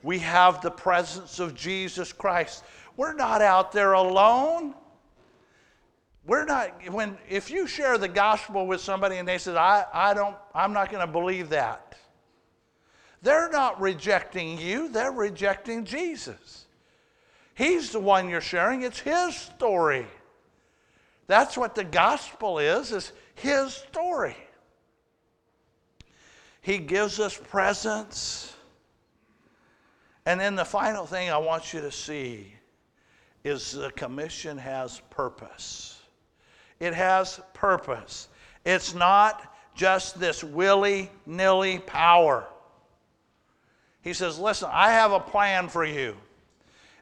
We 0.03 0.21
have 0.21 0.61
the 0.61 0.71
presence 0.71 1.41
of 1.41 1.55
Jesus 1.55 2.13
Christ. 2.13 2.65
We're 2.97 3.15
not 3.15 3.43
out 3.43 3.73
there 3.73 3.95
alone. 3.95 4.75
We're 6.27 6.45
not, 6.45 6.71
when, 6.91 7.19
if 7.29 7.51
you 7.51 7.67
share 7.67 7.99
the 7.99 8.09
gospel 8.09 8.67
with 8.67 8.81
somebody 8.81 9.17
and 9.17 9.27
they 9.27 9.39
say, 9.39 9.57
I, 9.57 9.85
I 9.93 10.15
don't, 10.15 10.37
I'm 10.55 10.73
not 10.73 10.91
going 10.91 11.05
to 11.05 11.13
believe 11.13 11.51
that. 11.51 11.97
They're 13.23 13.51
not 13.51 13.81
rejecting 13.81 14.59
you, 14.59 14.89
they're 14.89 15.13
rejecting 15.13 15.85
Jesus. 15.85 16.67
He's 17.55 17.91
the 17.91 18.01
one 18.01 18.29
you're 18.29 18.41
sharing. 18.41 18.83
It's 18.83 19.01
his 19.01 19.35
story. 19.35 20.07
That's 21.27 21.57
what 21.57 21.75
the 21.75 21.85
gospel 21.85 22.59
is, 22.59 22.93
is 22.93 23.13
his 23.35 23.73
story. 23.75 24.37
He 26.61 26.79
gives 26.79 27.21
us 27.21 27.37
presence. 27.37 28.55
And 30.27 30.41
then 30.41 30.55
the 30.55 30.65
final 30.65 31.05
thing 31.05 31.31
I 31.31 31.37
want 31.37 31.75
you 31.75 31.81
to 31.83 31.93
see 31.93 32.55
is 33.45 33.73
the 33.73 33.91
commission 33.91 34.57
has 34.57 35.01
purpose. 35.11 36.01
It 36.81 36.95
has 36.95 37.41
purpose. 37.53 38.29
It's 38.65 38.95
not 38.95 39.55
just 39.75 40.19
this 40.19 40.43
willy 40.43 41.11
nilly 41.27 41.79
power. 41.81 42.47
He 44.01 44.13
says, 44.13 44.39
Listen, 44.39 44.71
I 44.73 44.91
have 44.93 45.13
a 45.13 45.21
plan 45.21 45.69
for 45.69 45.85
you. 45.85 46.17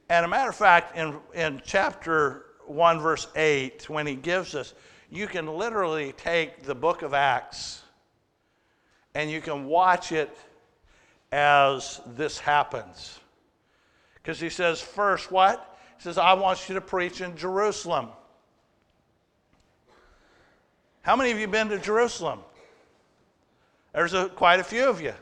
And 0.09 0.25
a 0.25 0.29
matter 0.29 0.51
of 0.51 0.57
fact, 0.57 0.97
in, 0.97 1.17
in 1.35 1.63
chapter 1.65 2.47
1, 2.67 3.01
verse 3.01 3.29
8, 3.37 3.89
when 3.89 4.07
he 4.07 4.15
gives 4.15 4.55
us, 4.55 4.75
you 5.13 5.27
can 5.27 5.47
literally 5.47 6.13
take 6.13 6.63
the 6.63 6.75
book 6.75 7.03
of 7.03 7.13
Acts 7.13 7.83
and 9.15 9.31
you 9.31 9.43
can 9.43 9.67
watch 9.67 10.11
it 10.11 10.35
as 11.31 12.01
this 12.15 12.39
happens. 12.39 13.21
Because 14.15 14.41
he 14.41 14.49
says, 14.49 14.81
first, 14.81 15.31
what? 15.31 15.79
He 15.99 16.03
says, 16.03 16.17
I 16.17 16.33
want 16.33 16.67
you 16.67 16.77
to 16.77 16.81
preach 16.81 17.21
in 17.21 17.37
Jerusalem. 17.37 18.09
How 21.03 21.15
many 21.15 21.31
of 21.31 21.39
you 21.39 21.47
been 21.47 21.69
to 21.69 21.79
Jerusalem? 21.79 22.39
There's 23.93 24.15
a, 24.15 24.31
quite 24.31 24.61
a 24.61 24.65
few 24.65 24.89
of 24.89 25.03
you. 25.03 25.13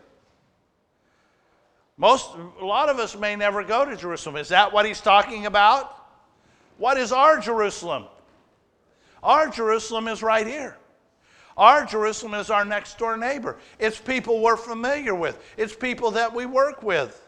Most, 1.96 2.30
a 2.60 2.64
lot 2.64 2.88
of 2.90 3.00
us 3.00 3.16
may 3.16 3.34
never 3.34 3.64
go 3.64 3.84
to 3.84 3.96
Jerusalem. 3.96 4.36
Is 4.36 4.50
that 4.50 4.72
what 4.72 4.86
he's 4.86 5.00
talking 5.00 5.46
about? 5.46 5.96
What 6.78 6.96
is 6.96 7.10
our 7.10 7.40
Jerusalem? 7.40 8.04
Our 9.22 9.48
Jerusalem 9.48 10.08
is 10.08 10.22
right 10.22 10.46
here. 10.46 10.76
Our 11.56 11.84
Jerusalem 11.84 12.34
is 12.34 12.48
our 12.50 12.64
next 12.64 12.98
door 12.98 13.16
neighbor. 13.16 13.58
It's 13.78 13.98
people 13.98 14.40
we're 14.40 14.56
familiar 14.56 15.14
with, 15.14 15.38
it's 15.56 15.74
people 15.74 16.12
that 16.12 16.34
we 16.34 16.46
work 16.46 16.82
with. 16.82 17.26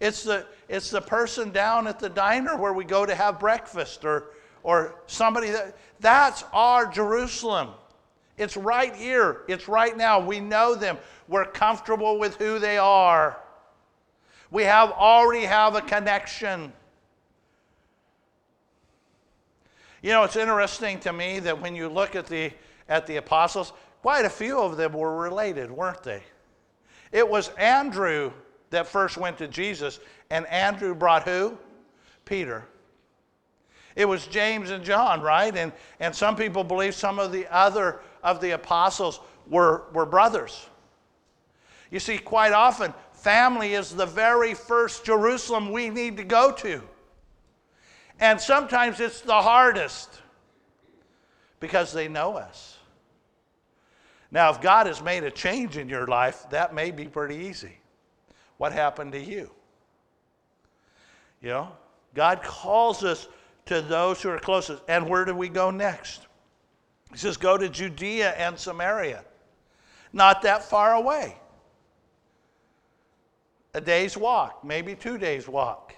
It's 0.00 0.24
the, 0.24 0.46
it's 0.68 0.90
the 0.90 1.00
person 1.00 1.52
down 1.52 1.86
at 1.86 2.00
the 2.00 2.08
diner 2.08 2.56
where 2.56 2.72
we 2.72 2.84
go 2.84 3.06
to 3.06 3.14
have 3.14 3.38
breakfast 3.38 4.04
or, 4.04 4.30
or 4.64 4.96
somebody 5.06 5.50
that, 5.50 5.76
that's 6.00 6.42
our 6.52 6.86
Jerusalem. 6.86 7.68
It's 8.36 8.56
right 8.56 8.94
here. 8.96 9.42
It's 9.46 9.68
right 9.68 9.96
now. 9.96 10.18
We 10.18 10.40
know 10.40 10.74
them. 10.74 10.98
We're 11.28 11.44
comfortable 11.44 12.18
with 12.18 12.34
who 12.36 12.58
they 12.58 12.78
are. 12.78 13.38
We 14.50 14.64
have 14.64 14.90
already 14.90 15.44
have 15.44 15.76
a 15.76 15.80
connection. 15.80 16.72
You 20.02 20.10
know, 20.10 20.24
it's 20.24 20.36
interesting 20.36 20.98
to 21.00 21.12
me 21.12 21.38
that 21.40 21.60
when 21.60 21.74
you 21.74 21.88
look 21.88 22.16
at 22.16 22.26
the 22.26 22.52
at 22.88 23.06
the 23.06 23.16
apostles, 23.16 23.72
quite 24.02 24.24
a 24.24 24.30
few 24.30 24.58
of 24.58 24.76
them 24.76 24.92
were 24.92 25.16
related, 25.16 25.70
weren't 25.70 26.02
they? 26.02 26.22
It 27.12 27.28
was 27.28 27.48
Andrew 27.50 28.32
that 28.70 28.86
first 28.86 29.16
went 29.16 29.38
to 29.38 29.48
Jesus, 29.48 30.00
and 30.30 30.46
Andrew 30.46 30.94
brought 30.94 31.22
who? 31.22 31.56
Peter. 32.24 32.64
It 33.94 34.06
was 34.06 34.26
James 34.26 34.70
and 34.70 34.82
John, 34.84 35.20
right? 35.20 35.54
And, 35.56 35.72
and 36.00 36.14
some 36.14 36.34
people 36.34 36.64
believe 36.64 36.94
some 36.94 37.18
of 37.18 37.30
the 37.30 37.46
other 37.54 38.00
of 38.22 38.40
the 38.40 38.52
apostles 38.52 39.20
were, 39.46 39.84
were 39.92 40.06
brothers. 40.06 40.66
You 41.90 42.00
see, 42.00 42.16
quite 42.16 42.52
often, 42.52 42.94
family 43.12 43.74
is 43.74 43.94
the 43.94 44.06
very 44.06 44.54
first 44.54 45.04
Jerusalem 45.04 45.70
we 45.72 45.90
need 45.90 46.16
to 46.16 46.24
go 46.24 46.50
to. 46.52 46.82
And 48.22 48.40
sometimes 48.40 49.00
it's 49.00 49.20
the 49.20 49.42
hardest 49.42 50.08
because 51.58 51.92
they 51.92 52.06
know 52.06 52.36
us. 52.36 52.78
Now, 54.30 54.50
if 54.50 54.60
God 54.60 54.86
has 54.86 55.02
made 55.02 55.24
a 55.24 55.30
change 55.30 55.76
in 55.76 55.88
your 55.88 56.06
life, 56.06 56.48
that 56.50 56.72
may 56.72 56.92
be 56.92 57.06
pretty 57.06 57.34
easy. 57.34 57.76
What 58.58 58.72
happened 58.72 59.10
to 59.12 59.20
you? 59.20 59.50
You 61.42 61.48
know, 61.48 61.72
God 62.14 62.44
calls 62.44 63.02
us 63.02 63.26
to 63.66 63.82
those 63.82 64.22
who 64.22 64.28
are 64.28 64.38
closest. 64.38 64.84
And 64.86 65.08
where 65.08 65.24
do 65.24 65.34
we 65.34 65.48
go 65.48 65.72
next? 65.72 66.28
He 67.10 67.18
says, 67.18 67.36
Go 67.36 67.58
to 67.58 67.68
Judea 67.68 68.34
and 68.34 68.56
Samaria. 68.56 69.24
Not 70.12 70.42
that 70.42 70.62
far 70.62 70.94
away. 70.94 71.36
A 73.74 73.80
day's 73.80 74.16
walk, 74.16 74.64
maybe 74.64 74.94
two 74.94 75.18
days' 75.18 75.48
walk. 75.48 75.96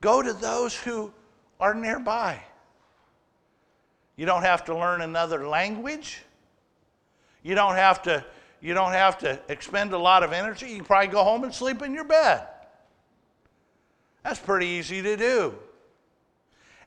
Go 0.00 0.22
to 0.22 0.32
those 0.32 0.74
who 0.74 1.12
are 1.58 1.74
nearby. 1.74 2.40
You 4.16 4.26
don't 4.26 4.42
have 4.42 4.64
to 4.66 4.76
learn 4.76 5.02
another 5.02 5.46
language. 5.46 6.22
You 7.42 7.54
don't 7.54 7.74
have 7.74 8.02
to 8.02 8.24
you 8.60 8.74
don't 8.74 8.92
have 8.92 9.18
to 9.18 9.40
expend 9.48 9.94
a 9.94 9.98
lot 9.98 10.22
of 10.22 10.32
energy. 10.32 10.68
You 10.68 10.76
can 10.76 10.84
probably 10.84 11.08
go 11.08 11.24
home 11.24 11.44
and 11.44 11.54
sleep 11.54 11.80
in 11.80 11.94
your 11.94 12.04
bed. 12.04 12.46
That's 14.22 14.38
pretty 14.38 14.66
easy 14.66 15.00
to 15.00 15.16
do. 15.16 15.54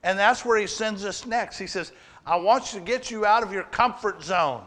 And 0.03 0.19
that's 0.19 0.45
where 0.45 0.59
he 0.59 0.67
sends 0.67 1.03
us 1.03 1.25
next. 1.25 1.57
He 1.57 1.65
says, 1.65 1.91
I 2.25 2.35
want 2.35 2.73
you 2.73 2.79
to 2.79 2.85
get 2.85 3.09
you 3.09 3.25
out 3.25 3.41
of 3.41 3.51
your 3.51 3.63
comfort 3.63 4.21
zone. 4.21 4.63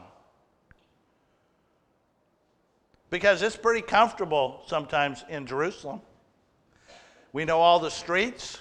Because 3.09 3.41
it's 3.43 3.57
pretty 3.57 3.83
comfortable 3.83 4.63
sometimes 4.67 5.25
in 5.29 5.47
Jerusalem. 5.47 6.01
We 7.33 7.45
know 7.45 7.61
all 7.61 7.79
the 7.79 7.91
streets. 7.91 8.59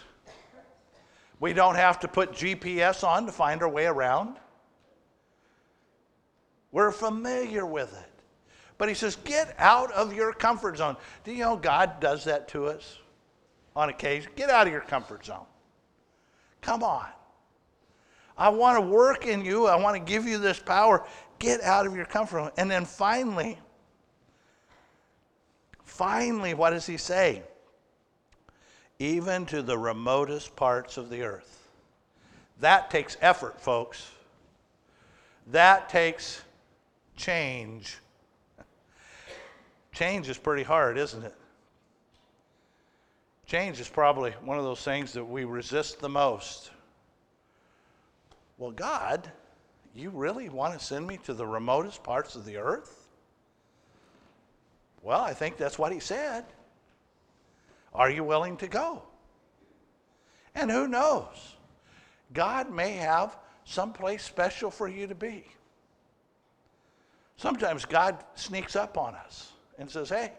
We 1.39 1.53
don't 1.53 1.75
have 1.75 1.99
to 2.01 2.07
put 2.07 2.31
GPS 2.31 3.03
on 3.03 3.25
to 3.25 3.31
find 3.31 3.61
our 3.61 3.69
way 3.69 3.85
around. 3.85 4.37
We're 6.71 6.91
familiar 6.91 7.65
with 7.65 7.93
it. 7.93 8.11
But 8.77 8.89
he 8.89 8.95
says, 8.95 9.15
get 9.23 9.55
out 9.57 9.91
of 9.93 10.13
your 10.13 10.33
comfort 10.33 10.77
zone. 10.77 10.97
Do 11.23 11.31
you 11.31 11.39
know 11.39 11.55
God 11.55 11.99
does 11.99 12.25
that 12.25 12.47
to 12.49 12.65
us 12.65 12.97
on 13.75 13.89
occasion? 13.89 14.31
Get 14.35 14.49
out 14.49 14.67
of 14.67 14.73
your 14.73 14.81
comfort 14.81 15.25
zone. 15.25 15.45
Come 16.61 16.83
on. 16.83 17.05
I 18.37 18.49
want 18.49 18.77
to 18.77 18.81
work 18.81 19.25
in 19.25 19.45
you. 19.45 19.67
I 19.67 19.77
want 19.77 19.95
to 19.95 20.11
give 20.11 20.25
you 20.25 20.37
this 20.37 20.59
power. 20.59 21.05
Get 21.39 21.61
out 21.61 21.85
of 21.85 21.95
your 21.95 22.05
comfort 22.05 22.39
zone. 22.39 22.51
And 22.57 22.69
then 22.69 22.83
finally, 22.83 23.57
finally, 25.83 26.53
what 26.53 26.71
does 26.71 26.85
he 26.85 26.97
say? 26.97 27.43
Even 28.99 29.45
to 29.47 29.61
the 29.61 29.77
remotest 29.77 30.55
parts 30.55 30.97
of 30.97 31.09
the 31.09 31.23
earth. 31.23 31.67
That 32.59 32.89
takes 32.89 33.17
effort, 33.21 33.59
folks. 33.59 34.09
That 35.47 35.89
takes 35.89 36.41
change. 37.15 37.97
Change 39.91 40.29
is 40.29 40.37
pretty 40.37 40.63
hard, 40.63 40.97
isn't 40.97 41.23
it? 41.23 41.35
Change 43.45 43.79
is 43.79 43.87
probably 43.87 44.31
one 44.43 44.57
of 44.57 44.63
those 44.63 44.81
things 44.81 45.13
that 45.13 45.23
we 45.23 45.45
resist 45.45 45.99
the 45.99 46.09
most. 46.09 46.71
Well, 48.57 48.71
God, 48.71 49.31
you 49.93 50.09
really 50.09 50.49
want 50.49 50.77
to 50.77 50.83
send 50.83 51.05
me 51.05 51.19
to 51.25 51.33
the 51.33 51.45
remotest 51.45 52.03
parts 52.03 52.35
of 52.35 52.45
the 52.45 52.57
earth? 52.57 53.07
Well, 55.03 55.21
I 55.21 55.33
think 55.33 55.57
that's 55.57 55.77
what 55.77 55.91
he 55.91 55.99
said. 55.99 56.45
Are 57.95 58.09
you 58.09 58.23
willing 58.23 58.57
to 58.57 58.67
go? 58.67 59.01
And 60.53 60.69
who 60.69 60.87
knows? 60.87 61.55
God 62.33 62.71
may 62.71 62.93
have 62.93 63.37
some 63.63 63.93
place 63.93 64.23
special 64.23 64.69
for 64.69 64.87
you 64.87 65.07
to 65.07 65.15
be. 65.15 65.45
Sometimes 67.37 67.85
God 67.85 68.23
sneaks 68.35 68.75
up 68.75 68.97
on 68.97 69.15
us 69.15 69.51
and 69.79 69.89
says, 69.89 70.09
Hey, 70.09 70.33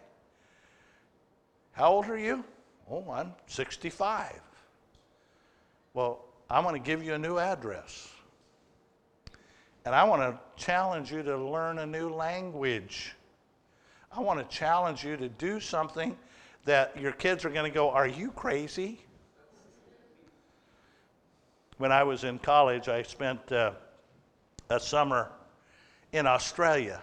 how 1.73 1.93
old 1.93 2.07
are 2.07 2.19
you? 2.19 2.45
Oh, 2.91 3.05
I'm 3.11 3.33
65. 3.47 4.33
Well, 5.95 6.25
I'm 6.49 6.63
going 6.63 6.81
to 6.81 6.87
give 6.87 7.03
you 7.03 7.15
a 7.15 7.19
new 7.19 7.39
address. 7.39 8.11
And 9.85 9.95
I 9.95 10.05
want 10.05 10.23
to 10.23 10.39
challenge 10.63 11.13
you 11.13 11.23
to 11.23 11.37
learn 11.37 11.79
a 11.79 11.87
new 11.87 12.09
language. 12.09 13.15
I 14.13 14.21
want 14.21 14.39
to 14.39 14.57
challenge 14.57 15.05
you 15.05 15.17
to 15.17 15.29
do 15.29 15.61
something 15.61 16.17
that 16.67 17.01
your 17.01 17.12
kids 17.12 17.45
are 17.45 17.51
going 17.51 17.71
to 17.71 17.75
go, 17.75 17.91
Are 17.91 18.07
you 18.07 18.31
crazy? 18.33 19.01
When 21.79 21.93
I 21.93 22.03
was 22.03 22.25
in 22.25 22.39
college, 22.39 22.89
I 22.89 23.03
spent 23.03 23.53
uh, 23.53 23.73
a 24.71 24.81
summer 24.81 25.31
in 26.12 26.27
Australia. 26.27 27.01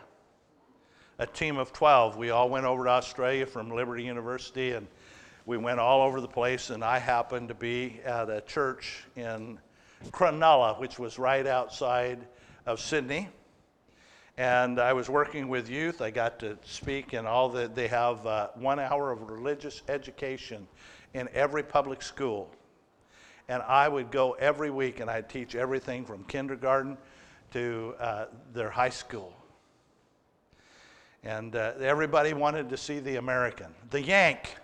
A 1.20 1.28
team 1.28 1.58
of 1.58 1.72
12. 1.74 2.18
We 2.18 2.32
all 2.32 2.50
went 2.50 2.66
over 2.66 2.84
to 2.86 2.90
Australia 2.90 3.46
from 3.46 3.70
Liberty 3.70 4.04
University 4.04 4.72
and 4.72 4.88
we 5.46 5.58
went 5.58 5.80
all 5.80 6.02
over 6.02 6.20
the 6.20 6.28
place. 6.28 6.72
And 6.72 6.84
I 6.84 6.98
happened 6.98 7.50
to 7.50 7.54
be 7.54 8.02
at 8.04 8.30
a 8.30 8.42
church 8.42 9.04
in 9.16 9.60
Cronulla, 10.12 10.80
which 10.80 10.98
was 10.98 11.20
right 11.20 11.46
outside 11.46 12.26
of 12.66 12.80
Sydney. 12.80 13.30
And 14.38 14.80
I 14.80 14.94
was 14.94 15.10
working 15.10 15.48
with 15.48 15.70
youth. 15.70 16.02
I 16.02 16.10
got 16.10 16.40
to 16.40 16.58
speak 16.64 17.14
in 17.14 17.28
all 17.28 17.50
the, 17.50 17.68
they 17.68 17.88
have 17.88 18.26
uh, 18.26 18.48
one 18.56 18.80
hour 18.80 19.12
of 19.12 19.30
religious 19.30 19.84
education 19.88 20.68
in 21.14 21.30
every 21.34 21.62
public 21.62 22.02
school. 22.02 22.50
And 23.48 23.62
I 23.62 23.88
would 23.88 24.10
go 24.10 24.32
every 24.34 24.72
week 24.72 25.00
and 25.00 25.10
I'd 25.10 25.30
teach 25.30 25.54
everything 25.54 26.04
from 26.04 26.24
kindergarten 26.24 26.98
to 27.52 27.94
uh, 28.00 28.26
their 28.54 28.72
high 28.72 28.90
school. 28.90 29.36
And 31.24 31.56
uh, 31.56 31.74
everybody 31.80 32.34
wanted 32.34 32.70
to 32.70 32.78
see 32.78 33.00
the 33.00 33.18
American, 33.18 33.68
the 33.92 34.02
Yank. 34.02 34.58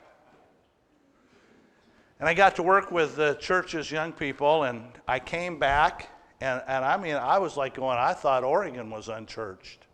And 2.19 2.27
I 2.27 2.33
got 2.33 2.55
to 2.55 2.63
work 2.63 2.91
with 2.91 3.15
the 3.15 3.35
church's 3.35 3.89
young 3.89 4.11
people, 4.11 4.63
and 4.63 4.83
I 5.07 5.19
came 5.19 5.57
back, 5.57 6.09
and, 6.41 6.61
and 6.67 6.85
I 6.85 6.97
mean, 6.97 7.15
I 7.15 7.39
was 7.39 7.57
like 7.57 7.75
going, 7.75 7.97
I 7.97 8.13
thought 8.13 8.43
Oregon 8.43 8.89
was 8.89 9.09
unchurched. 9.09 9.85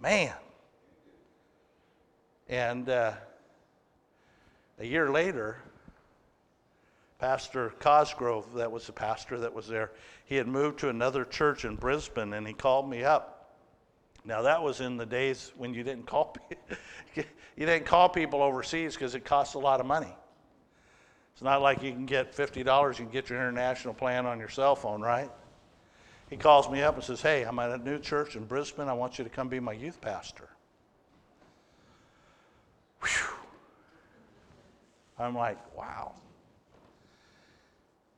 Man. 0.00 0.34
And 2.48 2.88
uh, 2.88 3.12
A 4.80 4.86
year 4.86 5.10
later, 5.10 5.58
Pastor 7.18 7.74
Cosgrove, 7.80 8.54
that 8.54 8.70
was 8.70 8.86
the 8.86 8.92
pastor 8.92 9.40
that 9.40 9.52
was 9.52 9.66
there, 9.66 9.90
he 10.24 10.36
had 10.36 10.46
moved 10.46 10.78
to 10.80 10.88
another 10.88 11.24
church 11.24 11.64
in 11.64 11.74
Brisbane 11.74 12.32
and 12.32 12.46
he 12.46 12.52
called 12.52 12.88
me 12.88 13.02
up. 13.02 13.56
Now, 14.24 14.42
that 14.42 14.62
was 14.62 14.80
in 14.80 14.96
the 14.96 15.06
days 15.06 15.52
when 15.56 15.74
you 15.74 15.82
didn't 15.82 16.06
call, 16.06 16.36
you 17.14 17.24
didn't 17.56 17.86
call 17.86 18.08
people 18.08 18.42
overseas 18.42 18.94
because 18.94 19.14
it 19.14 19.24
costs 19.24 19.54
a 19.54 19.58
lot 19.58 19.80
of 19.80 19.86
money. 19.86 20.14
It's 21.38 21.42
not 21.44 21.62
like 21.62 21.84
you 21.84 21.92
can 21.92 22.04
get 22.04 22.34
$50, 22.34 22.98
you 22.98 23.04
can 23.04 23.12
get 23.12 23.30
your 23.30 23.38
international 23.38 23.94
plan 23.94 24.26
on 24.26 24.40
your 24.40 24.48
cell 24.48 24.74
phone, 24.74 25.00
right? 25.00 25.30
He 26.28 26.36
calls 26.36 26.68
me 26.68 26.82
up 26.82 26.96
and 26.96 27.04
says, 27.04 27.22
Hey, 27.22 27.44
I'm 27.44 27.56
at 27.60 27.70
a 27.70 27.78
new 27.78 28.00
church 28.00 28.34
in 28.34 28.44
Brisbane. 28.44 28.88
I 28.88 28.92
want 28.92 29.18
you 29.18 29.22
to 29.24 29.30
come 29.30 29.48
be 29.48 29.60
my 29.60 29.70
youth 29.70 30.00
pastor. 30.00 30.48
Whew. 33.02 33.36
I'm 35.16 35.36
like, 35.36 35.58
Wow. 35.76 36.16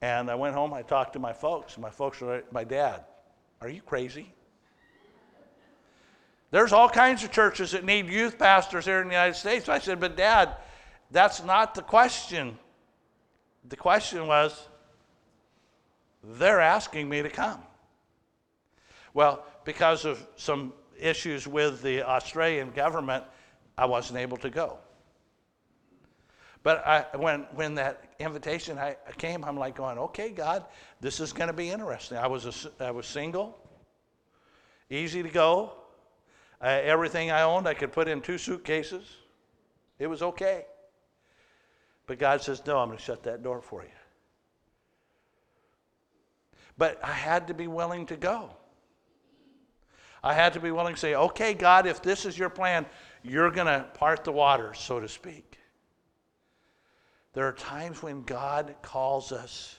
And 0.00 0.30
I 0.30 0.34
went 0.34 0.54
home, 0.54 0.72
I 0.72 0.80
talked 0.80 1.12
to 1.12 1.18
my 1.18 1.34
folks. 1.34 1.76
My 1.76 1.90
folks 1.90 2.22
were 2.22 2.36
like, 2.36 2.50
My 2.54 2.64
dad, 2.64 3.04
are 3.60 3.68
you 3.68 3.82
crazy? 3.82 4.32
There's 6.52 6.72
all 6.72 6.88
kinds 6.88 7.22
of 7.22 7.30
churches 7.30 7.72
that 7.72 7.84
need 7.84 8.06
youth 8.06 8.38
pastors 8.38 8.86
here 8.86 9.02
in 9.02 9.08
the 9.08 9.12
United 9.12 9.36
States. 9.36 9.68
I 9.68 9.78
said, 9.78 10.00
But 10.00 10.16
dad, 10.16 10.56
that's 11.10 11.44
not 11.44 11.74
the 11.74 11.82
question. 11.82 12.56
The 13.68 13.76
question 13.76 14.26
was, 14.26 14.68
they're 16.22 16.60
asking 16.60 17.08
me 17.08 17.22
to 17.22 17.30
come. 17.30 17.60
Well, 19.14 19.44
because 19.64 20.04
of 20.04 20.24
some 20.36 20.72
issues 20.98 21.46
with 21.46 21.82
the 21.82 22.02
Australian 22.02 22.70
government, 22.70 23.24
I 23.76 23.86
wasn't 23.86 24.18
able 24.18 24.36
to 24.38 24.50
go. 24.50 24.78
But 26.62 26.86
I, 26.86 27.06
when, 27.16 27.46
when 27.54 27.74
that 27.76 28.12
invitation 28.18 28.78
I, 28.78 28.96
came, 29.16 29.44
I'm 29.44 29.56
like 29.56 29.74
going, 29.74 29.98
okay, 29.98 30.30
God, 30.30 30.64
this 31.00 31.18
is 31.18 31.32
going 31.32 31.48
to 31.48 31.54
be 31.54 31.70
interesting. 31.70 32.18
I 32.18 32.26
was, 32.26 32.46
a, 32.46 32.84
I 32.84 32.90
was 32.90 33.06
single, 33.06 33.58
easy 34.90 35.22
to 35.22 35.30
go. 35.30 35.72
everything 36.60 37.30
I 37.30 37.42
owned, 37.42 37.66
I 37.66 37.74
could 37.74 37.92
put 37.92 38.08
in 38.08 38.20
two 38.20 38.36
suitcases. 38.36 39.04
It 39.98 40.06
was 40.06 40.22
okay. 40.22 40.66
But 42.10 42.18
God 42.18 42.42
says, 42.42 42.60
no, 42.66 42.76
I'm 42.76 42.88
going 42.88 42.98
to 42.98 43.04
shut 43.04 43.22
that 43.22 43.44
door 43.44 43.62
for 43.62 43.84
you. 43.84 43.88
But 46.76 46.98
I 47.04 47.12
had 47.12 47.46
to 47.46 47.54
be 47.54 47.68
willing 47.68 48.04
to 48.06 48.16
go. 48.16 48.50
I 50.20 50.34
had 50.34 50.54
to 50.54 50.60
be 50.60 50.72
willing 50.72 50.94
to 50.94 51.00
say, 51.00 51.14
okay, 51.14 51.54
God, 51.54 51.86
if 51.86 52.02
this 52.02 52.26
is 52.26 52.36
your 52.36 52.50
plan, 52.50 52.84
you're 53.22 53.52
going 53.52 53.68
to 53.68 53.86
part 53.94 54.24
the 54.24 54.32
waters, 54.32 54.80
so 54.80 54.98
to 54.98 55.06
speak. 55.06 55.56
There 57.32 57.46
are 57.46 57.52
times 57.52 58.02
when 58.02 58.24
God 58.24 58.74
calls 58.82 59.30
us 59.30 59.76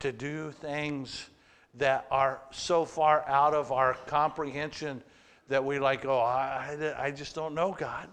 to 0.00 0.12
do 0.12 0.50
things 0.50 1.30
that 1.78 2.06
are 2.10 2.42
so 2.50 2.84
far 2.84 3.26
out 3.26 3.54
of 3.54 3.72
our 3.72 3.94
comprehension 3.94 5.02
that 5.48 5.64
we 5.64 5.78
like, 5.78 6.04
oh, 6.04 6.18
I, 6.18 6.94
I 6.98 7.10
just 7.12 7.34
don't 7.34 7.54
know 7.54 7.72
God. 7.72 8.10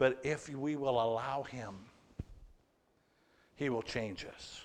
But 0.00 0.18
if 0.22 0.48
we 0.48 0.76
will 0.76 0.98
allow 0.98 1.42
Him, 1.42 1.74
He 3.56 3.68
will 3.68 3.82
change 3.82 4.24
us. 4.24 4.62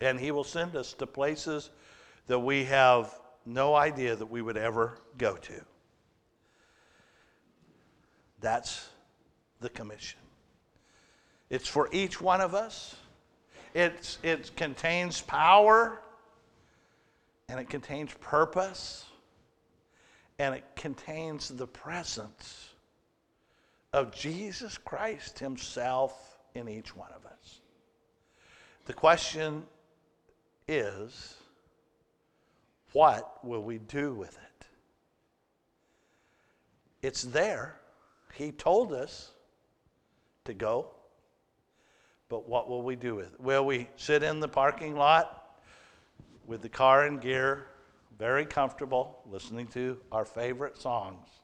And 0.00 0.18
He 0.18 0.32
will 0.32 0.42
send 0.42 0.74
us 0.74 0.92
to 0.94 1.06
places 1.06 1.70
that 2.26 2.40
we 2.40 2.64
have 2.64 3.14
no 3.46 3.76
idea 3.76 4.16
that 4.16 4.26
we 4.26 4.42
would 4.42 4.56
ever 4.56 4.98
go 5.18 5.36
to. 5.36 5.64
That's 8.40 8.88
the 9.60 9.68
commission. 9.68 10.18
It's 11.48 11.68
for 11.68 11.88
each 11.92 12.20
one 12.20 12.40
of 12.40 12.56
us. 12.56 12.96
It's, 13.72 14.18
it 14.24 14.50
contains 14.56 15.20
power 15.20 16.00
and 17.48 17.60
it 17.60 17.70
contains 17.70 18.12
purpose 18.20 19.04
and 20.40 20.56
it 20.56 20.64
contains 20.74 21.50
the 21.50 21.68
presence 21.68 22.69
of 23.92 24.14
Jesus 24.14 24.78
Christ 24.78 25.38
Himself 25.38 26.38
in 26.54 26.68
each 26.68 26.96
one 26.96 27.10
of 27.14 27.26
us. 27.26 27.60
The 28.86 28.92
question 28.92 29.64
is 30.68 31.34
what 32.92 33.44
will 33.44 33.62
we 33.62 33.78
do 33.78 34.14
with 34.14 34.36
it? 34.36 34.66
It's 37.02 37.22
there. 37.22 37.76
He 38.34 38.52
told 38.52 38.92
us 38.92 39.32
to 40.44 40.54
go. 40.54 40.88
But 42.28 42.48
what 42.48 42.68
will 42.68 42.82
we 42.82 42.94
do 42.94 43.16
with 43.16 43.34
it? 43.34 43.40
Will 43.40 43.64
we 43.66 43.88
sit 43.96 44.22
in 44.22 44.38
the 44.38 44.48
parking 44.48 44.94
lot 44.94 45.58
with 46.46 46.62
the 46.62 46.68
car 46.68 47.06
in 47.06 47.18
gear, 47.18 47.66
very 48.18 48.46
comfortable, 48.46 49.20
listening 49.28 49.66
to 49.68 49.98
our 50.12 50.24
favorite 50.24 50.78
songs? 50.78 51.39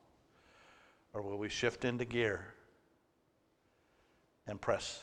Or 1.16 1.22
will 1.22 1.38
we 1.38 1.48
shift 1.48 1.86
into 1.86 2.04
gear 2.04 2.44
and 4.46 4.60
press 4.60 5.02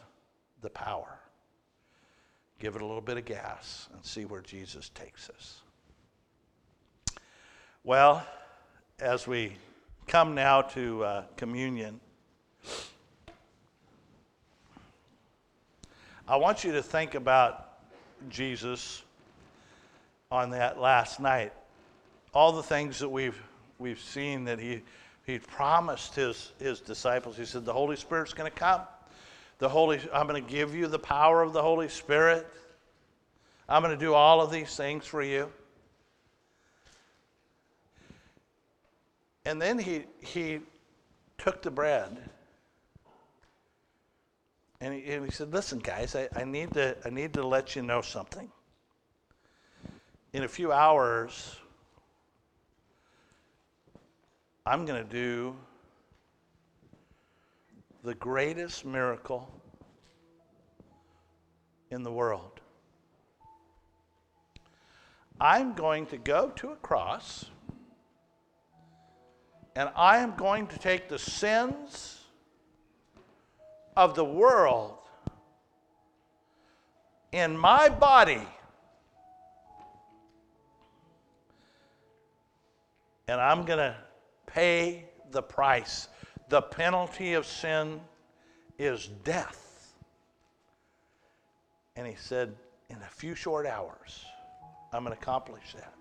the 0.61 0.69
power? 0.69 1.17
Give 2.59 2.75
it 2.75 2.83
a 2.83 2.85
little 2.85 3.01
bit 3.01 3.17
of 3.17 3.25
gas 3.25 3.89
and 3.91 4.05
see 4.05 4.23
where 4.23 4.41
Jesus 4.41 4.89
takes 4.89 5.31
us. 5.31 5.61
Well, 7.83 8.23
as 8.99 9.25
we 9.25 9.53
come 10.05 10.35
now 10.35 10.61
to 10.61 11.03
uh, 11.03 11.23
communion, 11.35 11.99
I 16.27 16.35
want 16.35 16.63
you 16.63 16.73
to 16.73 16.83
think 16.83 17.15
about 17.15 17.69
Jesus 18.29 19.01
on 20.29 20.51
that 20.51 20.79
last 20.79 21.19
night. 21.19 21.53
All 22.35 22.51
the 22.51 22.61
things 22.61 22.99
that 22.99 23.09
we've, 23.09 23.41
we've 23.79 23.99
seen 23.99 24.43
that 24.43 24.59
he, 24.59 24.83
he 25.25 25.39
promised 25.39 26.15
his, 26.15 26.51
his 26.59 26.79
disciples. 26.79 27.37
He 27.37 27.45
said, 27.45 27.65
The 27.65 27.73
Holy 27.73 27.95
Spirit's 27.95 28.33
going 28.33 28.51
to 28.51 28.57
come. 28.57 28.81
The 29.59 29.69
Holy, 29.69 29.99
I'm 30.13 30.27
going 30.27 30.43
to 30.43 30.51
give 30.51 30.75
you 30.75 30.87
the 30.87 30.99
power 30.99 31.41
of 31.41 31.53
the 31.53 31.61
Holy 31.61 31.87
Spirit. 31.87 32.45
I'm 33.69 33.81
going 33.81 33.97
to 33.97 34.05
do 34.05 34.13
all 34.13 34.41
of 34.41 34.51
these 34.51 34.75
things 34.75 35.05
for 35.05 35.21
you. 35.21 35.49
And 39.45 39.61
then 39.61 39.79
he, 39.79 40.03
he 40.19 40.59
took 41.37 41.61
the 41.61 41.71
bread 41.71 42.17
and 44.83 44.93
he, 44.93 45.13
and 45.13 45.23
he 45.23 45.31
said, 45.31 45.53
Listen, 45.53 45.79
guys, 45.79 46.13
I, 46.13 46.27
I, 46.35 46.43
need 46.43 46.73
to, 46.73 46.97
I 47.05 47.09
need 47.09 47.33
to 47.35 47.47
let 47.47 47.75
you 47.75 47.81
know 47.81 48.01
something. 48.01 48.51
In 50.33 50.43
a 50.43 50.47
few 50.47 50.73
hours, 50.73 51.57
I'm 54.65 54.85
going 54.85 55.03
to 55.03 55.09
do 55.09 55.57
the 58.03 58.15
greatest 58.15 58.85
miracle 58.85 59.51
in 61.91 62.03
the 62.03 62.11
world. 62.11 62.61
I'm 65.41 65.73
going 65.73 66.05
to 66.07 66.17
go 66.17 66.49
to 66.55 66.69
a 66.69 66.75
cross 66.77 67.45
and 69.75 69.89
I 69.97 70.19
am 70.19 70.35
going 70.35 70.67
to 70.67 70.79
take 70.79 71.09
the 71.09 71.19
sins 71.19 72.21
of 73.97 74.15
the 74.15 74.23
world 74.23 74.97
in 77.33 77.57
my 77.57 77.89
body 77.89 78.47
and 83.27 83.41
I'm 83.41 83.65
going 83.65 83.79
to 83.79 83.95
pay 84.53 85.05
the 85.31 85.41
price. 85.41 86.07
The 86.49 86.61
penalty 86.61 87.33
of 87.33 87.45
sin 87.45 87.99
is 88.77 89.09
death. 89.23 89.93
And 91.95 92.07
he 92.07 92.15
said, 92.15 92.55
in 92.89 92.97
a 92.97 93.09
few 93.09 93.35
short 93.35 93.65
hours, 93.65 94.25
I'm 94.91 95.03
going 95.03 95.15
to 95.15 95.21
accomplish 95.21 95.73
that. 95.75 95.93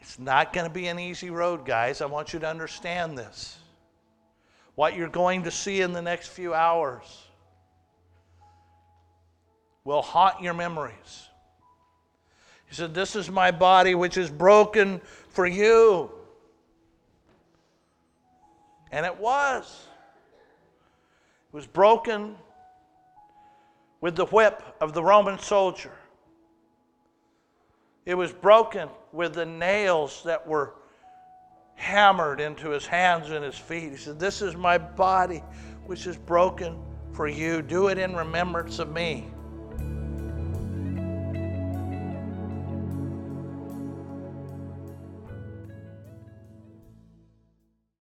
It's 0.00 0.18
not 0.18 0.52
going 0.52 0.66
to 0.66 0.72
be 0.72 0.86
an 0.88 0.98
easy 0.98 1.30
road, 1.30 1.64
guys. 1.64 2.00
I 2.00 2.06
want 2.06 2.32
you 2.32 2.38
to 2.38 2.48
understand 2.48 3.16
this. 3.16 3.58
What 4.74 4.94
you're 4.94 5.08
going 5.08 5.44
to 5.44 5.50
see 5.50 5.80
in 5.80 5.92
the 5.92 6.02
next 6.02 6.28
few 6.28 6.52
hours 6.52 7.24
will 9.84 10.02
haunt 10.02 10.42
your 10.42 10.54
memories. 10.54 11.28
He 12.68 12.74
said, 12.74 12.94
This 12.94 13.16
is 13.16 13.30
my 13.30 13.50
body 13.50 13.94
which 13.94 14.16
is 14.16 14.28
broken 14.28 15.00
for 15.28 15.46
you. 15.46 16.10
And 18.92 19.04
it 19.04 19.18
was. 19.18 19.86
It 21.52 21.56
was 21.56 21.66
broken 21.66 22.36
with 24.00 24.16
the 24.16 24.26
whip 24.26 24.62
of 24.80 24.92
the 24.92 25.02
Roman 25.02 25.38
soldier. 25.38 25.92
It 28.04 28.14
was 28.14 28.32
broken 28.32 28.88
with 29.12 29.34
the 29.34 29.46
nails 29.46 30.22
that 30.24 30.46
were 30.46 30.74
hammered 31.74 32.40
into 32.40 32.70
his 32.70 32.86
hands 32.86 33.30
and 33.30 33.44
his 33.44 33.58
feet. 33.58 33.90
He 33.90 33.96
said, 33.96 34.18
This 34.18 34.42
is 34.42 34.56
my 34.56 34.78
body, 34.78 35.42
which 35.86 36.06
is 36.06 36.16
broken 36.16 36.80
for 37.12 37.26
you. 37.28 37.62
Do 37.62 37.88
it 37.88 37.98
in 37.98 38.14
remembrance 38.14 38.78
of 38.78 38.92
me. 38.92 39.26